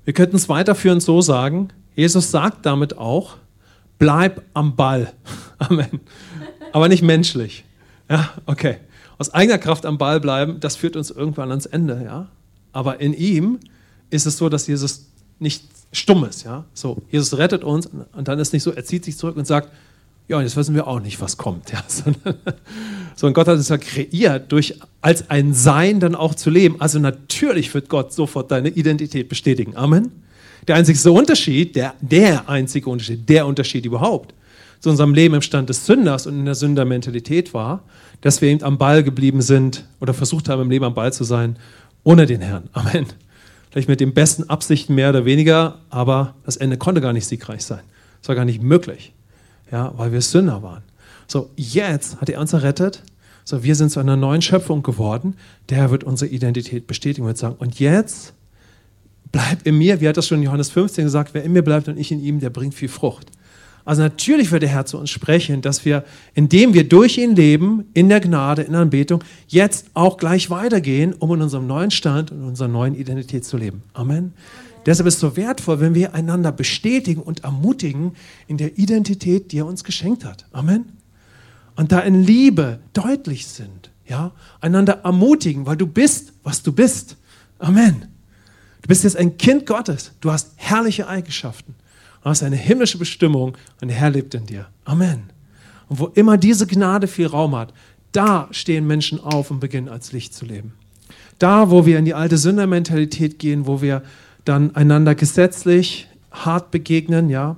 Wir 0.04 0.14
könnten 0.14 0.36
es 0.36 0.50
weiterführend 0.50 1.02
so 1.02 1.22
sagen, 1.22 1.70
Jesus 1.96 2.32
sagt 2.32 2.66
damit 2.66 2.98
auch, 2.98 3.38
bleib 3.98 4.44
am 4.54 4.76
Ball. 4.76 5.14
Amen. 5.60 6.00
Aber 6.72 6.90
nicht 6.90 7.04
menschlich. 7.04 7.64
Ja, 8.10 8.34
okay. 8.46 8.78
Aus 9.20 9.34
eigener 9.34 9.60
Kraft 9.60 9.86
am 9.86 10.00
Ball 10.00 10.20
bleiben, 10.20 10.60
das 10.60 10.76
führt 10.76 10.96
uns 10.96 11.12
irgendwann 11.12 11.52
ans 11.52 11.68
Ende, 11.68 12.02
ja. 12.04 12.30
Aber 12.72 13.00
in 13.00 13.14
ihm 13.14 13.60
ist 14.10 14.26
es 14.26 14.38
so, 14.38 14.50
dass 14.50 14.66
Jesus 14.66 15.08
nicht 15.40 15.64
stumm 15.92 16.24
ist. 16.26 16.44
Ja? 16.44 16.66
So, 16.74 16.98
Jesus 17.12 17.38
rettet 17.38 17.64
uns 17.64 17.88
und 17.88 18.28
dann 18.28 18.40
ist 18.40 18.54
nicht 18.54 18.64
so, 18.64 18.72
er 18.72 18.86
zieht 18.86 19.06
sich 19.06 19.18
zurück 19.18 19.38
und 19.38 19.46
sagt, 19.46 19.70
ja, 20.28 20.38
und 20.38 20.44
jetzt 20.44 20.56
wissen 20.56 20.76
wir 20.76 20.88
auch 20.88 21.00
nicht, 21.00 21.20
was 21.22 21.38
kommt. 21.38 21.72
Ja? 21.72 21.84
So, 23.16 23.28
und 23.28 23.34
Gott 23.34 23.50
hat 23.50 23.60
es 23.60 23.68
ja 23.68 23.78
kreiert, 23.78 24.50
durch 24.50 24.76
als 25.02 25.30
ein 25.30 25.54
Sein 25.54 26.00
dann 26.00 26.16
auch 26.16 26.34
zu 26.36 26.50
leben. 26.50 26.80
Also 26.80 27.00
natürlich 27.00 27.74
wird 27.74 27.90
Gott 27.90 28.14
sofort 28.14 28.50
deine 28.50 28.70
Identität 28.70 29.28
bestätigen. 29.28 29.76
Amen. 29.76 30.24
Der 30.70 30.78
einzige 30.78 31.12
Unterschied, 31.12 31.76
der, 31.76 31.96
der 32.00 32.48
einzige 32.48 32.90
Unterschied, 32.90 33.28
der 33.28 33.46
Unterschied 33.46 33.86
überhaupt 33.86 34.34
zu 34.80 34.90
unserem 34.90 35.14
Leben 35.14 35.36
im 35.36 35.42
Stand 35.42 35.68
des 35.68 35.86
Sünders 35.86 36.28
und 36.28 36.40
in 36.40 36.46
der 36.46 36.56
Sündermentalität 36.56 37.54
war, 37.54 37.84
dass 38.22 38.42
wir 38.42 38.50
eben 38.50 38.64
am 38.64 38.78
Ball 38.78 39.04
geblieben 39.04 39.42
sind 39.42 39.86
oder 40.00 40.14
versucht 40.14 40.50
haben, 40.50 40.62
im 40.62 40.70
Leben 40.70 40.86
am 40.86 40.94
Ball 40.94 41.14
zu 41.14 41.24
sein, 41.24 41.58
ohne 42.04 42.26
den 42.26 42.42
Herrn. 42.42 42.70
Amen 42.74 43.06
vielleicht 43.70 43.90
mit 43.90 44.00
den 44.00 44.14
besten 44.14 44.50
Absichten 44.50 44.96
mehr 44.96 45.10
oder 45.10 45.26
weniger, 45.26 45.80
aber 45.90 46.36
das 46.46 46.58
Ende 46.58 46.78
konnte 46.78 47.02
gar 47.02 47.14
nicht 47.14 47.26
siegreich 47.26 47.64
sein. 47.64 47.82
Es 48.22 48.28
war 48.28 48.36
gar 48.36 48.46
nicht 48.46 48.62
möglich, 48.62 49.14
ja, 49.72 49.94
weil 49.96 50.12
wir 50.12 50.22
Sünder 50.22 50.64
waren. 50.64 50.84
So, 51.28 51.52
jetzt 51.56 52.20
hat 52.20 52.30
er 52.30 52.42
uns 52.42 52.54
errettet. 52.54 53.04
So, 53.46 53.64
wir 53.64 53.76
sind 53.76 53.92
zu 53.92 54.00
einer 54.00 54.16
neuen 54.16 54.42
Schöpfung 54.42 54.84
geworden. 54.84 55.36
Der 55.70 55.92
wird 55.92 56.04
unsere 56.04 56.32
Identität 56.32 56.88
bestätigen 56.88 57.28
und 57.28 57.38
sagen, 57.38 57.56
und 57.60 57.80
jetzt 57.80 58.34
bleib 59.32 59.66
in 59.66 59.78
mir, 59.78 60.02
wie 60.02 60.08
hat 60.08 60.18
das 60.18 60.28
schon 60.28 60.42
Johannes 60.42 60.72
15 60.72 61.06
gesagt, 61.06 61.34
wer 61.34 61.44
in 61.44 61.54
mir 61.54 61.64
bleibt 61.64 61.88
und 61.88 61.98
ich 61.98 62.12
in 62.12 62.20
ihm, 62.20 62.40
der 62.40 62.50
bringt 62.50 62.74
viel 62.74 62.90
Frucht. 62.90 63.32
Also 63.86 64.02
natürlich 64.02 64.52
wird 64.52 64.64
der 64.64 64.70
Herr 64.70 64.86
zu 64.86 64.98
uns 64.98 65.10
sprechen, 65.10 65.62
dass 65.62 65.86
wir, 65.86 66.04
indem 66.34 66.74
wir 66.74 66.88
durch 66.88 67.18
ihn 67.18 67.36
leben, 67.36 67.86
in 67.94 68.10
der 68.10 68.20
Gnade, 68.20 68.62
in 68.62 68.74
der 68.74 68.82
Anbetung, 68.82 69.24
jetzt 69.48 69.88
auch 69.94 70.18
gleich 70.18 70.50
weitergehen, 70.50 71.14
um 71.14 71.34
in 71.34 71.42
unserem 71.42 71.66
neuen 71.66 71.92
Stand 71.92 72.32
und 72.32 72.44
unserer 72.44 72.68
neuen 72.68 72.96
Identität 72.96 73.46
zu 73.46 73.58
leben. 73.58 73.84
Amen. 73.94 74.10
Amen. 74.10 74.34
Deshalb 74.86 75.08
ist 75.08 75.16
es 75.16 75.20
so 75.20 75.36
wertvoll, 75.36 75.80
wenn 75.82 75.94
wir 75.94 76.14
einander 76.14 76.52
bestätigen 76.52 77.22
und 77.22 77.44
ermutigen 77.44 78.14
in 78.48 78.58
der 78.58 78.78
Identität, 78.78 79.52
die 79.52 79.60
er 79.60 79.66
uns 79.66 79.84
geschenkt 79.84 80.26
hat. 80.26 80.46
Amen. 80.52 80.86
Und 81.76 81.92
da 81.92 82.00
in 82.00 82.24
Liebe 82.24 82.80
deutlich 82.94 83.48
sind, 83.48 83.92
ja, 84.08 84.32
einander 84.62 85.02
ermutigen, 85.04 85.66
weil 85.66 85.78
du 85.78 85.86
bist, 85.86 86.34
was 86.44 86.64
du 86.64 86.72
bist. 86.72 87.18
Amen. 87.60 88.08
Du 88.82 88.88
bist 88.88 89.04
jetzt 89.04 89.18
ein 89.18 89.38
Kind 89.38 89.66
Gottes. 89.66 90.12
Du 90.22 90.32
hast 90.32 90.54
herrliche 90.56 91.08
Eigenschaften. 91.08 91.76
Du 92.24 92.30
hast 92.30 92.44
eine 92.44 92.56
himmlische 92.56 92.98
Bestimmung 92.98 93.58
und 93.82 93.88
der 93.88 93.98
Herr 93.98 94.10
lebt 94.10 94.34
in 94.34 94.46
dir. 94.46 94.68
Amen. 94.86 95.30
Und 95.88 96.00
wo 96.00 96.08
immer 96.08 96.38
diese 96.38 96.68
Gnade 96.68 97.08
viel 97.08 97.28
Raum 97.28 97.56
hat, 97.56 97.74
da 98.12 98.48
stehen 98.52 98.88
Menschen 98.88 99.24
auf 99.24 99.52
und 99.52 99.60
beginnen 99.60 99.88
als 99.88 100.12
Licht 100.12 100.34
zu 100.34 100.46
leben. 100.46 100.74
Da, 101.38 101.70
wo 101.70 101.86
wir 101.86 101.98
in 101.98 102.06
die 102.06 102.14
alte 102.14 102.38
Sündermentalität 102.38 103.40
gehen, 103.40 103.66
wo 103.66 103.82
wir 103.82 104.04
dann 104.44 104.76
einander 104.76 105.16
gesetzlich 105.16 106.08
hart 106.32 106.72
begegnen, 106.72 107.30
ja, 107.30 107.56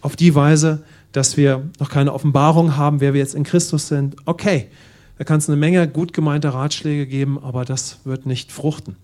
auf 0.00 0.16
die 0.16 0.34
Weise, 0.34 0.82
dass 1.12 1.36
wir 1.36 1.68
noch 1.78 1.90
keine 1.90 2.12
Offenbarung 2.12 2.76
haben, 2.76 3.00
wer 3.00 3.14
wir 3.14 3.20
jetzt 3.20 3.34
in 3.34 3.44
Christus 3.44 3.88
sind. 3.88 4.16
Okay, 4.24 4.68
da 5.18 5.24
kann 5.24 5.38
es 5.38 5.48
eine 5.48 5.56
Menge 5.56 5.86
gut 5.86 6.12
gemeinter 6.12 6.50
Ratschläge 6.50 7.06
geben, 7.06 7.38
aber 7.38 7.64
das 7.64 8.00
wird 8.04 8.26
nicht 8.26 8.50
fruchten 8.50 8.96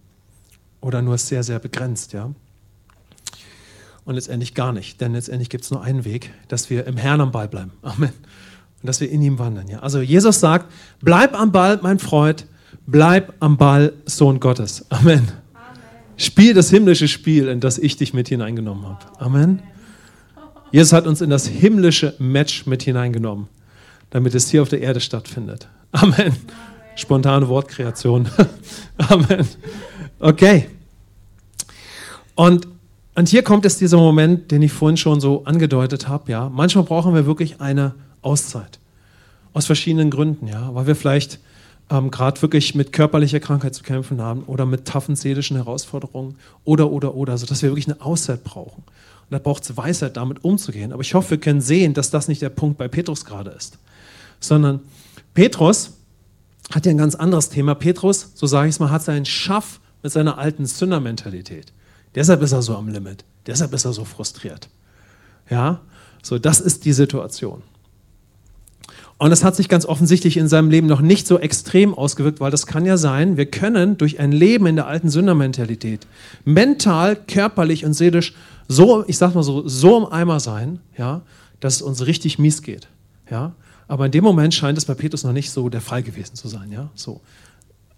oder 0.80 1.02
nur 1.02 1.18
sehr, 1.18 1.44
sehr 1.44 1.58
begrenzt, 1.60 2.12
ja 2.12 2.30
und 4.08 4.14
letztendlich 4.14 4.54
gar 4.54 4.72
nicht. 4.72 5.02
Denn 5.02 5.12
letztendlich 5.12 5.50
gibt 5.50 5.64
es 5.64 5.70
nur 5.70 5.82
einen 5.82 6.06
Weg, 6.06 6.32
dass 6.48 6.70
wir 6.70 6.86
im 6.86 6.96
Herrn 6.96 7.20
am 7.20 7.30
Ball 7.30 7.46
bleiben. 7.46 7.72
Amen. 7.82 8.08
Und 8.08 8.86
dass 8.86 9.02
wir 9.02 9.10
in 9.10 9.20
ihm 9.20 9.38
wandern. 9.38 9.68
Ja. 9.68 9.80
Also 9.80 10.00
Jesus 10.00 10.40
sagt, 10.40 10.72
bleib 11.02 11.38
am 11.38 11.52
Ball, 11.52 11.78
mein 11.82 11.98
Freund, 11.98 12.46
bleib 12.86 13.34
am 13.40 13.58
Ball, 13.58 13.92
Sohn 14.06 14.40
Gottes. 14.40 14.86
Amen. 14.88 15.04
Amen. 15.18 15.28
Spiel 16.16 16.54
das 16.54 16.70
himmlische 16.70 17.06
Spiel, 17.06 17.48
in 17.48 17.60
das 17.60 17.76
ich 17.76 17.98
dich 17.98 18.14
mit 18.14 18.28
hineingenommen 18.28 18.86
habe. 18.86 19.04
Amen. 19.18 19.62
Jesus 20.72 20.94
hat 20.94 21.06
uns 21.06 21.20
in 21.20 21.28
das 21.28 21.46
himmlische 21.46 22.14
Match 22.18 22.64
mit 22.64 22.82
hineingenommen, 22.82 23.48
damit 24.08 24.34
es 24.34 24.48
hier 24.48 24.62
auf 24.62 24.70
der 24.70 24.80
Erde 24.80 25.00
stattfindet. 25.00 25.68
Amen. 25.92 26.34
Spontane 26.96 27.46
Wortkreation. 27.46 28.26
Amen. 28.96 29.46
Okay. 30.18 30.70
Und 32.34 32.68
und 33.18 33.28
hier 33.28 33.42
kommt 33.42 33.66
es 33.66 33.78
dieser 33.78 33.96
Moment, 33.96 34.52
den 34.52 34.62
ich 34.62 34.70
vorhin 34.70 34.96
schon 34.96 35.20
so 35.20 35.42
angedeutet 35.44 36.06
habe. 36.06 36.30
Ja, 36.30 36.48
manchmal 36.48 36.84
brauchen 36.84 37.14
wir 37.14 37.26
wirklich 37.26 37.60
eine 37.60 37.96
Auszeit 38.22 38.78
aus 39.52 39.66
verschiedenen 39.66 40.08
Gründen. 40.08 40.46
Ja, 40.46 40.72
weil 40.72 40.86
wir 40.86 40.94
vielleicht 40.94 41.40
ähm, 41.90 42.12
gerade 42.12 42.40
wirklich 42.42 42.76
mit 42.76 42.92
körperlicher 42.92 43.40
Krankheit 43.40 43.74
zu 43.74 43.82
kämpfen 43.82 44.22
haben 44.22 44.44
oder 44.44 44.66
mit 44.66 44.84
taffen 44.84 45.16
seelischen 45.16 45.56
Herausforderungen 45.56 46.36
oder, 46.62 46.92
oder, 46.92 47.16
oder, 47.16 47.36
sodass 47.38 47.60
wir 47.60 47.70
wirklich 47.70 47.88
eine 47.88 48.00
Auszeit 48.00 48.44
brauchen. 48.44 48.84
Und 48.84 49.30
da 49.32 49.40
braucht 49.40 49.64
es 49.64 49.76
Weisheit, 49.76 50.16
damit 50.16 50.44
umzugehen. 50.44 50.92
Aber 50.92 51.02
ich 51.02 51.12
hoffe, 51.14 51.30
wir 51.30 51.38
können 51.38 51.60
sehen, 51.60 51.94
dass 51.94 52.12
das 52.12 52.28
nicht 52.28 52.40
der 52.40 52.50
Punkt 52.50 52.78
bei 52.78 52.86
Petrus 52.86 53.24
gerade 53.24 53.50
ist, 53.50 53.78
sondern 54.38 54.78
Petrus 55.34 55.94
hat 56.72 56.86
ja 56.86 56.90
ein 56.92 56.98
ganz 56.98 57.16
anderes 57.16 57.48
Thema. 57.48 57.74
Petrus, 57.74 58.30
so 58.36 58.46
sage 58.46 58.68
ich 58.68 58.76
es 58.76 58.78
mal, 58.78 58.92
hat 58.92 59.02
seinen 59.02 59.26
Schaff 59.26 59.80
mit 60.04 60.12
seiner 60.12 60.38
alten 60.38 60.66
Sündermentalität. 60.66 61.72
Deshalb 62.14 62.42
ist 62.42 62.52
er 62.52 62.62
so 62.62 62.76
am 62.76 62.88
Limit. 62.88 63.24
Deshalb 63.46 63.72
ist 63.72 63.84
er 63.84 63.92
so 63.92 64.04
frustriert. 64.04 64.68
Ja, 65.50 65.80
so 66.22 66.38
das 66.38 66.60
ist 66.60 66.84
die 66.84 66.92
Situation. 66.92 67.62
Und 69.18 69.30
das 69.30 69.42
hat 69.42 69.56
sich 69.56 69.68
ganz 69.68 69.84
offensichtlich 69.84 70.36
in 70.36 70.46
seinem 70.46 70.70
Leben 70.70 70.86
noch 70.86 71.00
nicht 71.00 71.26
so 71.26 71.40
extrem 71.40 71.92
ausgewirkt, 71.92 72.38
weil 72.38 72.52
das 72.52 72.66
kann 72.66 72.86
ja 72.86 72.96
sein, 72.96 73.36
wir 73.36 73.46
können 73.46 73.98
durch 73.98 74.20
ein 74.20 74.30
Leben 74.30 74.66
in 74.66 74.76
der 74.76 74.86
alten 74.86 75.08
Sündermentalität 75.08 76.06
mental, 76.44 77.16
körperlich 77.16 77.84
und 77.84 77.94
seelisch 77.94 78.34
so, 78.68 79.04
ich 79.08 79.18
sag 79.18 79.34
mal 79.34 79.42
so, 79.42 79.66
so 79.66 79.98
im 79.98 80.12
Eimer 80.12 80.38
sein, 80.38 80.78
ja, 80.96 81.22
dass 81.58 81.76
es 81.76 81.82
uns 81.82 82.06
richtig 82.06 82.38
mies 82.38 82.62
geht. 82.62 82.86
Ja? 83.28 83.54
Aber 83.88 84.06
in 84.06 84.12
dem 84.12 84.22
Moment 84.22 84.54
scheint 84.54 84.78
es 84.78 84.84
bei 84.84 84.94
Petrus 84.94 85.24
noch 85.24 85.32
nicht 85.32 85.50
so 85.50 85.68
der 85.68 85.80
Fall 85.80 86.04
gewesen 86.04 86.36
zu 86.36 86.46
sein. 86.46 86.70
Ja? 86.70 86.90
So. 86.94 87.20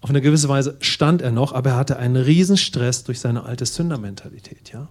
Auf 0.01 0.11
eine 0.11 0.20
gewisse 0.20 0.48
Weise 0.48 0.76
stand 0.80 1.20
er 1.20 1.30
noch, 1.30 1.53
aber 1.53 1.70
er 1.70 1.76
hatte 1.76 1.98
einen 1.98 2.16
Riesenstress 2.16 3.05
durch 3.05 3.20
seine 3.20 3.44
alte 3.44 3.66
Sündermentalität. 3.66 4.72
Ja? 4.72 4.88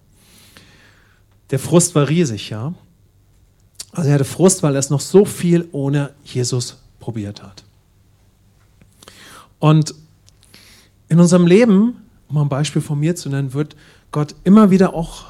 Der 1.50 1.58
Frust 1.58 1.94
war 1.94 2.08
riesig, 2.08 2.50
ja. 2.50 2.74
Also 3.92 4.08
er 4.08 4.14
hatte 4.14 4.24
Frust, 4.24 4.62
weil 4.62 4.76
er 4.76 4.78
es 4.78 4.90
noch 4.90 5.00
so 5.00 5.24
viel 5.24 5.68
ohne 5.72 6.12
Jesus 6.24 6.78
probiert 7.00 7.42
hat. 7.42 7.64
Und 9.58 9.94
in 11.08 11.18
unserem 11.18 11.46
Leben, 11.46 11.96
um 12.28 12.38
ein 12.38 12.48
Beispiel 12.48 12.80
von 12.80 13.00
mir 13.00 13.16
zu 13.16 13.28
nennen, 13.28 13.52
wird 13.52 13.74
Gott 14.12 14.36
immer 14.44 14.70
wieder 14.70 14.94
auch 14.94 15.24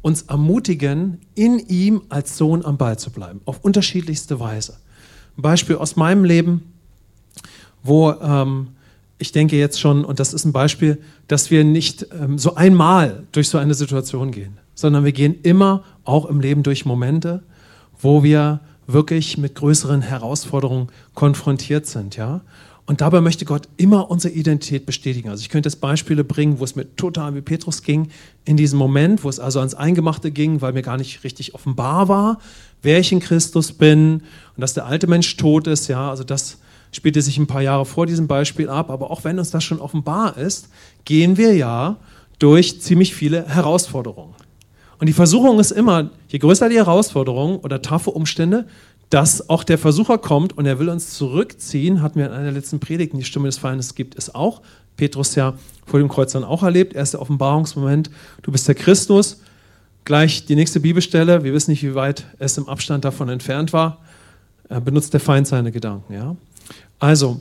uns 0.00 0.22
ermutigen, 0.22 1.20
in 1.34 1.58
ihm 1.58 2.02
als 2.08 2.38
Sohn 2.38 2.64
am 2.64 2.78
Ball 2.78 2.98
zu 2.98 3.10
bleiben, 3.10 3.40
auf 3.44 3.64
unterschiedlichste 3.64 4.40
Weise. 4.40 4.78
Ein 5.36 5.42
Beispiel 5.42 5.76
aus 5.76 5.96
meinem 5.96 6.24
Leben, 6.24 6.72
wo 7.82 8.12
ähm, 8.12 8.68
ich 9.18 9.32
denke 9.32 9.56
jetzt 9.56 9.80
schon, 9.80 10.04
und 10.04 10.20
das 10.20 10.34
ist 10.34 10.44
ein 10.44 10.52
Beispiel, 10.52 10.98
dass 11.26 11.50
wir 11.50 11.64
nicht 11.64 12.06
ähm, 12.12 12.38
so 12.38 12.54
einmal 12.54 13.24
durch 13.32 13.48
so 13.48 13.58
eine 13.58 13.74
Situation 13.74 14.30
gehen, 14.30 14.58
sondern 14.74 15.04
wir 15.04 15.12
gehen 15.12 15.36
immer 15.42 15.84
auch 16.04 16.26
im 16.26 16.40
Leben 16.40 16.62
durch 16.62 16.84
Momente, 16.84 17.42
wo 17.98 18.22
wir 18.22 18.60
wirklich 18.86 19.38
mit 19.38 19.54
größeren 19.54 20.02
Herausforderungen 20.02 20.88
konfrontiert 21.14 21.86
sind, 21.86 22.16
ja. 22.16 22.42
Und 22.88 23.00
dabei 23.00 23.20
möchte 23.20 23.44
Gott 23.44 23.68
immer 23.76 24.12
unsere 24.12 24.32
Identität 24.32 24.86
bestätigen. 24.86 25.28
Also 25.28 25.40
ich 25.40 25.48
könnte 25.48 25.68
jetzt 25.68 25.80
Beispiele 25.80 26.22
bringen, 26.22 26.60
wo 26.60 26.64
es 26.64 26.76
mir 26.76 26.94
total 26.94 27.34
wie 27.34 27.40
Petrus 27.40 27.82
ging, 27.82 28.10
in 28.44 28.56
diesem 28.56 28.78
Moment, 28.78 29.24
wo 29.24 29.28
es 29.28 29.40
also 29.40 29.58
ans 29.58 29.74
Eingemachte 29.74 30.30
ging, 30.30 30.60
weil 30.60 30.72
mir 30.72 30.82
gar 30.82 30.96
nicht 30.96 31.24
richtig 31.24 31.56
offenbar 31.56 32.06
war, 32.06 32.38
wer 32.82 33.00
ich 33.00 33.10
in 33.10 33.18
Christus 33.18 33.72
bin 33.72 34.22
und 34.54 34.60
dass 34.60 34.74
der 34.74 34.86
alte 34.86 35.08
Mensch 35.08 35.36
tot 35.36 35.66
ist, 35.66 35.88
ja, 35.88 36.08
also 36.08 36.22
das 36.22 36.58
spielte 36.96 37.20
sich 37.20 37.36
ein 37.38 37.46
paar 37.46 37.60
Jahre 37.60 37.84
vor 37.84 38.06
diesem 38.06 38.26
Beispiel 38.26 38.68
ab, 38.70 38.90
aber 38.90 39.10
auch 39.10 39.22
wenn 39.22 39.38
uns 39.38 39.50
das 39.50 39.62
schon 39.62 39.80
offenbar 39.80 40.38
ist, 40.38 40.70
gehen 41.04 41.36
wir 41.36 41.54
ja 41.54 41.96
durch 42.38 42.80
ziemlich 42.80 43.14
viele 43.14 43.46
Herausforderungen. 43.46 44.34
Und 44.98 45.06
die 45.06 45.12
Versuchung 45.12 45.60
ist 45.60 45.72
immer, 45.72 46.10
je 46.28 46.38
größer 46.38 46.70
die 46.70 46.76
Herausforderung 46.76 47.58
oder 47.58 47.82
taffe 47.82 48.10
Umstände, 48.10 48.66
dass 49.10 49.50
auch 49.50 49.62
der 49.62 49.76
Versucher 49.76 50.16
kommt 50.16 50.56
und 50.56 50.64
er 50.64 50.78
will 50.78 50.88
uns 50.88 51.10
zurückziehen, 51.10 52.00
hatten 52.00 52.18
wir 52.18 52.26
in 52.26 52.32
einer 52.32 52.50
letzten 52.50 52.80
Predigten, 52.80 53.18
die 53.18 53.24
Stimme 53.24 53.46
des 53.46 53.58
Feindes 53.58 53.94
gibt 53.94 54.16
es 54.16 54.34
auch. 54.34 54.62
Petrus 54.96 55.34
ja 55.34 55.54
vor 55.84 56.00
dem 56.00 56.08
Kreuz 56.08 56.32
dann 56.32 56.44
auch 56.44 56.62
erlebt, 56.62 56.94
erster 56.94 57.20
Offenbarungsmoment, 57.20 58.10
du 58.40 58.50
bist 58.50 58.66
der 58.66 58.74
Christus. 58.74 59.42
Gleich 60.06 60.46
die 60.46 60.56
nächste 60.56 60.80
Bibelstelle, 60.80 61.44
wir 61.44 61.52
wissen 61.52 61.72
nicht, 61.72 61.82
wie 61.82 61.94
weit 61.94 62.24
es 62.38 62.56
im 62.56 62.68
Abstand 62.68 63.04
davon 63.04 63.28
entfernt 63.28 63.74
war, 63.74 63.98
benutzt 64.84 65.12
der 65.12 65.20
Feind 65.20 65.46
seine 65.46 65.72
Gedanken. 65.72 66.14
Ja? 66.14 66.36
Also, 66.98 67.40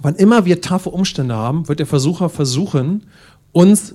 wann 0.00 0.14
immer 0.16 0.44
wir 0.44 0.60
taffe 0.60 0.90
Umstände 0.90 1.34
haben, 1.34 1.68
wird 1.68 1.78
der 1.78 1.86
Versucher 1.86 2.28
versuchen, 2.28 3.06
uns 3.52 3.94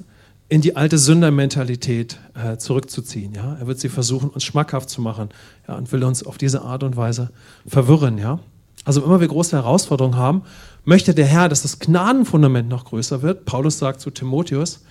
in 0.50 0.62
die 0.62 0.76
alte 0.76 0.98
Sündermentalität 0.98 2.20
äh, 2.36 2.58
zurückzuziehen. 2.58 3.34
Ja? 3.34 3.56
Er 3.60 3.68
wird 3.68 3.80
sie 3.80 3.90
versuchen, 3.90 4.30
uns 4.30 4.44
schmackhaft 4.44 4.90
zu 4.90 5.02
machen 5.02 5.30
ja, 5.68 5.76
und 5.76 5.92
will 5.92 6.04
uns 6.04 6.24
auf 6.24 6.38
diese 6.38 6.62
Art 6.62 6.84
und 6.84 6.96
Weise 6.96 7.32
verwirren. 7.66 8.18
Ja? 8.18 8.40
Also 8.86 9.04
immer 9.04 9.20
wir 9.20 9.28
große 9.28 9.56
Herausforderungen 9.56 10.18
haben, 10.18 10.44
möchte 10.84 11.16
der 11.16 11.26
Herr, 11.26 11.50
dass 11.50 11.62
das 11.62 11.80
Gnadenfundament 11.80 12.70
noch 12.70 12.86
größer 12.86 13.22
wird. 13.22 13.46
Paulus 13.46 13.80
sagt 13.80 14.02
zu 14.02 14.12
Timotheus, 14.12 14.82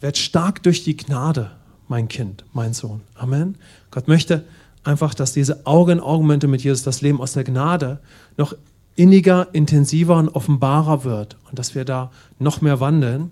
werd 0.00 0.16
stark 0.16 0.62
durch 0.62 0.82
die 0.82 0.96
Gnade, 0.96 1.50
mein 1.86 2.08
Kind, 2.08 2.44
mein 2.52 2.72
Sohn. 2.72 3.02
Amen. 3.14 3.56
Gott 3.90 4.08
möchte 4.08 4.44
einfach, 4.84 5.14
dass 5.14 5.32
diese 5.32 5.66
Augen-in-Augen-Momente 5.66 6.48
mit 6.48 6.64
Jesus, 6.64 6.82
das 6.82 7.02
Leben 7.02 7.20
aus 7.20 7.34
der 7.34 7.44
Gnade, 7.44 8.00
noch 8.36 8.54
inniger, 8.98 9.48
intensiver 9.52 10.16
und 10.16 10.28
offenbarer 10.28 11.04
wird 11.04 11.36
und 11.48 11.58
dass 11.58 11.74
wir 11.74 11.84
da 11.84 12.10
noch 12.38 12.60
mehr 12.60 12.80
wandeln. 12.80 13.30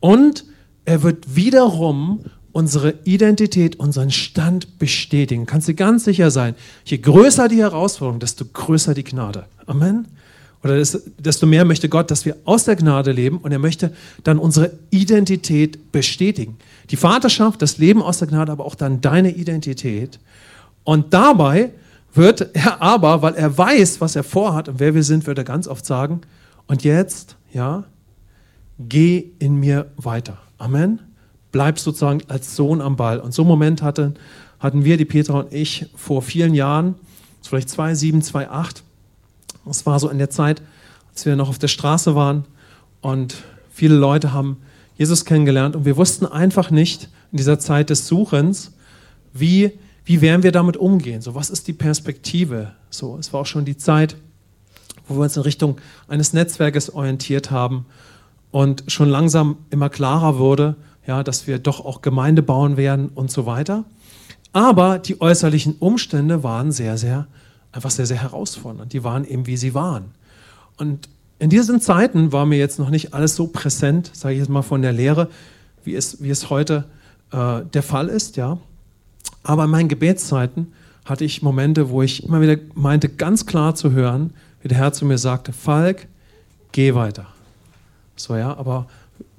Und 0.00 0.44
er 0.86 1.02
wird 1.02 1.36
wiederum 1.36 2.24
unsere 2.52 2.94
Identität, 3.04 3.76
unseren 3.76 4.10
Stand 4.10 4.78
bestätigen. 4.78 5.44
Kannst 5.46 5.68
du 5.68 5.74
ganz 5.74 6.04
sicher 6.04 6.30
sein, 6.30 6.54
je 6.84 6.98
größer 6.98 7.48
die 7.48 7.58
Herausforderung, 7.58 8.20
desto 8.20 8.46
größer 8.46 8.94
die 8.94 9.04
Gnade. 9.04 9.44
Amen. 9.66 10.08
Oder 10.64 10.82
desto 11.18 11.46
mehr 11.46 11.64
möchte 11.64 11.88
Gott, 11.88 12.10
dass 12.10 12.24
wir 12.24 12.36
aus 12.44 12.64
der 12.64 12.76
Gnade 12.76 13.12
leben 13.12 13.38
und 13.38 13.52
er 13.52 13.58
möchte 13.58 13.92
dann 14.24 14.38
unsere 14.38 14.72
Identität 14.90 15.92
bestätigen. 15.92 16.56
Die 16.90 16.96
Vaterschaft, 16.96 17.60
das 17.60 17.78
Leben 17.78 18.00
aus 18.00 18.18
der 18.18 18.28
Gnade, 18.28 18.52
aber 18.52 18.64
auch 18.64 18.76
dann 18.76 19.00
deine 19.00 19.34
Identität. 19.34 20.20
Und 20.84 21.12
dabei 21.12 21.70
wird 22.14 22.54
er 22.54 22.82
aber, 22.82 23.22
weil 23.22 23.34
er 23.34 23.56
weiß, 23.56 24.00
was 24.00 24.16
er 24.16 24.24
vorhat 24.24 24.68
und 24.68 24.80
wer 24.80 24.94
wir 24.94 25.02
sind, 25.02 25.26
wird 25.26 25.38
er 25.38 25.44
ganz 25.44 25.66
oft 25.66 25.86
sagen, 25.86 26.20
und 26.66 26.84
jetzt, 26.84 27.36
ja, 27.52 27.84
geh 28.78 29.30
in 29.38 29.56
mir 29.56 29.90
weiter. 29.96 30.38
Amen. 30.58 31.00
Bleib 31.50 31.78
sozusagen 31.78 32.20
als 32.28 32.56
Sohn 32.56 32.80
am 32.80 32.96
Ball. 32.96 33.18
Und 33.18 33.34
so 33.34 33.42
einen 33.42 33.48
Moment 33.48 33.82
hatten, 33.82 34.14
hatten 34.58 34.84
wir, 34.84 34.96
die 34.96 35.04
Petra 35.04 35.40
und 35.40 35.52
ich, 35.52 35.86
vor 35.94 36.22
vielen 36.22 36.54
Jahren, 36.54 36.94
vielleicht 37.42 37.68
2007, 37.68 38.22
2008. 38.22 38.82
Das 39.66 39.86
war 39.86 39.98
so 39.98 40.08
in 40.08 40.18
der 40.18 40.30
Zeit, 40.30 40.62
als 41.10 41.26
wir 41.26 41.36
noch 41.36 41.48
auf 41.48 41.58
der 41.58 41.68
Straße 41.68 42.14
waren 42.14 42.44
und 43.00 43.36
viele 43.70 43.96
Leute 43.96 44.32
haben 44.32 44.58
Jesus 44.96 45.24
kennengelernt 45.24 45.76
und 45.76 45.84
wir 45.84 45.96
wussten 45.96 46.26
einfach 46.26 46.70
nicht 46.70 47.08
in 47.32 47.38
dieser 47.38 47.58
Zeit 47.58 47.90
des 47.90 48.06
Suchens, 48.06 48.72
wie, 49.32 49.72
wie 50.04 50.20
werden 50.20 50.42
wir 50.42 50.52
damit 50.52 50.76
umgehen? 50.76 51.22
So, 51.22 51.34
was 51.34 51.50
ist 51.50 51.68
die 51.68 51.72
Perspektive? 51.72 52.72
So, 52.90 53.16
es 53.18 53.32
war 53.32 53.40
auch 53.40 53.46
schon 53.46 53.64
die 53.64 53.76
Zeit, 53.76 54.16
wo 55.06 55.14
wir 55.16 55.22
uns 55.22 55.36
in 55.36 55.42
Richtung 55.42 55.80
eines 56.08 56.32
Netzwerkes 56.32 56.92
orientiert 56.92 57.50
haben 57.50 57.86
und 58.50 58.84
schon 58.88 59.08
langsam 59.08 59.56
immer 59.70 59.88
klarer 59.88 60.38
wurde, 60.38 60.76
ja, 61.06 61.22
dass 61.22 61.46
wir 61.46 61.58
doch 61.58 61.84
auch 61.84 62.02
Gemeinde 62.02 62.42
bauen 62.42 62.76
werden 62.76 63.08
und 63.08 63.30
so 63.30 63.46
weiter. 63.46 63.84
Aber 64.52 64.98
die 64.98 65.20
äußerlichen 65.20 65.76
Umstände 65.78 66.42
waren 66.42 66.72
sehr, 66.72 66.98
sehr, 66.98 67.26
einfach 67.72 67.90
sehr, 67.90 68.06
sehr 68.06 68.20
herausfordernd. 68.20 68.92
Die 68.92 69.02
waren 69.02 69.24
eben, 69.24 69.46
wie 69.46 69.56
sie 69.56 69.74
waren. 69.74 70.12
Und 70.76 71.08
in 71.38 71.50
diesen 71.50 71.80
Zeiten 71.80 72.32
war 72.32 72.46
mir 72.46 72.58
jetzt 72.58 72.78
noch 72.78 72.90
nicht 72.90 73.14
alles 73.14 73.34
so 73.34 73.46
präsent, 73.46 74.10
sage 74.14 74.34
ich 74.34 74.40
jetzt 74.40 74.48
mal 74.48 74.62
von 74.62 74.82
der 74.82 74.92
Lehre, 74.92 75.28
wie 75.84 75.94
es, 75.94 76.22
wie 76.22 76.30
es 76.30 76.50
heute 76.50 76.84
äh, 77.32 77.62
der 77.72 77.82
Fall 77.82 78.08
ist, 78.08 78.36
ja. 78.36 78.58
Aber 79.42 79.64
in 79.64 79.70
meinen 79.70 79.88
Gebetszeiten 79.88 80.72
hatte 81.04 81.24
ich 81.24 81.42
Momente, 81.42 81.90
wo 81.90 82.02
ich 82.02 82.24
immer 82.24 82.40
wieder 82.40 82.56
meinte, 82.74 83.08
ganz 83.08 83.46
klar 83.46 83.74
zu 83.74 83.92
hören, 83.92 84.32
wie 84.62 84.68
der 84.68 84.78
Herr 84.78 84.92
zu 84.92 85.04
mir 85.04 85.18
sagte, 85.18 85.52
Falk, 85.52 86.06
geh 86.70 86.94
weiter. 86.94 87.26
So, 88.16 88.36
ja, 88.36 88.56
aber 88.56 88.86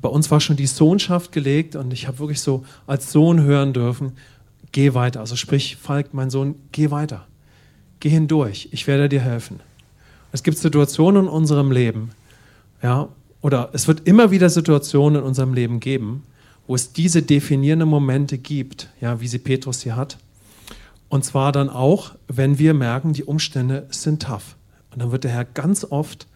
bei 0.01 0.09
uns 0.09 0.29
war 0.29 0.41
schon 0.41 0.57
die 0.57 0.67
Sohnschaft 0.67 1.31
gelegt 1.31 1.75
und 1.75 1.93
ich 1.93 2.07
habe 2.07 2.19
wirklich 2.19 2.41
so 2.41 2.65
als 2.85 3.11
Sohn 3.11 3.41
hören 3.41 3.71
dürfen, 3.71 4.13
geh 4.73 4.93
weiter. 4.93 5.21
Also 5.21 5.35
sprich, 5.37 5.77
Falk, 5.77 6.13
mein 6.13 6.29
Sohn, 6.29 6.55
geh 6.71 6.91
weiter. 6.91 7.25
Geh 8.01 8.09
hindurch, 8.09 8.67
ich 8.71 8.85
werde 8.87 9.07
dir 9.07 9.21
helfen. 9.21 9.61
Es 10.33 10.43
gibt 10.43 10.57
Situationen 10.57 11.23
in 11.23 11.29
unserem 11.29 11.71
Leben, 11.71 12.09
ja, 12.81 13.07
oder 13.41 13.69
es 13.73 13.87
wird 13.87 14.07
immer 14.07 14.31
wieder 14.31 14.49
Situationen 14.49 15.21
in 15.21 15.27
unserem 15.27 15.53
Leben 15.53 15.79
geben, 15.79 16.23
wo 16.67 16.75
es 16.75 16.93
diese 16.93 17.21
definierenden 17.21 17.89
Momente 17.89 18.37
gibt, 18.37 18.89
ja, 19.01 19.19
wie 19.19 19.27
sie 19.27 19.39
Petrus 19.39 19.81
hier 19.81 19.95
hat. 19.95 20.17
Und 21.09 21.23
zwar 21.25 21.51
dann 21.51 21.69
auch, 21.69 22.15
wenn 22.27 22.57
wir 22.57 22.73
merken, 22.73 23.13
die 23.13 23.23
Umstände 23.23 23.87
sind 23.91 24.23
tough. 24.23 24.55
Und 24.91 25.01
dann 25.01 25.11
wird 25.11 25.23
der 25.23 25.31
Herr 25.31 25.45
ganz 25.45 25.85
oft 25.85 26.27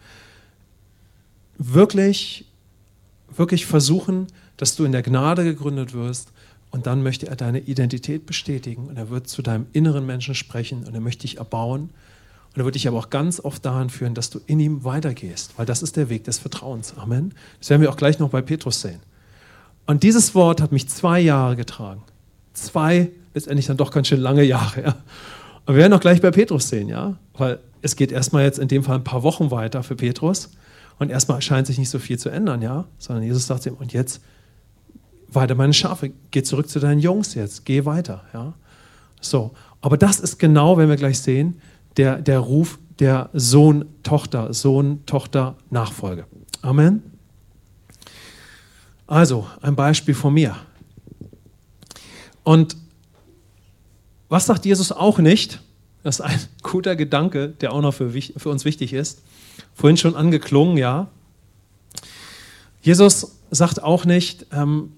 wirklich, 1.56 2.44
wirklich 3.34 3.66
versuchen, 3.66 4.28
dass 4.56 4.76
du 4.76 4.84
in 4.84 4.92
der 4.92 5.02
Gnade 5.02 5.44
gegründet 5.44 5.94
wirst. 5.94 6.32
Und 6.70 6.86
dann 6.86 7.02
möchte 7.02 7.26
er 7.26 7.36
deine 7.36 7.60
Identität 7.60 8.26
bestätigen 8.26 8.88
und 8.88 8.98
er 8.98 9.08
wird 9.08 9.26
zu 9.26 9.40
deinem 9.40 9.66
inneren 9.72 10.04
Menschen 10.04 10.34
sprechen 10.34 10.86
und 10.86 10.94
er 10.94 11.00
möchte 11.00 11.22
dich 11.22 11.38
erbauen. 11.38 11.90
Und 12.54 12.60
er 12.60 12.64
wird 12.64 12.74
dich 12.74 12.86
aber 12.86 12.98
auch 12.98 13.10
ganz 13.10 13.40
oft 13.40 13.64
daran 13.64 13.88
führen, 13.88 14.14
dass 14.14 14.28
du 14.28 14.40
in 14.46 14.60
ihm 14.60 14.84
weitergehst, 14.84 15.54
weil 15.56 15.64
das 15.64 15.82
ist 15.82 15.96
der 15.96 16.10
Weg 16.10 16.24
des 16.24 16.38
Vertrauens. 16.38 16.94
Amen. 16.98 17.32
Das 17.58 17.70
werden 17.70 17.80
wir 17.80 17.90
auch 17.90 17.96
gleich 17.96 18.18
noch 18.18 18.30
bei 18.30 18.42
Petrus 18.42 18.80
sehen. 18.82 19.00
Und 19.88 20.02
dieses 20.02 20.34
Wort 20.34 20.60
hat 20.60 20.70
mich 20.70 20.86
zwei 20.86 21.18
Jahre 21.18 21.56
getragen. 21.56 22.02
Zwei, 22.52 23.10
letztendlich 23.32 23.68
dann 23.68 23.78
doch 23.78 23.90
ganz 23.90 24.06
schön 24.08 24.20
lange 24.20 24.42
Jahre. 24.42 24.82
Ja. 24.82 24.96
Und 25.64 25.74
wir 25.74 25.76
werden 25.76 25.94
auch 25.94 26.00
gleich 26.00 26.20
bei 26.20 26.30
Petrus 26.30 26.68
sehen, 26.68 26.90
ja, 26.90 27.16
weil 27.32 27.58
es 27.80 27.96
geht 27.96 28.12
erstmal 28.12 28.44
jetzt 28.44 28.58
in 28.58 28.68
dem 28.68 28.84
Fall 28.84 28.96
ein 28.96 29.04
paar 29.04 29.22
Wochen 29.22 29.50
weiter 29.50 29.82
für 29.82 29.96
Petrus. 29.96 30.50
Und 30.98 31.10
erstmal 31.10 31.40
scheint 31.40 31.66
sich 31.66 31.78
nicht 31.78 31.88
so 31.88 31.98
viel 31.98 32.18
zu 32.18 32.28
ändern, 32.28 32.60
ja, 32.60 32.84
sondern 32.98 33.24
Jesus 33.24 33.46
sagt 33.46 33.64
ihm, 33.64 33.76
und 33.76 33.94
jetzt 33.94 34.20
weiter 35.32 35.54
meine 35.54 35.72
Schafe, 35.72 36.12
geh 36.32 36.42
zurück 36.42 36.68
zu 36.68 36.80
deinen 36.80 37.00
Jungs 37.00 37.34
jetzt, 37.34 37.64
geh 37.64 37.86
weiter, 37.86 38.24
ja. 38.34 38.52
So, 39.22 39.52
aber 39.80 39.96
das 39.96 40.20
ist 40.20 40.38
genau, 40.38 40.76
wenn 40.76 40.90
wir 40.90 40.96
gleich 40.96 41.18
sehen, 41.18 41.62
der, 41.96 42.20
der 42.20 42.40
Ruf 42.40 42.78
der 42.98 43.30
Sohn-Tochter, 43.32 44.52
Sohn-Tochter-Nachfolge. 44.52 46.26
Amen. 46.60 47.07
Also, 49.08 49.46
ein 49.62 49.74
Beispiel 49.74 50.14
von 50.14 50.34
mir. 50.34 50.54
Und 52.44 52.76
was 54.28 54.44
sagt 54.44 54.66
Jesus 54.66 54.92
auch 54.92 55.18
nicht? 55.18 55.60
Das 56.02 56.16
ist 56.16 56.20
ein 56.20 56.38
guter 56.62 56.94
Gedanke, 56.94 57.48
der 57.48 57.72
auch 57.72 57.80
noch 57.80 57.94
für, 57.94 58.10
für 58.10 58.50
uns 58.50 58.66
wichtig 58.66 58.92
ist. 58.92 59.22
Vorhin 59.74 59.96
schon 59.96 60.14
angeklungen, 60.14 60.76
ja. 60.76 61.08
Jesus 62.82 63.38
sagt 63.50 63.82
auch 63.82 64.04
nicht, 64.04 64.46
ähm, 64.52 64.92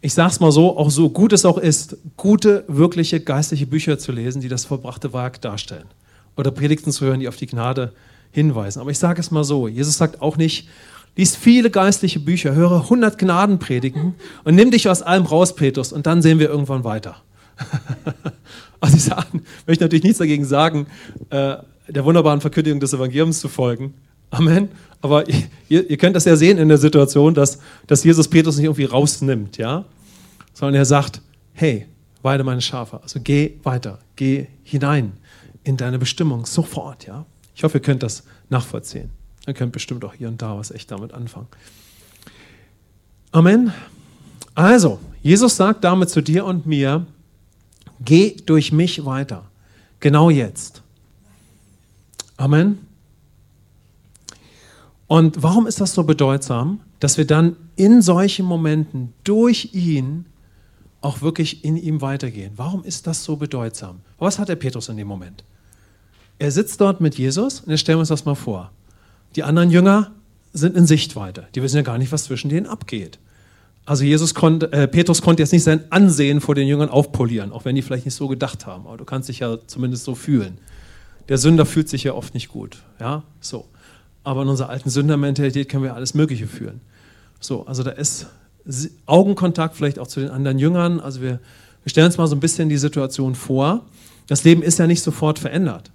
ich 0.00 0.14
sage 0.14 0.30
es 0.30 0.38
mal 0.38 0.52
so, 0.52 0.78
auch 0.78 0.90
so 0.90 1.10
gut 1.10 1.32
es 1.32 1.44
auch 1.44 1.58
ist, 1.58 1.96
gute, 2.16 2.64
wirkliche 2.68 3.18
geistliche 3.18 3.66
Bücher 3.66 3.98
zu 3.98 4.12
lesen, 4.12 4.40
die 4.40 4.48
das 4.48 4.64
verbrachte 4.64 5.12
Werk 5.12 5.40
darstellen. 5.40 5.86
Oder 6.36 6.52
Predigten 6.52 6.92
zu 6.92 7.04
hören, 7.04 7.18
die 7.18 7.26
auf 7.26 7.36
die 7.36 7.46
Gnade 7.46 7.94
hinweisen. 8.30 8.78
Aber 8.80 8.90
ich 8.90 8.98
sage 8.98 9.20
es 9.20 9.32
mal 9.32 9.42
so, 9.44 9.66
Jesus 9.66 9.98
sagt 9.98 10.22
auch 10.22 10.36
nicht, 10.36 10.68
lies 11.16 11.36
viele 11.36 11.70
geistliche 11.70 12.20
Bücher, 12.20 12.54
höre 12.54 12.82
100 12.82 13.18
Gnadenpredigen 13.18 14.14
und 14.44 14.54
nimm 14.54 14.70
dich 14.70 14.88
aus 14.88 15.02
allem 15.02 15.24
raus, 15.26 15.54
Petrus, 15.54 15.92
und 15.92 16.06
dann 16.06 16.22
sehen 16.22 16.38
wir 16.38 16.48
irgendwann 16.48 16.84
weiter. 16.84 17.16
also 18.80 18.96
ich 18.96 19.04
sag, 19.04 19.26
möchte 19.66 19.84
natürlich 19.84 20.04
nichts 20.04 20.18
dagegen 20.18 20.44
sagen, 20.44 20.86
äh, 21.30 21.56
der 21.88 22.04
wunderbaren 22.04 22.40
Verkündigung 22.40 22.80
des 22.80 22.92
Evangeliums 22.92 23.40
zu 23.40 23.48
folgen. 23.48 23.94
Amen. 24.30 24.68
Aber 25.00 25.28
ihr, 25.28 25.88
ihr, 25.90 25.96
könnt 25.96 26.16
das 26.16 26.24
ja 26.24 26.34
sehen 26.34 26.58
in 26.58 26.68
der 26.68 26.78
Situation, 26.78 27.34
dass, 27.34 27.58
dass 27.86 28.02
Jesus 28.02 28.26
Petrus 28.26 28.56
nicht 28.56 28.64
irgendwie 28.64 28.84
rausnimmt, 28.84 29.58
ja? 29.58 29.84
Sondern 30.54 30.76
er 30.76 30.84
sagt, 30.84 31.20
hey, 31.52 31.86
weide 32.22 32.42
meine 32.42 32.62
Schafe. 32.62 33.00
Also 33.02 33.20
geh 33.22 33.52
weiter, 33.62 33.98
geh 34.16 34.46
hinein 34.64 35.12
in 35.62 35.76
deine 35.76 35.98
Bestimmung, 35.98 36.46
sofort, 36.46 37.06
ja? 37.06 37.26
Ich 37.54 37.62
hoffe, 37.62 37.78
ihr 37.78 37.82
könnt 37.82 38.02
das 38.02 38.24
nachvollziehen. 38.48 39.10
Ihr 39.46 39.54
könnt 39.54 39.72
bestimmt 39.72 40.04
auch 40.04 40.14
hier 40.14 40.28
und 40.28 40.40
da 40.40 40.56
was 40.56 40.70
echt 40.70 40.90
damit 40.90 41.12
anfangen. 41.12 41.48
Amen. 43.32 43.72
Also, 44.54 45.00
Jesus 45.22 45.56
sagt 45.56 45.84
damit 45.84 46.10
zu 46.10 46.22
dir 46.22 46.44
und 46.44 46.66
mir, 46.66 47.06
geh 48.00 48.36
durch 48.46 48.72
mich 48.72 49.04
weiter. 49.04 49.44
Genau 50.00 50.30
jetzt. 50.30 50.82
Amen. 52.36 52.78
Und 55.06 55.42
warum 55.42 55.66
ist 55.66 55.80
das 55.80 55.94
so 55.94 56.04
bedeutsam, 56.04 56.80
dass 57.00 57.18
wir 57.18 57.26
dann 57.26 57.56
in 57.76 58.02
solchen 58.02 58.46
Momenten 58.46 59.12
durch 59.24 59.70
ihn 59.72 60.26
auch 61.00 61.20
wirklich 61.20 61.64
in 61.64 61.76
ihm 61.76 62.00
weitergehen? 62.00 62.52
Warum 62.56 62.82
ist 62.84 63.06
das 63.06 63.24
so 63.24 63.36
bedeutsam? 63.36 64.00
Was 64.18 64.38
hat 64.38 64.48
der 64.48 64.56
Petrus 64.56 64.88
in 64.88 64.96
dem 64.96 65.06
Moment? 65.06 65.44
Er 66.38 66.50
sitzt 66.50 66.80
dort 66.80 67.00
mit 67.00 67.16
Jesus 67.16 67.60
und 67.60 67.70
jetzt 67.70 67.80
stellen 67.80 67.98
wir 67.98 68.00
uns 68.00 68.08
das 68.08 68.24
mal 68.24 68.34
vor. 68.34 68.70
Die 69.36 69.42
anderen 69.42 69.70
Jünger 69.70 70.12
sind 70.52 70.76
in 70.76 70.86
Sichtweite. 70.86 71.48
Die 71.54 71.62
wissen 71.62 71.76
ja 71.76 71.82
gar 71.82 71.98
nicht, 71.98 72.12
was 72.12 72.24
zwischen 72.24 72.48
denen 72.48 72.66
abgeht. 72.66 73.18
Also 73.86 74.04
Jesus 74.04 74.34
konnte, 74.34 74.72
äh, 74.72 74.88
Petrus 74.88 75.20
konnte 75.20 75.42
jetzt 75.42 75.52
nicht 75.52 75.64
sein 75.64 75.84
Ansehen 75.90 76.40
vor 76.40 76.54
den 76.54 76.66
Jüngern 76.66 76.88
aufpolieren, 76.88 77.52
auch 77.52 77.64
wenn 77.64 77.74
die 77.74 77.82
vielleicht 77.82 78.06
nicht 78.06 78.14
so 78.14 78.28
gedacht 78.28 78.66
haben. 78.66 78.86
Aber 78.86 78.96
du 78.96 79.04
kannst 79.04 79.28
dich 79.28 79.40
ja 79.40 79.58
zumindest 79.66 80.04
so 80.04 80.14
fühlen. 80.14 80.58
Der 81.28 81.38
Sünder 81.38 81.66
fühlt 81.66 81.88
sich 81.88 82.04
ja 82.04 82.14
oft 82.14 82.34
nicht 82.34 82.48
gut. 82.48 82.78
Ja, 82.98 83.24
so 83.40 83.66
aber 84.24 84.42
in 84.42 84.48
unserer 84.48 84.70
alten 84.70 84.90
Sündermentalität 84.90 85.68
können 85.68 85.84
wir 85.84 85.94
alles 85.94 86.14
Mögliche 86.14 86.46
führen. 86.46 86.80
So, 87.38 87.66
also 87.66 87.82
da 87.82 87.90
ist 87.90 88.26
Augenkontakt 89.04 89.76
vielleicht 89.76 89.98
auch 89.98 90.06
zu 90.06 90.20
den 90.20 90.30
anderen 90.30 90.58
Jüngern. 90.58 90.98
Also 90.98 91.20
wir, 91.20 91.38
wir 91.82 91.90
stellen 91.90 92.06
uns 92.06 92.16
mal 92.16 92.26
so 92.26 92.34
ein 92.34 92.40
bisschen 92.40 92.70
die 92.70 92.78
Situation 92.78 93.34
vor. 93.34 93.84
Das 94.26 94.42
Leben 94.42 94.62
ist 94.62 94.78
ja 94.78 94.86
nicht 94.86 95.02
sofort 95.02 95.38
verändert. 95.38 95.90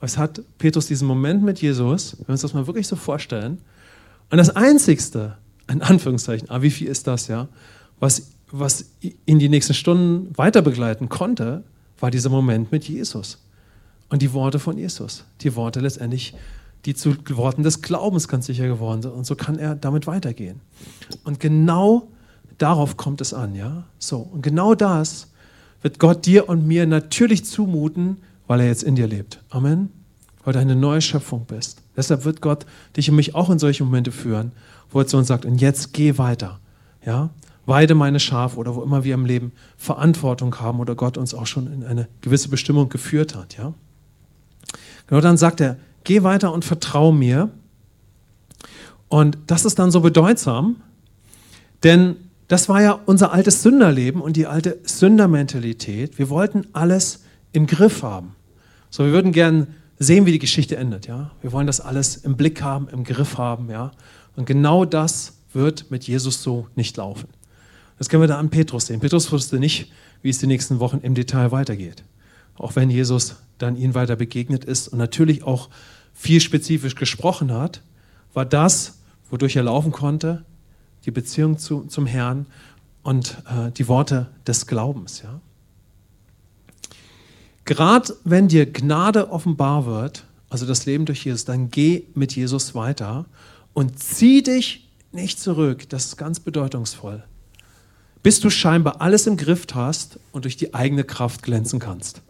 Es 0.00 0.16
hat 0.16 0.42
Petrus 0.58 0.86
diesen 0.86 1.06
Moment 1.06 1.42
mit 1.42 1.60
Jesus, 1.60 2.16
wenn 2.18 2.28
wir 2.28 2.32
uns 2.32 2.40
das 2.42 2.54
mal 2.54 2.66
wirklich 2.66 2.86
so 2.86 2.96
vorstellen. 2.96 3.58
Und 4.30 4.38
das 4.38 4.50
Einzigste, 4.50 5.36
in 5.70 5.82
Anführungszeichen, 5.82 6.50
ah, 6.50 6.62
wie 6.62 6.70
viel 6.70 6.88
ist 6.88 7.06
das, 7.06 7.28
ja, 7.28 7.48
was, 7.98 8.30
was 8.50 8.86
ihn 9.26 9.38
die 9.38 9.48
nächsten 9.48 9.74
Stunden 9.74 10.36
weiter 10.36 10.62
begleiten 10.62 11.08
konnte, 11.08 11.64
war 11.98 12.10
dieser 12.10 12.30
Moment 12.30 12.72
mit 12.72 12.88
Jesus. 12.88 13.38
Und 14.08 14.22
die 14.22 14.32
Worte 14.32 14.58
von 14.58 14.78
Jesus. 14.78 15.24
Die 15.42 15.54
Worte 15.54 15.80
letztendlich 15.80 16.34
die 16.84 16.94
zu 16.94 17.14
Worten 17.30 17.62
des 17.62 17.82
Glaubens 17.82 18.28
ganz 18.28 18.46
sicher 18.46 18.66
geworden 18.66 19.02
sind. 19.02 19.12
Und 19.12 19.26
so 19.26 19.34
kann 19.34 19.58
er 19.58 19.74
damit 19.74 20.06
weitergehen. 20.06 20.60
Und 21.24 21.40
genau 21.40 22.08
darauf 22.58 22.96
kommt 22.96 23.20
es 23.20 23.34
an, 23.34 23.54
ja? 23.54 23.84
So. 23.98 24.18
Und 24.18 24.42
genau 24.42 24.74
das 24.74 25.28
wird 25.82 25.98
Gott 25.98 26.26
dir 26.26 26.48
und 26.48 26.66
mir 26.66 26.86
natürlich 26.86 27.44
zumuten, 27.44 28.18
weil 28.50 28.58
er 28.58 28.66
jetzt 28.66 28.82
in 28.82 28.96
dir 28.96 29.06
lebt. 29.06 29.38
Amen. 29.48 29.90
Weil 30.42 30.54
du 30.54 30.58
eine 30.58 30.74
neue 30.74 31.00
Schöpfung 31.00 31.44
bist. 31.46 31.82
Deshalb 31.96 32.24
wird 32.24 32.40
Gott 32.40 32.66
dich 32.96 33.08
und 33.08 33.14
mich 33.14 33.36
auch 33.36 33.48
in 33.48 33.60
solche 33.60 33.84
Momente 33.84 34.10
führen, 34.10 34.50
wo 34.90 34.98
er 34.98 35.06
zu 35.06 35.18
uns 35.18 35.28
sagt, 35.28 35.44
und 35.44 35.60
jetzt 35.60 35.92
geh 35.92 36.18
weiter. 36.18 36.58
Ja? 37.06 37.30
Weide 37.64 37.94
meine 37.94 38.18
Schafe 38.18 38.56
oder 38.58 38.74
wo 38.74 38.82
immer 38.82 39.04
wir 39.04 39.14
im 39.14 39.24
Leben 39.24 39.52
Verantwortung 39.76 40.52
haben 40.58 40.80
oder 40.80 40.96
Gott 40.96 41.16
uns 41.16 41.32
auch 41.32 41.46
schon 41.46 41.72
in 41.72 41.84
eine 41.84 42.08
gewisse 42.22 42.48
Bestimmung 42.48 42.88
geführt 42.88 43.36
hat. 43.36 43.56
Ja? 43.56 43.72
Genau 45.06 45.20
dann 45.20 45.36
sagt 45.36 45.60
er, 45.60 45.76
geh 46.02 46.24
weiter 46.24 46.52
und 46.52 46.64
vertrau 46.64 47.12
mir. 47.12 47.50
Und 49.08 49.38
das 49.46 49.64
ist 49.64 49.78
dann 49.78 49.92
so 49.92 50.00
bedeutsam, 50.00 50.82
denn 51.84 52.16
das 52.48 52.68
war 52.68 52.82
ja 52.82 52.98
unser 53.06 53.32
altes 53.32 53.62
Sünderleben 53.62 54.20
und 54.20 54.36
die 54.36 54.48
alte 54.48 54.80
Sündermentalität. 54.82 56.18
Wir 56.18 56.30
wollten 56.30 56.66
alles 56.72 57.20
im 57.52 57.68
Griff 57.68 58.02
haben. 58.02 58.34
So, 58.90 59.04
wir 59.04 59.12
würden 59.12 59.32
gern 59.32 59.68
sehen, 59.98 60.26
wie 60.26 60.32
die 60.32 60.38
Geschichte 60.38 60.76
endet, 60.76 61.06
ja. 61.06 61.30
Wir 61.40 61.52
wollen 61.52 61.66
das 61.66 61.80
alles 61.80 62.16
im 62.16 62.36
Blick 62.36 62.62
haben, 62.62 62.88
im 62.88 63.04
Griff 63.04 63.38
haben, 63.38 63.70
ja. 63.70 63.92
Und 64.36 64.46
genau 64.46 64.84
das 64.84 65.34
wird 65.52 65.90
mit 65.90 66.04
Jesus 66.04 66.42
so 66.42 66.66
nicht 66.74 66.96
laufen. 66.96 67.28
Das 67.98 68.08
können 68.08 68.22
wir 68.22 68.28
da 68.28 68.38
an 68.38 68.50
Petrus 68.50 68.86
sehen. 68.86 69.00
Petrus 69.00 69.30
wusste 69.30 69.58
nicht, 69.58 69.92
wie 70.22 70.30
es 70.30 70.38
die 70.38 70.46
nächsten 70.46 70.80
Wochen 70.80 70.98
im 71.02 71.14
Detail 71.14 71.52
weitergeht. 71.52 72.02
Auch 72.56 72.76
wenn 72.76 72.90
Jesus 72.90 73.36
dann 73.58 73.76
ihnen 73.76 73.94
weiter 73.94 74.16
begegnet 74.16 74.64
ist 74.64 74.88
und 74.88 74.98
natürlich 74.98 75.42
auch 75.42 75.68
viel 76.12 76.40
spezifisch 76.40 76.94
gesprochen 76.94 77.52
hat, 77.52 77.82
war 78.32 78.44
das, 78.44 78.98
wodurch 79.30 79.56
er 79.56 79.64
laufen 79.64 79.92
konnte, 79.92 80.44
die 81.04 81.10
Beziehung 81.10 81.58
zu, 81.58 81.84
zum 81.84 82.06
Herrn 82.06 82.46
und 83.02 83.42
äh, 83.46 83.70
die 83.70 83.88
Worte 83.88 84.28
des 84.46 84.66
Glaubens. 84.66 85.22
Ja? 85.22 85.40
Gerade 87.70 88.16
wenn 88.24 88.48
dir 88.48 88.66
Gnade 88.66 89.30
offenbar 89.30 89.86
wird, 89.86 90.24
also 90.48 90.66
das 90.66 90.86
Leben 90.86 91.04
durch 91.04 91.24
Jesus, 91.24 91.44
dann 91.44 91.70
geh 91.70 92.02
mit 92.14 92.34
Jesus 92.34 92.74
weiter 92.74 93.26
und 93.74 93.96
zieh 93.96 94.42
dich 94.42 94.90
nicht 95.12 95.38
zurück. 95.38 95.88
Das 95.88 96.06
ist 96.06 96.16
ganz 96.16 96.40
bedeutungsvoll. 96.40 97.22
Bis 98.24 98.40
du 98.40 98.50
scheinbar 98.50 99.00
alles 99.00 99.28
im 99.28 99.36
Griff 99.36 99.68
hast 99.72 100.18
und 100.32 100.46
durch 100.46 100.56
die 100.56 100.74
eigene 100.74 101.04
Kraft 101.04 101.44
glänzen 101.44 101.78
kannst. 101.78 102.22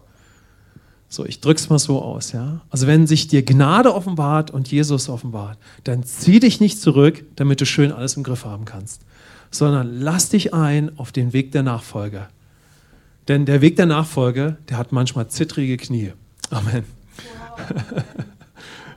So, 1.08 1.24
ich 1.24 1.40
drück's 1.40 1.70
mal 1.70 1.78
so 1.78 2.02
aus, 2.02 2.32
ja. 2.32 2.60
Also 2.68 2.86
wenn 2.86 3.06
sich 3.06 3.26
dir 3.26 3.42
Gnade 3.42 3.94
offenbart 3.94 4.50
und 4.50 4.70
Jesus 4.70 5.08
offenbart, 5.08 5.56
dann 5.84 6.04
zieh 6.04 6.38
dich 6.38 6.60
nicht 6.60 6.82
zurück, 6.82 7.24
damit 7.36 7.62
du 7.62 7.64
schön 7.64 7.92
alles 7.92 8.14
im 8.14 8.24
Griff 8.24 8.44
haben 8.44 8.66
kannst, 8.66 9.06
sondern 9.50 9.90
lass 9.90 10.28
dich 10.28 10.52
ein 10.52 10.98
auf 10.98 11.12
den 11.12 11.32
Weg 11.32 11.50
der 11.52 11.62
Nachfolge. 11.62 12.28
Denn 13.30 13.46
der 13.46 13.60
Weg 13.60 13.76
der 13.76 13.86
Nachfolge, 13.86 14.58
der 14.68 14.76
hat 14.76 14.90
manchmal 14.90 15.28
zittrige 15.28 15.76
Knie. 15.76 16.12
Amen. 16.50 16.84
Wow. 17.56 18.02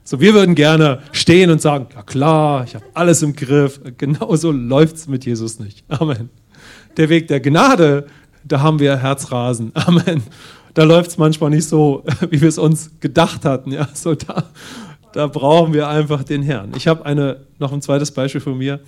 So, 0.06 0.20
wir 0.20 0.34
würden 0.34 0.54
gerne 0.54 1.02
stehen 1.14 1.50
und 1.50 1.62
sagen, 1.62 1.88
ja 1.96 2.02
klar, 2.02 2.66
ich 2.66 2.76
habe 2.76 2.84
alles 2.94 3.22
im 3.22 3.38
Griff. 3.38 3.80
Genauso 3.98 4.52
läuft 4.52 4.98
es 4.98 5.08
mit 5.08 5.24
Jesus 5.24 5.60
nicht. 5.60 5.86
Amen. 5.88 6.30
Der 6.98 7.08
Weg 7.08 7.30
der 7.30 7.40
Gnade, 7.40 8.08
da 8.44 8.60
haben 8.60 8.80
wir 8.80 8.98
Herzrasen. 8.98 9.72
Amen 9.76 10.24
da 10.74 10.84
läuft 10.84 11.12
es 11.12 11.18
manchmal 11.18 11.52
nicht 11.52 11.68
so, 11.68 12.04
wie 12.30 12.42
wir 12.42 12.50
es 12.50 12.58
uns 12.58 13.00
gedacht 13.00 13.46
hatten. 13.46 13.72
Ja, 13.72 13.88
so 13.94 14.16
da, 14.16 14.46
da 15.14 15.28
brauchen 15.28 15.74
wir 15.74 15.88
einfach 15.88 16.24
den 16.24 16.42
Herrn. 16.42 16.72
Ich 16.76 16.88
habe 16.88 17.06
eine, 17.06 17.46
noch 17.60 17.72
ein 17.72 17.82
zweites 17.82 18.12
Beispiel 18.12 18.42
von 18.42 18.58
mir. 18.58 18.80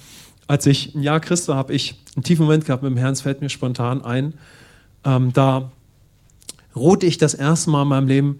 Als 0.48 0.66
ich 0.66 0.94
ein 0.96 1.02
Jahr 1.02 1.20
Christ 1.20 1.48
war, 1.48 1.56
habe 1.56 1.74
ich 1.74 1.96
einen 2.16 2.24
tiefen 2.24 2.46
Moment 2.46 2.66
gehabt 2.66 2.84
mit 2.84 2.92
dem 2.92 2.98
Herrn, 2.98 3.14
es 3.14 3.22
fällt 3.22 3.42
mir 3.42 3.50
spontan 3.50 4.04
ein. 4.04 4.34
Ähm, 5.06 5.32
da 5.32 5.72
ruhte 6.76 7.06
ich 7.06 7.18
das 7.18 7.34
erste 7.34 7.70
Mal 7.70 7.84
in 7.84 7.88
meinem 7.88 8.08
Leben 8.08 8.40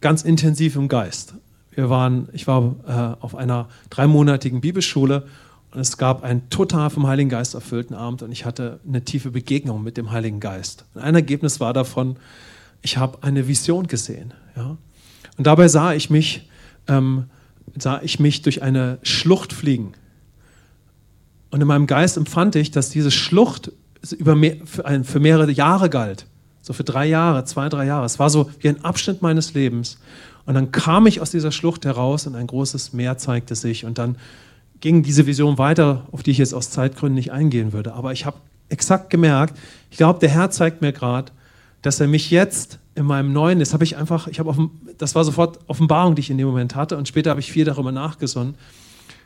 ganz 0.00 0.22
intensiv 0.22 0.76
im 0.76 0.88
Geist. 0.88 1.34
Wir 1.74 1.88
waren, 1.88 2.28
ich 2.32 2.46
war 2.46 2.74
äh, 2.86 3.22
auf 3.24 3.34
einer 3.34 3.68
dreimonatigen 3.90 4.60
Bibelschule 4.60 5.26
und 5.72 5.80
es 5.80 5.96
gab 5.96 6.22
einen 6.22 6.48
total 6.50 6.90
vom 6.90 7.06
Heiligen 7.06 7.30
Geist 7.30 7.54
erfüllten 7.54 7.94
Abend 7.94 8.22
und 8.22 8.30
ich 8.30 8.44
hatte 8.44 8.78
eine 8.86 9.02
tiefe 9.04 9.30
Begegnung 9.30 9.82
mit 9.82 9.96
dem 9.96 10.10
Heiligen 10.10 10.38
Geist. 10.38 10.84
Und 10.92 11.00
ein 11.00 11.14
Ergebnis 11.14 11.60
war 11.60 11.72
davon, 11.72 12.16
ich 12.82 12.98
habe 12.98 13.22
eine 13.22 13.48
Vision 13.48 13.86
gesehen. 13.86 14.34
Ja? 14.54 14.76
Und 15.38 15.46
dabei 15.46 15.68
sah 15.68 15.94
ich 15.94 16.10
mich, 16.10 16.48
ähm, 16.88 17.24
sah 17.78 18.02
ich 18.02 18.20
mich 18.20 18.42
durch 18.42 18.62
eine 18.62 18.98
Schlucht 19.02 19.54
fliegen. 19.54 19.94
Und 21.50 21.62
in 21.62 21.66
meinem 21.66 21.86
Geist 21.86 22.18
empfand 22.18 22.54
ich, 22.56 22.70
dass 22.70 22.90
diese 22.90 23.10
Schlucht 23.10 23.72
über 24.10 24.34
mehr, 24.34 24.56
für, 24.64 24.84
ein, 24.84 25.04
für 25.04 25.20
mehrere 25.20 25.50
Jahre 25.50 25.88
galt. 25.90 26.26
So 26.62 26.72
für 26.72 26.84
drei 26.84 27.06
Jahre, 27.06 27.44
zwei, 27.44 27.68
drei 27.68 27.86
Jahre. 27.86 28.06
Es 28.06 28.18
war 28.18 28.30
so 28.30 28.50
wie 28.60 28.68
ein 28.68 28.84
Abschnitt 28.84 29.22
meines 29.22 29.54
Lebens. 29.54 29.98
Und 30.46 30.54
dann 30.54 30.72
kam 30.72 31.06
ich 31.06 31.20
aus 31.20 31.30
dieser 31.30 31.52
Schlucht 31.52 31.84
heraus 31.84 32.26
und 32.26 32.34
ein 32.34 32.46
großes 32.46 32.92
Meer 32.92 33.18
zeigte 33.18 33.54
sich. 33.54 33.84
Und 33.84 33.98
dann 33.98 34.16
ging 34.80 35.02
diese 35.02 35.26
Vision 35.26 35.58
weiter, 35.58 36.06
auf 36.10 36.22
die 36.22 36.32
ich 36.32 36.38
jetzt 36.38 36.54
aus 36.54 36.70
Zeitgründen 36.70 37.14
nicht 37.14 37.32
eingehen 37.32 37.72
würde. 37.72 37.94
Aber 37.94 38.12
ich 38.12 38.26
habe 38.26 38.38
exakt 38.68 39.10
gemerkt, 39.10 39.56
ich 39.90 39.96
glaube, 39.96 40.18
der 40.18 40.30
Herr 40.30 40.50
zeigt 40.50 40.82
mir 40.82 40.92
gerade, 40.92 41.30
dass 41.82 42.00
er 42.00 42.08
mich 42.08 42.30
jetzt 42.30 42.78
in 42.94 43.06
meinem 43.06 43.32
neuen, 43.32 43.58
das 43.58 43.72
habe 43.72 43.84
ich 43.84 43.96
einfach, 43.96 44.26
ich 44.28 44.38
habe 44.38 44.70
das 44.98 45.14
war 45.14 45.24
sofort 45.24 45.58
Offenbarung, 45.66 46.14
die 46.14 46.20
ich 46.20 46.30
in 46.30 46.38
dem 46.38 46.46
Moment 46.46 46.74
hatte 46.74 46.96
und 46.96 47.08
später 47.08 47.30
habe 47.30 47.40
ich 47.40 47.50
viel 47.50 47.64
darüber 47.64 47.92
nachgesonnen, 47.92 48.54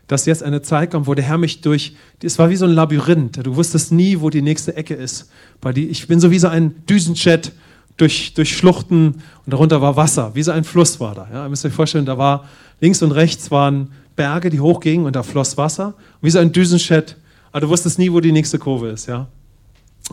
dass 0.07 0.27
jetzt 0.27 0.43
eine 0.43 0.63
Zeit 0.63 0.93
kommt, 0.93 1.07
wo 1.07 1.15
der 1.15 1.25
Herr 1.25 1.39
mich 1.39 1.61
durch, 1.61 1.97
es 2.23 2.39
war 2.39 2.51
wie 2.51 2.57
so 2.57 2.65
ein 2.65 2.73
Labyrinth, 2.73 3.45
du 3.45 3.57
wusstest 3.57 3.93
nie, 3.93 4.21
wo 4.21 4.31
die 4.31 4.43
nächste 4.43 4.77
Ecke 4.77 4.95
ist. 4.95 5.31
ich 5.75 6.07
bin 6.07 6.21
so 6.21 6.31
wie 6.31 6.39
so 6.39 6.49
ein 6.49 6.87
Düsenjet 6.87 7.53
durch, 7.97 8.35
durch 8.35 8.57
Schluchten 8.57 9.07
und 9.45 9.53
darunter 9.53 9.81
war 9.81 9.97
Wasser, 9.97 10.35
wie 10.35 10.43
so 10.43 10.53
ein 10.53 10.65
Fluss 10.65 11.01
war 11.01 11.15
da. 11.15 11.29
Ja, 11.33 11.45
ihr 11.45 11.49
müsst 11.49 11.65
euch 11.65 11.73
vorstellen, 11.73 12.07
da 12.07 12.19
war 12.19 12.49
links 12.81 13.03
und 13.03 13.13
rechts 13.13 13.51
waren 13.51 13.91
Berge, 14.17 14.51
die 14.51 14.61
hochgingen 14.61 15.07
und 15.07 15.17
da 15.17 15.23
floss 15.23 15.57
Wasser, 15.57 15.95
wie 16.21 16.31
so 16.31 16.39
ein 16.39 16.53
Düsenjet, 16.53 17.17
aber 17.53 17.63
du 17.63 17.69
wusstest 17.69 17.99
nie, 17.99 18.13
wo 18.13 18.21
die 18.21 18.33
nächste 18.33 18.59
Kurve 18.59 18.89
ist. 18.89 19.07
Ja? 19.07 19.29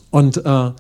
Und, 0.10 0.38
äh, 0.38 0.72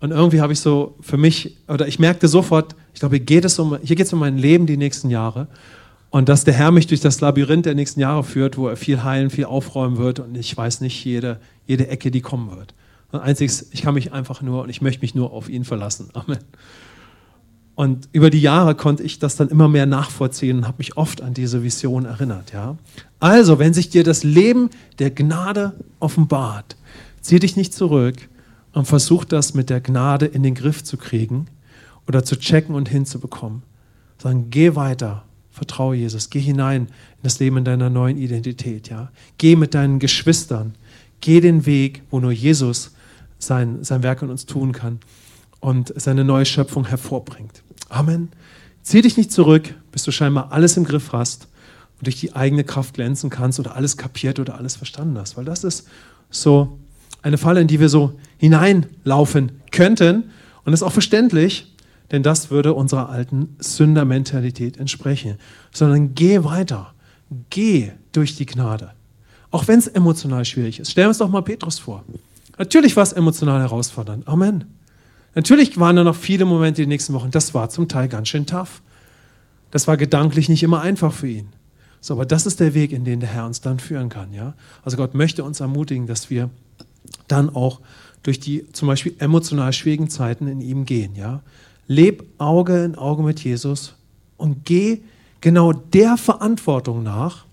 und 0.00 0.10
irgendwie 0.10 0.40
habe 0.40 0.52
ich 0.52 0.60
so 0.60 0.96
für 1.00 1.16
mich, 1.16 1.56
oder 1.68 1.88
ich 1.88 1.98
merkte 1.98 2.28
sofort, 2.28 2.74
ich 2.94 3.00
glaube, 3.00 3.16
hier 3.16 3.24
geht 3.24 3.44
es 3.44 3.58
um, 3.58 3.78
hier 3.82 3.96
geht 3.96 4.06
es 4.06 4.12
um 4.12 4.18
mein 4.18 4.38
Leben 4.38 4.66
die 4.66 4.76
nächsten 4.76 5.10
Jahre. 5.10 5.48
Und 6.10 6.28
dass 6.28 6.44
der 6.44 6.54
Herr 6.54 6.72
mich 6.72 6.88
durch 6.88 7.00
das 7.00 7.20
Labyrinth 7.20 7.66
der 7.66 7.76
nächsten 7.76 8.00
Jahre 8.00 8.24
führt, 8.24 8.58
wo 8.58 8.66
er 8.66 8.76
viel 8.76 9.04
heilen, 9.04 9.30
viel 9.30 9.44
aufräumen 9.44 9.96
wird 9.96 10.18
und 10.18 10.36
ich 10.36 10.56
weiß 10.56 10.80
nicht 10.80 11.04
jede, 11.04 11.40
jede 11.66 11.86
Ecke, 11.86 12.10
die 12.10 12.20
kommen 12.20 12.50
wird. 12.56 12.74
Und 13.12 13.20
einziges, 13.20 13.68
ich 13.72 13.82
kann 13.82 13.94
mich 13.94 14.12
einfach 14.12 14.42
nur 14.42 14.62
und 14.62 14.70
ich 14.70 14.82
möchte 14.82 15.02
mich 15.02 15.14
nur 15.14 15.32
auf 15.32 15.48
ihn 15.48 15.64
verlassen. 15.64 16.10
Amen. 16.14 16.38
Und 17.76 18.08
über 18.12 18.28
die 18.28 18.42
Jahre 18.42 18.74
konnte 18.74 19.02
ich 19.02 19.20
das 19.20 19.36
dann 19.36 19.48
immer 19.48 19.68
mehr 19.68 19.86
nachvollziehen 19.86 20.58
und 20.58 20.66
habe 20.66 20.78
mich 20.78 20.96
oft 20.96 21.22
an 21.22 21.32
diese 21.32 21.62
Vision 21.62 22.04
erinnert. 22.04 22.52
Ja? 22.52 22.76
Also, 23.20 23.58
wenn 23.58 23.72
sich 23.72 23.88
dir 23.88 24.04
das 24.04 24.22
Leben 24.22 24.68
der 24.98 25.10
Gnade 25.10 25.72
offenbart, 25.98 26.76
zieh 27.22 27.38
dich 27.38 27.56
nicht 27.56 27.72
zurück 27.72 28.16
und 28.72 28.86
versuch 28.86 29.24
das 29.24 29.54
mit 29.54 29.70
der 29.70 29.80
Gnade 29.80 30.26
in 30.26 30.42
den 30.42 30.54
Griff 30.54 30.84
zu 30.84 30.98
kriegen 30.98 31.46
oder 32.06 32.22
zu 32.22 32.36
checken 32.36 32.74
und 32.74 32.88
hinzubekommen. 32.88 33.62
Sondern 34.18 34.50
geh 34.50 34.74
weiter, 34.74 35.24
vertraue 35.50 35.96
Jesus, 35.96 36.30
geh 36.30 36.40
hinein 36.40 36.82
in 36.82 37.22
das 37.22 37.38
Leben 37.38 37.58
in 37.58 37.64
deiner 37.64 37.90
neuen 37.90 38.16
Identität. 38.16 38.88
Ja? 38.88 39.10
Geh 39.38 39.56
mit 39.56 39.74
deinen 39.74 39.98
Geschwistern, 39.98 40.74
geh 41.20 41.40
den 41.40 41.66
Weg, 41.66 42.02
wo 42.10 42.20
nur 42.20 42.32
Jesus 42.32 42.92
sein, 43.38 43.82
sein 43.82 44.02
Werk 44.02 44.22
in 44.22 44.30
uns 44.30 44.46
tun 44.46 44.72
kann 44.72 45.00
und 45.60 45.92
seine 45.96 46.24
neue 46.24 46.44
Schöpfung 46.44 46.86
hervorbringt. 46.86 47.62
Amen. 47.88 48.30
Zieh 48.82 49.02
dich 49.02 49.16
nicht 49.16 49.32
zurück, 49.32 49.74
bis 49.92 50.04
du 50.04 50.10
scheinbar 50.10 50.52
alles 50.52 50.76
im 50.76 50.84
Griff 50.84 51.12
hast 51.12 51.48
und 51.98 52.06
durch 52.06 52.20
die 52.20 52.34
eigene 52.34 52.64
Kraft 52.64 52.94
glänzen 52.94 53.28
kannst 53.28 53.60
oder 53.60 53.76
alles 53.76 53.96
kapiert 53.96 54.38
oder 54.38 54.56
alles 54.56 54.76
verstanden 54.76 55.18
hast. 55.18 55.36
Weil 55.36 55.44
das 55.44 55.64
ist 55.64 55.86
so 56.30 56.78
eine 57.22 57.36
Falle, 57.36 57.60
in 57.60 57.66
die 57.66 57.80
wir 57.80 57.88
so 57.88 58.18
hineinlaufen 58.38 59.52
könnten. 59.70 60.30
Und 60.64 60.72
das 60.72 60.80
ist 60.80 60.82
auch 60.82 60.92
verständlich, 60.92 61.74
denn 62.10 62.22
das 62.22 62.50
würde 62.50 62.74
unserer 62.74 63.08
alten 63.08 63.56
Sündermentalität 63.58 64.76
entsprechen. 64.76 65.36
Sondern 65.72 66.14
geh 66.14 66.44
weiter. 66.44 66.94
Geh 67.50 67.92
durch 68.12 68.36
die 68.36 68.46
Gnade. 68.46 68.92
Auch 69.50 69.68
wenn 69.68 69.78
es 69.78 69.86
emotional 69.86 70.44
schwierig 70.44 70.80
ist. 70.80 70.90
Stellen 70.90 71.06
wir 71.06 71.10
uns 71.10 71.18
doch 71.18 71.28
mal 71.28 71.42
Petrus 71.42 71.78
vor. 71.78 72.04
Natürlich 72.58 72.96
war 72.96 73.02
es 73.02 73.12
emotional 73.12 73.60
herausfordernd. 73.60 74.26
Amen. 74.28 74.64
Natürlich 75.34 75.78
waren 75.78 75.96
da 75.96 76.04
noch 76.04 76.16
viele 76.16 76.44
Momente 76.44 76.82
in 76.82 76.86
den 76.86 76.94
nächsten 76.94 77.12
Wochen. 77.14 77.30
Das 77.30 77.54
war 77.54 77.70
zum 77.70 77.88
Teil 77.88 78.08
ganz 78.08 78.28
schön 78.28 78.46
tough. 78.46 78.82
Das 79.70 79.86
war 79.86 79.96
gedanklich 79.96 80.48
nicht 80.48 80.62
immer 80.62 80.80
einfach 80.80 81.12
für 81.12 81.28
ihn. 81.28 81.48
So, 82.00 82.14
aber 82.14 82.26
das 82.26 82.46
ist 82.46 82.60
der 82.60 82.74
Weg, 82.74 82.92
in 82.92 83.04
den 83.04 83.20
der 83.20 83.28
Herr 83.28 83.46
uns 83.46 83.60
dann 83.60 83.78
führen 83.78 84.08
kann. 84.08 84.32
Ja? 84.32 84.54
Also 84.82 84.96
Gott 84.96 85.14
möchte 85.14 85.44
uns 85.44 85.60
ermutigen, 85.60 86.06
dass 86.06 86.30
wir 86.30 86.50
dann 87.28 87.54
auch 87.54 87.80
durch 88.22 88.40
die 88.40 88.70
zum 88.72 88.88
Beispiel 88.88 89.14
emotional 89.18 89.72
schwierigen 89.72 90.08
Zeiten 90.08 90.48
in 90.48 90.60
ihm 90.60 90.84
gehen. 90.86 91.14
Ja? 91.14 91.42
Leb 91.90 92.22
Auge 92.38 92.84
in 92.84 92.94
Auge 92.94 93.24
mit 93.24 93.42
Jesus 93.42 93.96
und 94.36 94.64
geh 94.64 95.00
genau 95.40 95.72
der 95.72 96.16
Verantwortung 96.16 97.02
nach, 97.02 97.46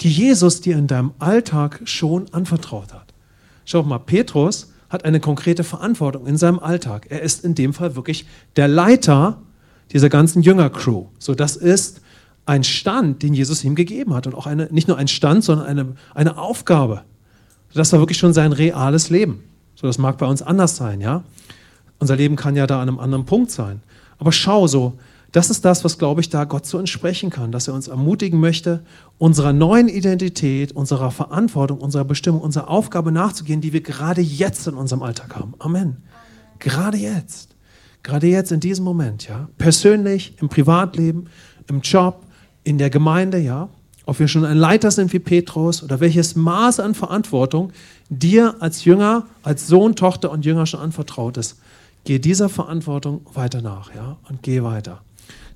die 0.00 0.10
Jesus 0.10 0.60
dir 0.60 0.76
in 0.76 0.88
deinem 0.88 1.12
Alltag 1.20 1.82
schon 1.84 2.26
anvertraut 2.34 2.92
hat. 2.92 3.14
Schau 3.64 3.84
mal, 3.84 4.00
Petrus 4.00 4.72
hat 4.88 5.04
eine 5.04 5.20
konkrete 5.20 5.62
Verantwortung 5.62 6.26
in 6.26 6.36
seinem 6.36 6.58
Alltag. 6.58 7.06
Er 7.10 7.22
ist 7.22 7.44
in 7.44 7.54
dem 7.54 7.74
Fall 7.74 7.94
wirklich 7.94 8.26
der 8.56 8.66
Leiter 8.66 9.40
dieser 9.92 10.08
ganzen 10.08 10.42
Jüngercrew. 10.42 11.06
So, 11.20 11.36
das 11.36 11.54
ist 11.54 12.00
ein 12.44 12.64
Stand, 12.64 13.22
den 13.22 13.34
Jesus 13.34 13.62
ihm 13.62 13.76
gegeben 13.76 14.14
hat 14.14 14.26
und 14.26 14.34
auch 14.34 14.48
eine, 14.48 14.66
nicht 14.72 14.88
nur 14.88 14.96
ein 14.96 15.06
Stand, 15.06 15.44
sondern 15.44 15.68
eine, 15.68 15.94
eine 16.12 16.38
Aufgabe. 16.38 17.04
Das 17.72 17.92
war 17.92 18.00
wirklich 18.00 18.18
schon 18.18 18.32
sein 18.32 18.52
reales 18.52 19.10
Leben. 19.10 19.44
So, 19.76 19.86
das 19.86 19.98
mag 19.98 20.18
bei 20.18 20.26
uns 20.26 20.42
anders 20.42 20.74
sein, 20.74 21.00
ja. 21.00 21.22
Unser 21.98 22.16
Leben 22.16 22.36
kann 22.36 22.56
ja 22.56 22.66
da 22.66 22.80
an 22.80 22.88
einem 22.88 22.98
anderen 22.98 23.26
Punkt 23.26 23.50
sein. 23.50 23.82
Aber 24.18 24.32
schau 24.32 24.66
so, 24.66 24.98
das 25.32 25.50
ist 25.50 25.64
das, 25.64 25.84
was, 25.84 25.98
glaube 25.98 26.20
ich, 26.20 26.30
da 26.30 26.44
Gott 26.44 26.64
so 26.64 26.78
entsprechen 26.78 27.28
kann, 27.30 27.52
dass 27.52 27.68
er 27.68 27.74
uns 27.74 27.88
ermutigen 27.88 28.40
möchte, 28.40 28.82
unserer 29.18 29.52
neuen 29.52 29.88
Identität, 29.88 30.72
unserer 30.72 31.10
Verantwortung, 31.10 31.78
unserer 31.78 32.04
Bestimmung, 32.04 32.40
unserer 32.40 32.68
Aufgabe 32.68 33.12
nachzugehen, 33.12 33.60
die 33.60 33.72
wir 33.72 33.82
gerade 33.82 34.22
jetzt 34.22 34.66
in 34.66 34.74
unserem 34.74 35.02
Alltag 35.02 35.36
haben. 35.36 35.54
Amen. 35.58 35.98
Gerade 36.58 36.96
jetzt. 36.96 37.56
Gerade 38.02 38.26
jetzt 38.26 38.52
in 38.52 38.60
diesem 38.60 38.84
Moment, 38.84 39.28
ja. 39.28 39.48
Persönlich, 39.58 40.34
im 40.40 40.48
Privatleben, 40.48 41.26
im 41.68 41.82
Job, 41.82 42.24
in 42.64 42.78
der 42.78 42.88
Gemeinde, 42.88 43.38
ja. 43.38 43.68
Ob 44.06 44.18
wir 44.18 44.28
schon 44.28 44.46
ein 44.46 44.56
Leiter 44.56 44.90
sind 44.90 45.12
wie 45.12 45.18
Petrus 45.18 45.82
oder 45.82 46.00
welches 46.00 46.34
Maß 46.34 46.80
an 46.80 46.94
Verantwortung 46.94 47.72
dir 48.08 48.56
als 48.60 48.86
Jünger, 48.86 49.26
als 49.42 49.66
Sohn, 49.66 49.94
Tochter 49.94 50.30
und 50.30 50.46
Jünger 50.46 50.64
schon 50.64 50.80
anvertraut 50.80 51.36
ist. 51.36 51.58
Geh 52.08 52.18
dieser 52.18 52.48
Verantwortung 52.48 53.20
weiter 53.34 53.60
nach, 53.60 53.94
ja, 53.94 54.16
und 54.30 54.42
geh 54.42 54.62
weiter. 54.62 55.02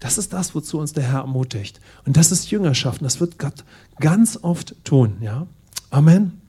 Das 0.01 0.19
ist 0.19 0.35
das, 0.35 0.55
wozu 0.55 0.79
uns 0.79 0.93
der 0.93 1.05
Herr 1.05 1.21
ermutigt. 1.21 1.81
Und 2.05 2.19
das 2.19 2.31
ist 2.31 2.51
Jüngerschaft. 2.51 3.01
Und 3.01 3.07
das 3.07 3.21
wird 3.21 3.39
Gott 3.39 3.65
ganz 4.01 4.39
oft 4.43 4.75
tun. 4.85 5.17
Ja? 5.23 5.47
Amen. 5.89 6.43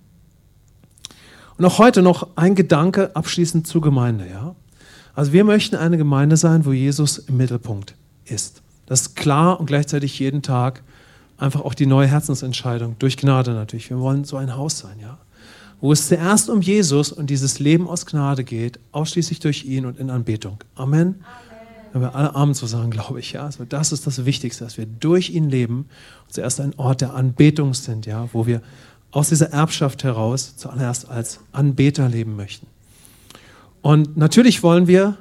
Und 1.57 1.63
auch 1.63 1.77
heute 1.77 2.01
noch 2.01 2.35
ein 2.35 2.53
Gedanke 2.53 3.15
abschließend 3.15 3.65
zur 3.65 3.79
Gemeinde. 3.79 4.27
Ja? 4.29 4.55
Also 5.15 5.31
wir 5.31 5.45
möchten 5.45 5.77
eine 5.77 5.95
Gemeinde 5.95 6.35
sein, 6.35 6.65
wo 6.65 6.73
Jesus 6.73 7.19
im 7.19 7.37
Mittelpunkt 7.37 7.95
ist. 8.25 8.61
Das 8.87 9.03
ist 9.03 9.15
klar 9.15 9.57
und 9.57 9.67
gleichzeitig 9.67 10.19
jeden 10.19 10.41
Tag 10.41 10.83
einfach 11.37 11.61
auch 11.61 11.75
die 11.75 11.85
neue 11.85 12.07
Herzensentscheidung, 12.07 12.97
durch 12.99 13.15
Gnade 13.15 13.51
natürlich. 13.53 13.89
Wir 13.89 13.99
wollen 13.99 14.25
so 14.25 14.35
ein 14.35 14.57
Haus 14.57 14.79
sein, 14.79 14.99
ja. 14.99 15.17
Wo 15.83 15.91
es 15.91 16.07
zuerst 16.07 16.49
um 16.49 16.61
Jesus 16.61 17.11
und 17.11 17.29
dieses 17.29 17.59
Leben 17.59 17.89
aus 17.89 18.05
Gnade 18.05 18.45
geht, 18.45 18.79
ausschließlich 18.93 19.41
durch 19.41 19.65
ihn 19.65 19.85
und 19.85 19.99
in 19.99 20.09
Anbetung. 20.09 20.57
Amen. 20.75 20.99
Amen 21.01 21.23
wenn 21.93 22.01
wir 22.01 22.15
alle 22.15 22.33
Amen 22.33 22.55
zu 22.55 22.65
sagen, 22.65 22.89
glaube 22.89 23.19
ich. 23.19 23.33
Ja? 23.33 23.45
Also 23.45 23.65
das 23.65 23.91
ist 23.91 24.07
das 24.07 24.25
Wichtigste, 24.25 24.63
dass 24.63 24.77
wir 24.77 24.87
durch 24.87 25.29
ihn 25.29 25.47
leben 25.49 25.85
und 26.25 26.33
zuerst 26.33 26.59
ein 26.59 26.73
Ort 26.77 27.01
der 27.01 27.13
Anbetung 27.13 27.75
sind, 27.75 28.07
ja? 28.07 28.27
wo 28.33 28.47
wir 28.47 28.61
aus 29.11 29.29
dieser 29.29 29.51
Erbschaft 29.51 30.03
heraus 30.03 30.57
zuallererst 30.57 31.07
als 31.07 31.41
Anbeter 31.51 32.09
leben 32.09 32.35
möchten. 32.35 32.65
Und 33.83 34.17
natürlich 34.17 34.63
wollen 34.63 34.87
wir 34.87 35.17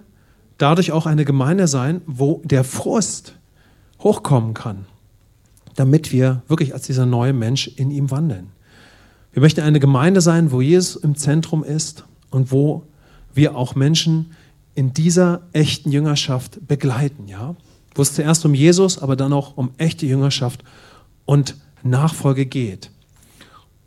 dadurch 0.57 0.93
auch 0.93 1.05
eine 1.05 1.27
Gemeinde 1.27 1.69
sein, 1.69 2.01
wo 2.07 2.41
der 2.45 2.65
Frust 2.65 3.35
hochkommen 4.01 4.55
kann, 4.55 4.87
damit 5.77 6.11
wir 6.11 6.43
wirklich 6.49 6.73
als 6.73 6.87
dieser 6.87 7.05
neue 7.05 7.35
Mensch 7.35 7.69
in 7.69 7.91
ihm 7.91 8.11
wandeln. 8.11 8.49
Wir 9.33 9.41
möchten 9.41 9.61
eine 9.61 9.81
Gemeinde 9.81 10.21
sein, 10.21 10.53
wo 10.53 10.61
Jesus 10.61 10.97
im 10.97 11.17
Zentrum 11.17 11.65
ist 11.65 12.05
und 12.31 12.53
wo 12.53 12.85
wir 13.35 13.57
auch 13.57 13.75
Menschen 13.75 14.33
in 14.75 14.93
dieser 14.93 15.43
echten 15.53 15.91
Jüngerschaft 15.91 16.67
begleiten, 16.67 17.29
ja? 17.29 17.57
Wo 17.95 18.03
es 18.03 18.15
zuerst 18.15 18.45
um 18.45 18.55
Jesus, 18.55 18.99
aber 18.99 19.17
dann 19.17 19.33
auch 19.33 19.57
um 19.57 19.71
echte 19.77 20.07
Jüngerschaft 20.07 20.65
und 21.25 21.57
Nachfolge 21.83 22.47
geht. 22.47 22.91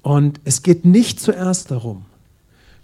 Und 0.02 0.40
es 0.44 0.62
geht 0.62 0.86
nicht 0.86 1.20
zuerst 1.20 1.72
darum, 1.72 2.06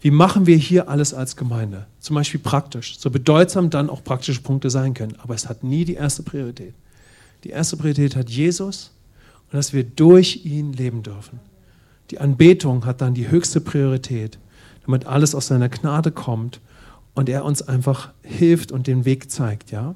wie 0.02 0.10
machen 0.10 0.48
wir 0.48 0.58
hier 0.58 0.90
alles 0.90 1.14
als 1.14 1.36
Gemeinde? 1.36 1.86
Zum 2.00 2.16
Beispiel 2.16 2.40
praktisch, 2.40 2.98
so 2.98 3.12
bedeutsam 3.12 3.70
dann 3.70 3.90
auch 3.90 4.04
praktische 4.04 4.42
Punkte 4.42 4.72
sein 4.72 4.96
können. 4.96 5.16
Aber 5.22 5.36
es 5.36 5.48
hat 5.48 5.64
nie 5.64 5.86
die 5.86 5.94
erste 5.94 6.24
Priorität. 6.24 6.74
Die 7.44 7.50
erste 7.50 7.78
Priorität 7.78 8.16
hat 8.16 8.30
Jesus 8.30 8.92
und 9.52 9.58
dass 9.58 9.74
wir 9.74 9.84
durch 9.84 10.44
ihn 10.44 10.74
leben 10.74 11.04
dürfen. 11.04 11.40
Die 12.12 12.20
Anbetung 12.20 12.86
hat 12.86 13.00
dann 13.00 13.14
die 13.14 13.30
höchste 13.30 13.62
Priorität, 13.62 14.38
damit 14.86 15.08
alles 15.08 15.34
aus 15.34 15.48
seiner 15.48 15.70
Gnade 15.70 16.12
kommt 16.12 16.60
und 17.14 17.30
er 17.30 17.46
uns 17.46 17.62
einfach 17.62 18.12
hilft 18.22 18.74
und 18.74 18.86
den 18.86 19.06
Weg 19.06 19.32
zeigt. 19.32 19.72
Ja? 19.72 19.96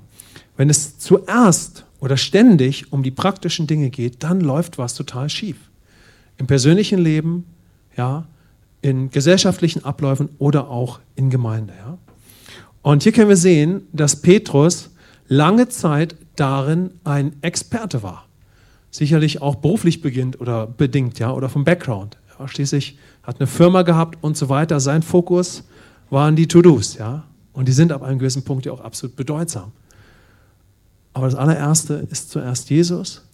Wenn 0.55 0.69
es 0.69 0.97
zuerst 0.97 1.85
oder 1.99 2.15
ständig 2.15 2.93
um 2.93 3.03
die 3.03 3.11
praktischen 3.11 3.67
Dinge 3.67 3.89
geht, 3.89 4.23
dann 4.23 4.39
läuft 4.39 4.77
was 4.77 4.93
total 4.93 5.29
schief. 5.29 5.57
Im 6.37 6.47
persönlichen 6.47 6.99
Leben, 6.99 7.45
ja, 7.97 8.25
in 8.81 9.09
gesellschaftlichen 9.09 9.83
Abläufen 9.83 10.29
oder 10.37 10.69
auch 10.69 11.01
in 11.15 11.29
Gemeinde. 11.29 11.73
Ja? 11.77 11.97
Und 12.81 13.03
hier 13.03 13.11
können 13.11 13.29
wir 13.29 13.35
sehen, 13.35 13.87
dass 13.91 14.21
Petrus 14.21 14.89
lange 15.27 15.67
Zeit 15.67 16.15
darin 16.37 16.91
ein 17.03 17.35
Experte 17.41 18.03
war. 18.03 18.25
Sicherlich 18.95 19.41
auch 19.41 19.55
beruflich 19.55 20.01
beginnt 20.01 20.39
oder 20.39 20.67
bedingt, 20.67 21.19
ja, 21.19 21.33
oder 21.33 21.49
vom 21.49 21.65
Background. 21.65 22.17
Ja, 22.39 22.47
schließlich 22.47 22.97
hat 23.23 23.41
eine 23.41 23.47
Firma 23.47 23.81
gehabt 23.81 24.17
und 24.21 24.37
so 24.37 24.47
weiter. 24.47 24.79
Sein 24.79 25.01
Fokus 25.01 25.65
waren 26.09 26.37
die 26.37 26.47
To-Dos, 26.47 26.95
ja. 26.97 27.25
Und 27.51 27.67
die 27.67 27.73
sind 27.73 27.91
ab 27.91 28.03
einem 28.03 28.19
gewissen 28.19 28.43
Punkt 28.43 28.65
ja 28.65 28.71
auch 28.71 28.79
absolut 28.79 29.17
bedeutsam. 29.17 29.73
Aber 31.11 31.25
das 31.25 31.35
allererste 31.35 32.07
ist 32.09 32.29
zuerst 32.29 32.69
Jesus 32.69 33.25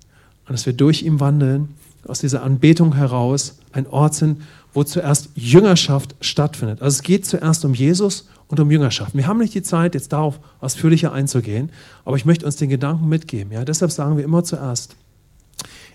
und 0.47 0.53
dass 0.53 0.65
wir 0.65 0.73
durch 0.73 1.03
ihn 1.03 1.19
wandeln, 1.19 1.75
aus 2.07 2.21
dieser 2.21 2.41
Anbetung 2.41 2.95
heraus 2.95 3.59
ein 3.71 3.85
Ort 3.85 4.15
sind, 4.15 4.41
wo 4.73 4.83
zuerst 4.83 5.29
Jüngerschaft 5.35 6.15
stattfindet. 6.21 6.81
Also 6.81 6.95
es 6.95 7.03
geht 7.03 7.27
zuerst 7.27 7.63
um 7.65 7.75
Jesus 7.75 8.27
und 8.47 8.59
um 8.59 8.71
Jüngerschaft. 8.71 9.13
Wir 9.13 9.27
haben 9.27 9.37
nicht 9.37 9.53
die 9.53 9.61
Zeit, 9.61 9.93
jetzt 9.93 10.11
darauf 10.11 10.39
ausführlicher 10.59 11.13
einzugehen, 11.13 11.69
aber 12.03 12.15
ich 12.15 12.25
möchte 12.25 12.47
uns 12.47 12.55
den 12.55 12.69
Gedanken 12.69 13.07
mitgeben. 13.07 13.53
Ja? 13.53 13.63
Deshalb 13.63 13.91
sagen 13.91 14.17
wir 14.17 14.23
immer 14.23 14.43
zuerst, 14.43 14.95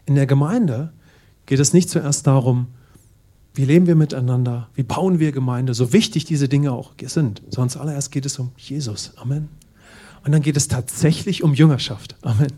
in 0.07 0.15
der 0.15 0.27
Gemeinde 0.27 0.93
geht 1.45 1.61
es 1.61 1.73
nicht 1.73 1.91
zuerst 1.91 2.27
darum, 2.27 2.69
wie 3.55 3.65
leben 3.65 3.87
wir 3.87 3.95
miteinander, 3.95 4.69
wie 4.75 4.83
bauen 4.83 5.19
wir 5.19 5.33
Gemeinde, 5.33 5.75
so 5.75 5.93
wichtig 5.93 6.25
diese 6.25 6.49
Dinge 6.49 6.73
auch 6.73 6.93
sind, 7.07 7.43
sondern 7.51 7.71
zuallererst 7.71 8.13
geht 8.13 8.27
es 8.27 8.39
um 8.39 8.53
Jesus. 8.57 9.13
Amen. 9.17 9.49
Und 10.25 10.33
dann 10.33 10.43
geht 10.43 10.57
es 10.57 10.69
tatsächlich 10.69 11.43
um 11.43 11.55
Jüngerschaft. 11.55 12.17
Amen. 12.23 12.53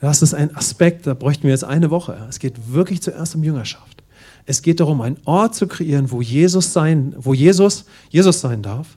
Das 0.00 0.22
ist 0.22 0.32
ein 0.32 0.54
Aspekt, 0.56 1.06
da 1.06 1.14
bräuchten 1.14 1.42
wir 1.42 1.50
jetzt 1.50 1.64
eine 1.64 1.90
Woche. 1.90 2.26
Es 2.28 2.38
geht 2.38 2.72
wirklich 2.72 3.02
zuerst 3.02 3.34
um 3.34 3.42
Jüngerschaft. 3.42 4.02
Es 4.46 4.62
geht 4.62 4.80
darum, 4.80 5.00
einen 5.00 5.18
Ort 5.24 5.54
zu 5.54 5.66
kreieren, 5.66 6.10
wo 6.10 6.22
Jesus 6.22 6.72
sein, 6.72 7.14
wo 7.18 7.34
Jesus 7.34 7.84
Jesus 8.08 8.40
sein 8.40 8.62
darf 8.62 8.96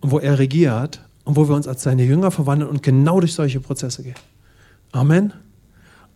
und 0.00 0.10
wo 0.10 0.18
er 0.18 0.38
regiert 0.38 1.02
und 1.24 1.36
wo 1.36 1.48
wir 1.48 1.54
uns 1.54 1.68
als 1.68 1.82
seine 1.82 2.04
Jünger 2.04 2.30
verwandeln 2.30 2.70
und 2.70 2.82
genau 2.82 3.20
durch 3.20 3.34
solche 3.34 3.60
Prozesse 3.60 4.04
gehen. 4.04 4.14
Amen. 4.92 5.32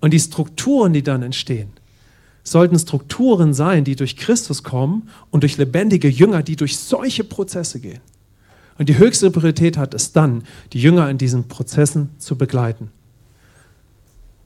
Und 0.01 0.12
die 0.12 0.20
Strukturen, 0.20 0.92
die 0.92 1.03
dann 1.03 1.22
entstehen, 1.22 1.70
sollten 2.42 2.78
Strukturen 2.78 3.53
sein, 3.55 3.84
die 3.84 3.96
durch 3.96 4.16
Christus 4.16 4.62
kommen 4.62 5.09
und 5.30 5.42
durch 5.42 5.59
lebendige 5.59 6.09
Jünger, 6.09 6.42
die 6.42 6.57
durch 6.57 6.78
solche 6.78 7.24
Prozesse 7.24 7.80
gehen. 7.80 8.01
Und 8.78 8.88
die 8.88 8.96
höchste 8.96 9.30
Priorität 9.30 9.76
hat 9.76 9.92
es 9.92 10.12
dann, 10.12 10.44
die 10.72 10.80
Jünger 10.80 11.11
in 11.11 11.18
diesen 11.18 11.48
Prozessen 11.48 12.11
zu 12.18 12.36
begleiten. 12.36 12.90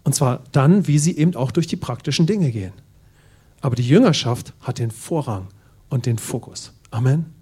Und 0.03 0.15
zwar 0.15 0.43
dann, 0.53 0.87
wie 0.87 0.99
sie 0.99 1.17
eben 1.17 1.35
auch 1.37 1.51
durch 1.51 1.67
die 1.67 1.77
praktischen 1.77 2.27
Dinge 2.27 2.51
gehen. 2.51 2.73
Aber 3.61 3.77
die 3.77 3.87
Jüngerschaft 3.87 4.53
hat 4.61 4.79
den 4.79 4.91
Vorrang 4.91 5.49
und 5.89 6.07
den 6.07 6.19
Fokus. 6.19 6.73
Amen. 6.91 7.34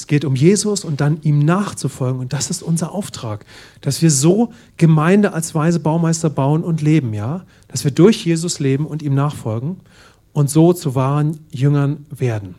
Es 0.00 0.06
geht 0.06 0.24
um 0.24 0.34
Jesus 0.34 0.82
und 0.82 1.02
dann 1.02 1.18
ihm 1.24 1.40
nachzufolgen. 1.40 2.20
Und 2.20 2.32
das 2.32 2.48
ist 2.48 2.62
unser 2.62 2.92
Auftrag, 2.92 3.44
dass 3.82 4.00
wir 4.00 4.10
so 4.10 4.50
Gemeinde 4.78 5.34
als 5.34 5.54
weise 5.54 5.78
Baumeister 5.78 6.30
bauen 6.30 6.64
und 6.64 6.80
leben, 6.80 7.12
ja? 7.12 7.44
Dass 7.68 7.84
wir 7.84 7.90
durch 7.90 8.24
Jesus 8.24 8.60
leben 8.60 8.86
und 8.86 9.02
ihm 9.02 9.14
nachfolgen 9.14 9.76
und 10.32 10.48
so 10.48 10.72
zu 10.72 10.94
wahren 10.94 11.40
Jüngern 11.50 12.06
werden. 12.08 12.54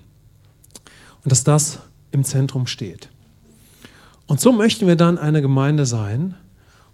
Und 1.23 1.31
dass 1.31 1.43
das 1.43 1.79
im 2.11 2.23
Zentrum 2.23 2.67
steht. 2.67 3.09
Und 4.27 4.39
so 4.39 4.51
möchten 4.51 4.85
wir 4.85 4.95
dann 4.95 5.17
eine 5.17 5.41
Gemeinde 5.41 5.87
sein, 5.87 6.35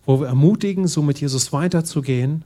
wo 0.05 0.21
wir 0.21 0.27
ermutigen, 0.27 0.87
so 0.87 1.01
mit 1.01 1.19
Jesus 1.19 1.51
weiterzugehen 1.51 2.45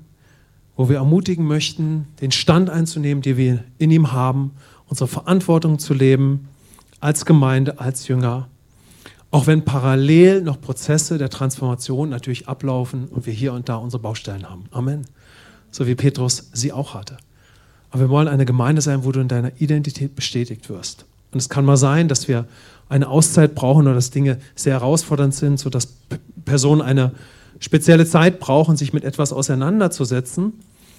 wo 0.76 0.90
wir 0.90 0.96
ermutigen 0.96 1.46
möchten, 1.46 2.08
den 2.22 2.32
Stand 2.32 2.72
einzunehmen, 2.72 3.22
den 3.22 3.38
wir 3.38 3.64
in 3.78 3.92
ihm 3.92 4.14
haben, 4.14 4.52
unsere 4.88 5.08
Verantwortung 5.08 5.78
zu 5.78 5.94
leben 5.94 6.48
als 7.02 7.26
Gemeinde, 7.26 7.80
als 7.80 8.08
Jünger. 8.08 8.48
Auch 9.32 9.48
wenn 9.48 9.66
parallel 9.66 10.42
noch 10.42 10.62
Prozesse 10.62 11.18
der 11.18 11.30
Transformation 11.30 12.10
natürlich 12.10 12.48
ablaufen 12.48 13.08
und 13.08 13.26
wir 13.26 13.34
hier 13.34 13.54
und 13.54 13.68
da 13.70 13.76
unsere 13.76 14.02
Baustellen 14.02 14.50
haben. 14.50 14.66
Amen. 14.72 15.06
So 15.72 15.88
wie 15.88 15.96
Petrus 15.96 16.50
sie 16.54 16.72
auch 16.72 16.94
hatte. 16.94 17.18
Aber 17.90 18.04
wir 18.04 18.10
wollen 18.10 18.28
eine 18.28 18.46
Gemeinde 18.46 18.82
sein, 18.82 19.04
wo 19.04 19.12
du 19.12 19.20
in 19.20 19.28
deiner 19.28 19.52
Identität 19.60 20.16
bestätigt 20.16 20.70
wirst. 20.70 21.06
Und 21.32 21.40
es 21.40 21.50
kann 21.50 21.66
mal 21.66 21.78
sein, 21.78 22.08
dass 22.08 22.28
wir 22.28 22.46
eine 22.90 23.08
Auszeit 23.08 23.56
brauchen 23.56 23.88
oder 23.88 23.96
dass 23.96 24.12
Dinge 24.12 24.38
sehr 24.56 24.74
herausfordernd 24.74 25.34
sind, 25.34 25.60
sodass 25.60 25.94
Personen 26.44 26.82
eine 26.82 27.14
spezielle 27.60 28.06
Zeit 28.06 28.40
brauchen, 28.40 28.76
sich 28.76 28.92
mit 28.92 29.06
etwas 29.06 29.32
auseinanderzusetzen. 29.32 30.54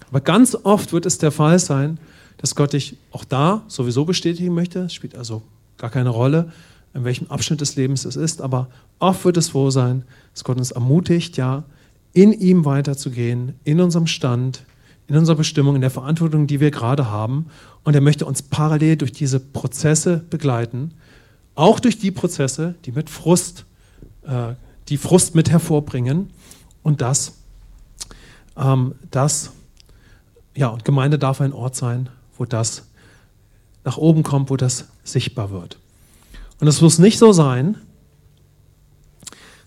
Aber 0.08 0.20
ganz 0.20 0.56
oft 0.62 0.92
wird 0.92 1.04
es 1.04 1.18
der 1.18 1.32
Fall 1.32 1.58
sein, 1.58 1.98
dass 2.38 2.54
Gott 2.54 2.72
dich 2.72 2.96
auch 3.10 3.24
da 3.24 3.62
sowieso 3.68 4.06
bestätigen 4.06 4.54
möchte. 4.54 4.80
Es 4.80 4.94
spielt 4.94 5.16
also 5.16 5.42
gar 5.82 5.90
keine 5.90 6.10
Rolle, 6.10 6.52
in 6.94 7.02
welchem 7.02 7.26
Abschnitt 7.28 7.60
des 7.60 7.74
Lebens 7.74 8.04
es 8.04 8.14
ist. 8.14 8.40
Aber 8.40 8.68
oft 9.00 9.24
wird 9.24 9.36
es 9.36 9.52
wohl 9.52 9.72
sein, 9.72 10.04
dass 10.32 10.44
Gott 10.44 10.56
uns 10.56 10.70
ermutigt, 10.70 11.36
ja, 11.36 11.64
in 12.12 12.32
ihm 12.32 12.64
weiterzugehen, 12.64 13.54
in 13.64 13.80
unserem 13.80 14.06
Stand, 14.06 14.64
in 15.08 15.16
unserer 15.16 15.34
Bestimmung, 15.34 15.74
in 15.74 15.80
der 15.80 15.90
Verantwortung, 15.90 16.46
die 16.46 16.60
wir 16.60 16.70
gerade 16.70 17.10
haben. 17.10 17.46
Und 17.82 17.94
er 17.94 18.00
möchte 18.00 18.26
uns 18.26 18.42
parallel 18.42 18.96
durch 18.96 19.10
diese 19.10 19.40
Prozesse 19.40 20.22
begleiten, 20.30 20.94
auch 21.56 21.80
durch 21.80 21.98
die 21.98 22.12
Prozesse, 22.12 22.76
die 22.84 22.92
mit 22.92 23.10
Frust, 23.10 23.64
äh, 24.24 24.54
die 24.88 24.98
Frust 24.98 25.34
mit 25.34 25.50
hervorbringen. 25.50 26.30
Und 26.84 27.00
das, 27.00 27.38
ähm, 28.56 28.94
das, 29.10 29.50
ja, 30.54 30.68
und 30.68 30.84
Gemeinde 30.84 31.18
darf 31.18 31.40
ein 31.40 31.52
Ort 31.52 31.74
sein, 31.74 32.08
wo 32.38 32.44
das 32.44 32.86
nach 33.82 33.96
oben 33.96 34.22
kommt, 34.22 34.48
wo 34.48 34.56
das 34.56 34.86
sichtbar 35.04 35.50
wird. 35.50 35.78
Und 36.60 36.68
es 36.68 36.80
muss 36.80 36.98
nicht 36.98 37.18
so 37.18 37.32
sein, 37.32 37.76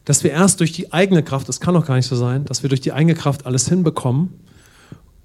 dass 0.06 0.24
wir 0.24 0.32
erst 0.32 0.60
durch 0.60 0.72
die 0.72 0.94
eigene 0.94 1.24
Kraft, 1.24 1.50
das 1.50 1.60
kann 1.60 1.74
doch 1.74 1.86
gar 1.86 1.96
nicht 1.96 2.08
so 2.08 2.16
sein, 2.16 2.46
dass 2.46 2.62
wir 2.64 2.70
durch 2.70 2.82
die 2.82 2.94
eigene 2.94 3.16
Kraft 3.16 3.46
alles 3.46 3.68
hinbekommen 3.68 4.40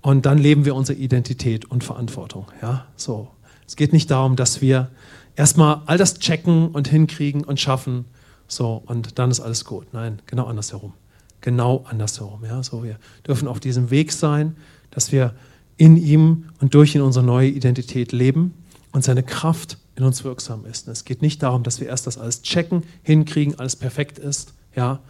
und 0.01 0.27
dann 0.27 0.39
leben 0.39 0.65
wir 0.65 0.75
unsere 0.75 0.99
Identität 0.99 1.67
und 1.71 1.85
Verantwortung. 1.85 2.47
Ja, 2.63 2.87
so. 2.97 3.29
Es 3.67 3.77
geht 3.77 3.93
nicht 3.93 4.11
darum, 4.11 4.35
dass 4.35 4.61
wir 4.61 4.91
erstmal 5.37 5.83
all 5.87 5.99
das 5.99 6.19
checken 6.19 6.69
und 6.71 6.89
hinkriegen 6.89 7.45
und 7.45 7.61
schaffen, 7.61 8.07
so 8.49 8.83
und 8.87 9.19
dann 9.19 9.31
ist 9.31 9.41
alles 9.41 9.65
gut. 9.65 9.93
Nein, 9.93 10.21
genau 10.27 10.47
andersherum 10.47 10.95
genau 11.41 11.85
andersherum. 11.89 12.45
Ja? 12.45 12.63
So, 12.63 12.85
wir 12.85 12.97
dürfen 13.27 13.49
auf 13.49 13.61
diesem 13.61 13.91
Weg 13.91 14.13
sein, 14.13 14.57
dass 14.91 15.13
wir 15.13 15.35
in 15.77 15.97
ihm 15.97 16.45
und 16.61 16.75
durch 16.75 16.95
ihn 16.95 17.03
unsere 17.03 17.25
neue 17.25 17.49
Identität 17.49 18.13
leben 18.13 18.55
und 18.93 19.05
seine 19.05 19.23
Kraft 19.23 19.79
in 20.01 20.07
uns 20.07 20.24
wirksam 20.24 20.64
ist. 20.64 20.86
Und 20.86 20.92
es 20.92 21.05
geht 21.05 21.22
nicht 21.22 21.42
darum, 21.42 21.62
dass 21.62 21.80
wir 21.80 21.88
erst 21.88 22.07
das 22.07 22.18
alles 22.18 22.42
checken, 22.42 22.82
hinkriegen, 23.03 23.59
alles 23.59 23.76
perfekt 23.76 24.18
ist, 24.18 24.55
ja, 24.74 25.01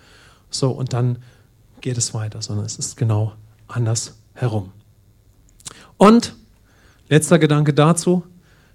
so 0.51 0.71
und 0.71 0.93
dann 0.93 1.19
geht 1.81 1.97
es 1.97 2.13
weiter, 2.13 2.43
sondern 2.43 2.67
es 2.67 2.77
ist 2.77 2.97
genau 2.97 3.33
andersherum. 3.69 4.73
Und 5.97 6.35
letzter 7.09 7.39
Gedanke 7.39 7.73
dazu, 7.73 8.25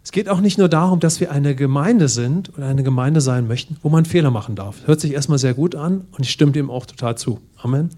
es 0.04 0.12
geht 0.12 0.30
auch 0.30 0.40
nicht 0.40 0.58
nur 0.58 0.70
darum, 0.70 1.00
dass 1.00 1.20
wir 1.20 1.32
eine 1.32 1.56
Gemeinde 1.56 2.08
sind 2.08 2.56
oder 2.56 2.68
eine 2.68 2.84
Gemeinde 2.84 3.22
sein 3.22 3.48
möchten, 3.48 3.78
wo 3.82 3.90
man 3.90 4.06
Fehler 4.06 4.32
machen 4.32 4.56
darf. 4.56 4.86
Hört 4.86 5.02
sich 5.02 5.14
erstmal 5.14 5.40
sehr 5.40 5.56
gut 5.56 5.76
an 5.76 6.06
und 6.12 6.22
ich 6.22 6.30
stimme 6.30 6.52
dem 6.52 6.70
auch 6.70 6.86
total 6.86 7.18
zu. 7.18 7.42
Amen. 7.58 7.90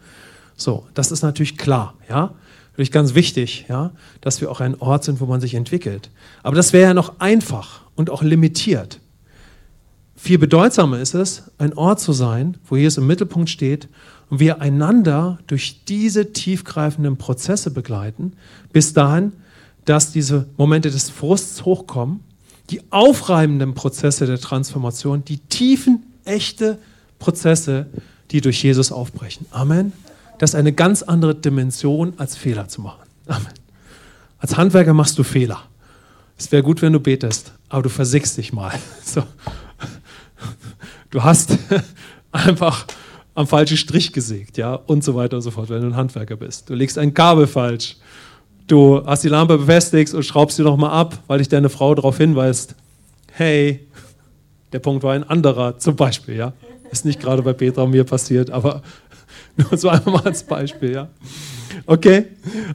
So, 0.55 0.87
das 0.93 1.11
ist 1.11 1.21
natürlich 1.21 1.57
klar, 1.57 1.93
ja. 2.09 2.33
Natürlich 2.71 2.91
ganz 2.91 3.15
wichtig, 3.15 3.65
ja, 3.69 3.91
dass 4.21 4.39
wir 4.39 4.51
auch 4.51 4.61
ein 4.61 4.79
Ort 4.79 5.03
sind, 5.03 5.19
wo 5.19 5.25
man 5.25 5.41
sich 5.41 5.55
entwickelt. 5.55 6.09
Aber 6.43 6.55
das 6.55 6.73
wäre 6.73 6.89
ja 6.89 6.93
noch 6.93 7.19
einfach 7.19 7.81
und 7.97 8.09
auch 8.09 8.23
limitiert. 8.23 9.01
Viel 10.15 10.37
bedeutsamer 10.37 10.99
ist 10.99 11.13
es, 11.13 11.51
ein 11.57 11.73
Ort 11.73 11.99
zu 11.99 12.13
sein, 12.13 12.57
wo 12.65 12.77
Jesus 12.77 12.97
im 12.97 13.07
Mittelpunkt 13.07 13.49
steht 13.49 13.89
und 14.29 14.39
wir 14.39 14.61
einander 14.61 15.39
durch 15.47 15.83
diese 15.85 16.31
tiefgreifenden 16.33 17.17
Prozesse 17.17 17.71
begleiten, 17.71 18.33
bis 18.71 18.93
dahin, 18.93 19.33
dass 19.85 20.11
diese 20.11 20.47
Momente 20.57 20.89
des 20.89 21.09
Frusts 21.09 21.65
hochkommen, 21.65 22.21
die 22.69 22.81
aufreibenden 22.91 23.73
Prozesse 23.73 24.25
der 24.25 24.39
Transformation, 24.39 25.23
die 25.23 25.37
tiefen, 25.37 26.03
echte 26.25 26.77
Prozesse, 27.19 27.87
die 28.31 28.41
durch 28.41 28.61
Jesus 28.63 28.91
aufbrechen. 28.91 29.45
Amen. 29.51 29.93
Das 30.39 30.51
ist 30.51 30.55
eine 30.55 30.73
ganz 30.73 31.03
andere 31.03 31.35
Dimension, 31.35 32.13
als 32.17 32.35
Fehler 32.35 32.67
zu 32.67 32.81
machen. 32.81 33.07
Amen. 33.27 33.53
Als 34.39 34.57
Handwerker 34.57 34.93
machst 34.93 35.17
du 35.17 35.23
Fehler. 35.23 35.61
Es 36.37 36.51
wäre 36.51 36.63
gut, 36.63 36.81
wenn 36.81 36.93
du 36.93 36.99
betest. 36.99 37.53
Aber 37.69 37.83
du 37.83 37.89
versickst 37.89 38.37
dich 38.37 38.53
mal. 38.53 38.73
So. 39.03 39.23
Du 41.09 41.23
hast 41.23 41.57
einfach 42.31 42.85
am 43.33 43.47
falschen 43.47 43.77
Strich 43.77 44.11
gesägt, 44.11 44.57
ja, 44.57 44.73
und 44.75 45.03
so 45.03 45.15
weiter 45.15 45.37
und 45.37 45.41
so 45.41 45.51
fort, 45.51 45.69
wenn 45.69 45.81
du 45.81 45.87
ein 45.87 45.95
Handwerker 45.95 46.35
bist. 46.35 46.69
Du 46.69 46.73
legst 46.73 46.97
ein 46.97 47.13
Kabel 47.13 47.47
falsch. 47.47 47.95
Du 48.67 49.05
hast 49.05 49.23
die 49.23 49.29
Lampe 49.29 49.57
befestigt 49.57 50.13
und 50.13 50.23
schraubst 50.23 50.57
sie 50.57 50.63
nochmal 50.63 50.91
ab, 50.91 51.19
weil 51.27 51.37
dich 51.37 51.47
deine 51.47 51.69
Frau 51.69 51.95
darauf 51.95 52.17
hinweist, 52.17 52.75
hey, 53.31 53.87
der 54.73 54.79
Punkt 54.79 55.03
war 55.03 55.13
ein 55.13 55.23
anderer, 55.23 55.77
zum 55.77 55.95
Beispiel, 55.95 56.35
ja. 56.35 56.53
Ist 56.91 57.05
nicht 57.05 57.19
gerade 57.19 57.41
bei 57.41 57.53
Petra 57.53 57.83
und 57.83 57.91
mir 57.91 58.03
passiert, 58.03 58.49
aber 58.49 58.81
nur 59.55 59.77
so 59.77 59.89
einmal 59.89 60.15
mal 60.15 60.23
als 60.25 60.43
Beispiel, 60.43 60.91
ja. 60.91 61.07
Okay? 61.85 62.25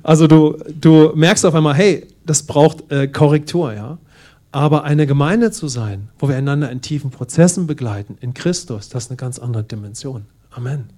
Also 0.03 0.27
du, 0.27 0.57
du 0.81 1.13
merkst 1.15 1.45
auf 1.45 1.55
einmal, 1.55 1.75
hey, 1.75 2.07
das 2.25 2.43
braucht 2.43 2.91
äh, 2.91 3.09
Korrektur, 3.09 3.75
ja. 3.75 3.99
Aber 4.53 4.85
eine 4.85 5.07
Gemeinde 5.07 5.51
zu 5.51 5.67
sein, 5.67 6.11
wo 6.19 6.29
wir 6.29 6.37
einander 6.37 6.71
in 6.71 6.83
tiefen 6.83 7.11
Prozessen 7.11 7.67
begleiten, 7.67 8.19
in 8.21 8.35
Christus, 8.35 8.91
das 8.91 9.05
ist 9.05 9.11
eine 9.11 9.17
ganz 9.17 9.39
andere 9.39 9.65
Dimension. 9.65 10.27
Amen. 10.51 10.91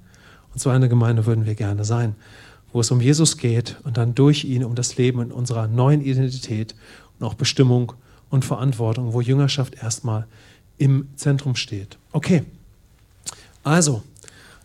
Und 0.53 0.61
so 0.61 0.71
eine 0.71 0.89
Gemeinde 0.89 1.25
würden 1.25 1.47
wir 1.47 1.55
gerne 1.55 1.85
sein, 1.85 2.17
wo 2.73 2.81
es 2.81 2.91
um 2.91 3.01
Jesus 3.01 3.37
geht 3.37 3.77
und 3.85 3.97
dann 3.97 4.17
durch 4.17 4.45
ihn 4.45 4.65
um 4.65 4.75
das 4.75 4.97
Leben 4.97 5.21
in 5.23 5.33
unserer 5.33 5.69
neuen 5.69 6.01
Identität 6.01 6.75
und 7.19 7.27
auch 7.27 7.35
Bestimmung 7.35 7.93
und 8.29 8.45
Verantwortung, 8.45 9.13
wo 9.13 9.21
Jüngerschaft 9.21 9.77
erstmal 9.81 10.27
im 10.77 11.09
Zentrum 11.15 11.55
steht. 11.55 11.97
Okay, 12.11 12.43
also, 13.63 14.03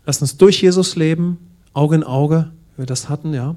lass 0.06 0.22
uns 0.22 0.38
durch 0.38 0.62
Jesus 0.62 0.96
leben, 0.96 1.38
Auge 1.74 1.96
in 1.96 2.04
Auge, 2.04 2.52
wie 2.76 2.80
wir 2.80 2.86
das 2.88 3.08
hatten, 3.08 3.34
ja. 3.34 3.56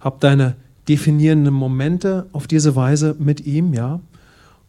Hab 0.00 0.20
deine 0.20 0.56
definierenden 0.88 1.54
Momente 1.54 2.26
auf 2.32 2.48
diese 2.48 2.74
Weise 2.74 3.14
mit 3.18 3.46
ihm, 3.46 3.72
ja. 3.72 4.00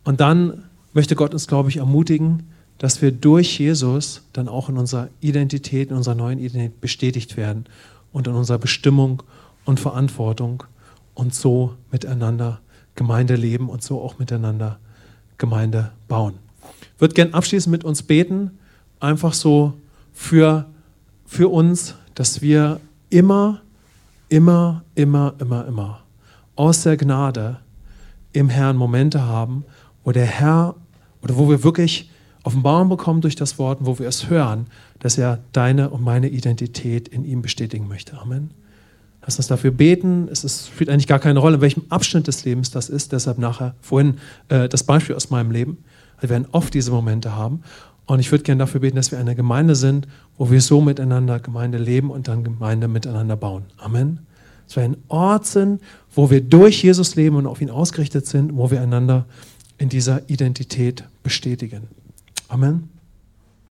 Und 0.08 0.22
dann 0.22 0.64
möchte 0.94 1.18
Gott 1.18 1.34
uns, 1.34 1.48
glaube 1.48 1.68
ich, 1.68 1.78
ermutigen, 1.78 2.44
dass 2.78 3.02
wir 3.02 3.12
durch 3.12 3.60
Jesus 3.60 4.22
dann 4.32 4.48
auch 4.48 4.70
in 4.70 4.78
unserer 4.78 5.10
Identität, 5.20 5.90
in 5.90 5.98
unserer 5.98 6.16
neuen 6.16 6.40
Identität 6.40 6.80
bestätigt 6.80 7.36
werden 7.36 7.66
und 8.14 8.26
in 8.26 8.34
unserer 8.34 8.58
Bestimmung 8.58 9.22
und 9.66 9.82
Verantwortung 9.82 10.64
und 11.14 11.36
so 11.36 11.76
miteinander 11.92 12.62
Gemeinde 12.96 13.36
leben 13.36 13.68
und 13.68 13.84
so 13.84 14.02
auch 14.02 14.18
miteinander 14.18 14.80
Gemeinde 15.38 15.92
bauen. 16.08 16.36
Ich 16.96 17.02
würde 17.02 17.14
gerne 17.14 17.34
abschließend 17.34 17.74
mit 17.74 17.84
uns 17.84 18.02
beten, 18.02 18.52
einfach 19.02 19.34
so 19.34 19.74
für, 20.14 20.68
für 21.26 21.50
uns, 21.50 21.96
dass 22.16 22.42
wir 22.42 22.80
immer, 23.10 23.60
immer, 24.30 24.86
immer, 24.96 25.34
immer, 25.42 25.68
immer 25.68 26.00
aus 26.56 26.84
der 26.84 26.96
Gnade 26.96 27.60
im 28.32 28.48
Herrn 28.48 28.78
Momente 28.78 29.24
haben, 29.24 29.66
wo 30.08 30.14
der 30.14 30.26
Herr 30.26 30.76
oder 31.22 31.36
wo 31.36 31.50
wir 31.50 31.66
wirklich 31.66 32.10
Offenbarung 32.44 32.88
bekommen 32.88 33.20
durch 33.20 33.36
das 33.36 33.60
Wort, 33.60 33.80
wo 33.82 34.00
wir 34.00 34.08
es 34.08 34.30
hören, 34.30 34.68
dass 35.00 35.18
er 35.18 35.40
deine 35.52 35.90
und 35.90 36.02
meine 36.02 36.30
Identität 36.30 37.10
in 37.10 37.26
ihm 37.26 37.42
bestätigen 37.42 37.90
möchte. 37.90 38.18
Amen. 38.18 38.52
Lass 39.22 39.36
uns 39.36 39.48
dafür 39.48 39.72
beten. 39.72 40.30
Es 40.32 40.46
ist, 40.46 40.70
spielt 40.70 40.90
eigentlich 40.90 41.08
gar 41.08 41.20
keine 41.20 41.40
Rolle, 41.40 41.56
in 41.56 41.62
welchem 41.62 41.84
Abschnitt 41.90 42.26
des 42.26 42.46
Lebens 42.46 42.72
das 42.72 42.88
ist. 42.88 43.12
Deshalb 43.12 43.38
nachher 43.38 43.76
vorhin 43.82 44.20
äh, 44.48 44.70
das 44.70 44.84
Beispiel 44.84 45.14
aus 45.14 45.30
meinem 45.30 45.52
Leben. 45.52 45.80
Wir 46.22 46.30
werden 46.30 46.48
oft 46.54 46.74
diese 46.74 46.92
Momente 46.92 47.36
haben. 47.36 47.64
Und 48.06 48.22
ich 48.22 48.32
würde 48.32 48.46
gerne 48.46 48.60
dafür 48.60 48.80
beten, 48.80 48.96
dass 48.96 49.12
wir 49.12 49.20
eine 49.20 49.36
Gemeinde 49.36 49.76
sind, 49.76 50.08
wo 50.38 50.50
wir 50.50 50.62
so 50.62 50.80
miteinander 50.80 51.42
Gemeinde 51.42 51.80
leben 51.80 52.12
und 52.12 52.30
dann 52.30 52.46
Gemeinde 52.46 52.88
miteinander 52.88 53.36
bauen. 53.36 53.66
Amen. 53.76 54.20
Dass 54.68 54.78
wir 54.78 54.84
ein 54.84 54.96
Ort 55.10 55.46
sind, 55.46 55.82
wo 56.16 56.30
wir 56.30 56.40
durch 56.40 56.82
Jesus 56.82 57.18
leben 57.18 57.36
und 57.36 57.46
auf 57.46 57.60
ihn 57.60 57.70
ausgerichtet 57.70 58.26
sind, 58.26 58.56
wo 58.56 58.72
wir 58.72 58.82
einander 58.82 59.26
in 59.78 59.90
dieser 59.90 60.30
Identität 60.30 61.04
bestätigen. 61.24 61.88
Amen. 62.48 62.97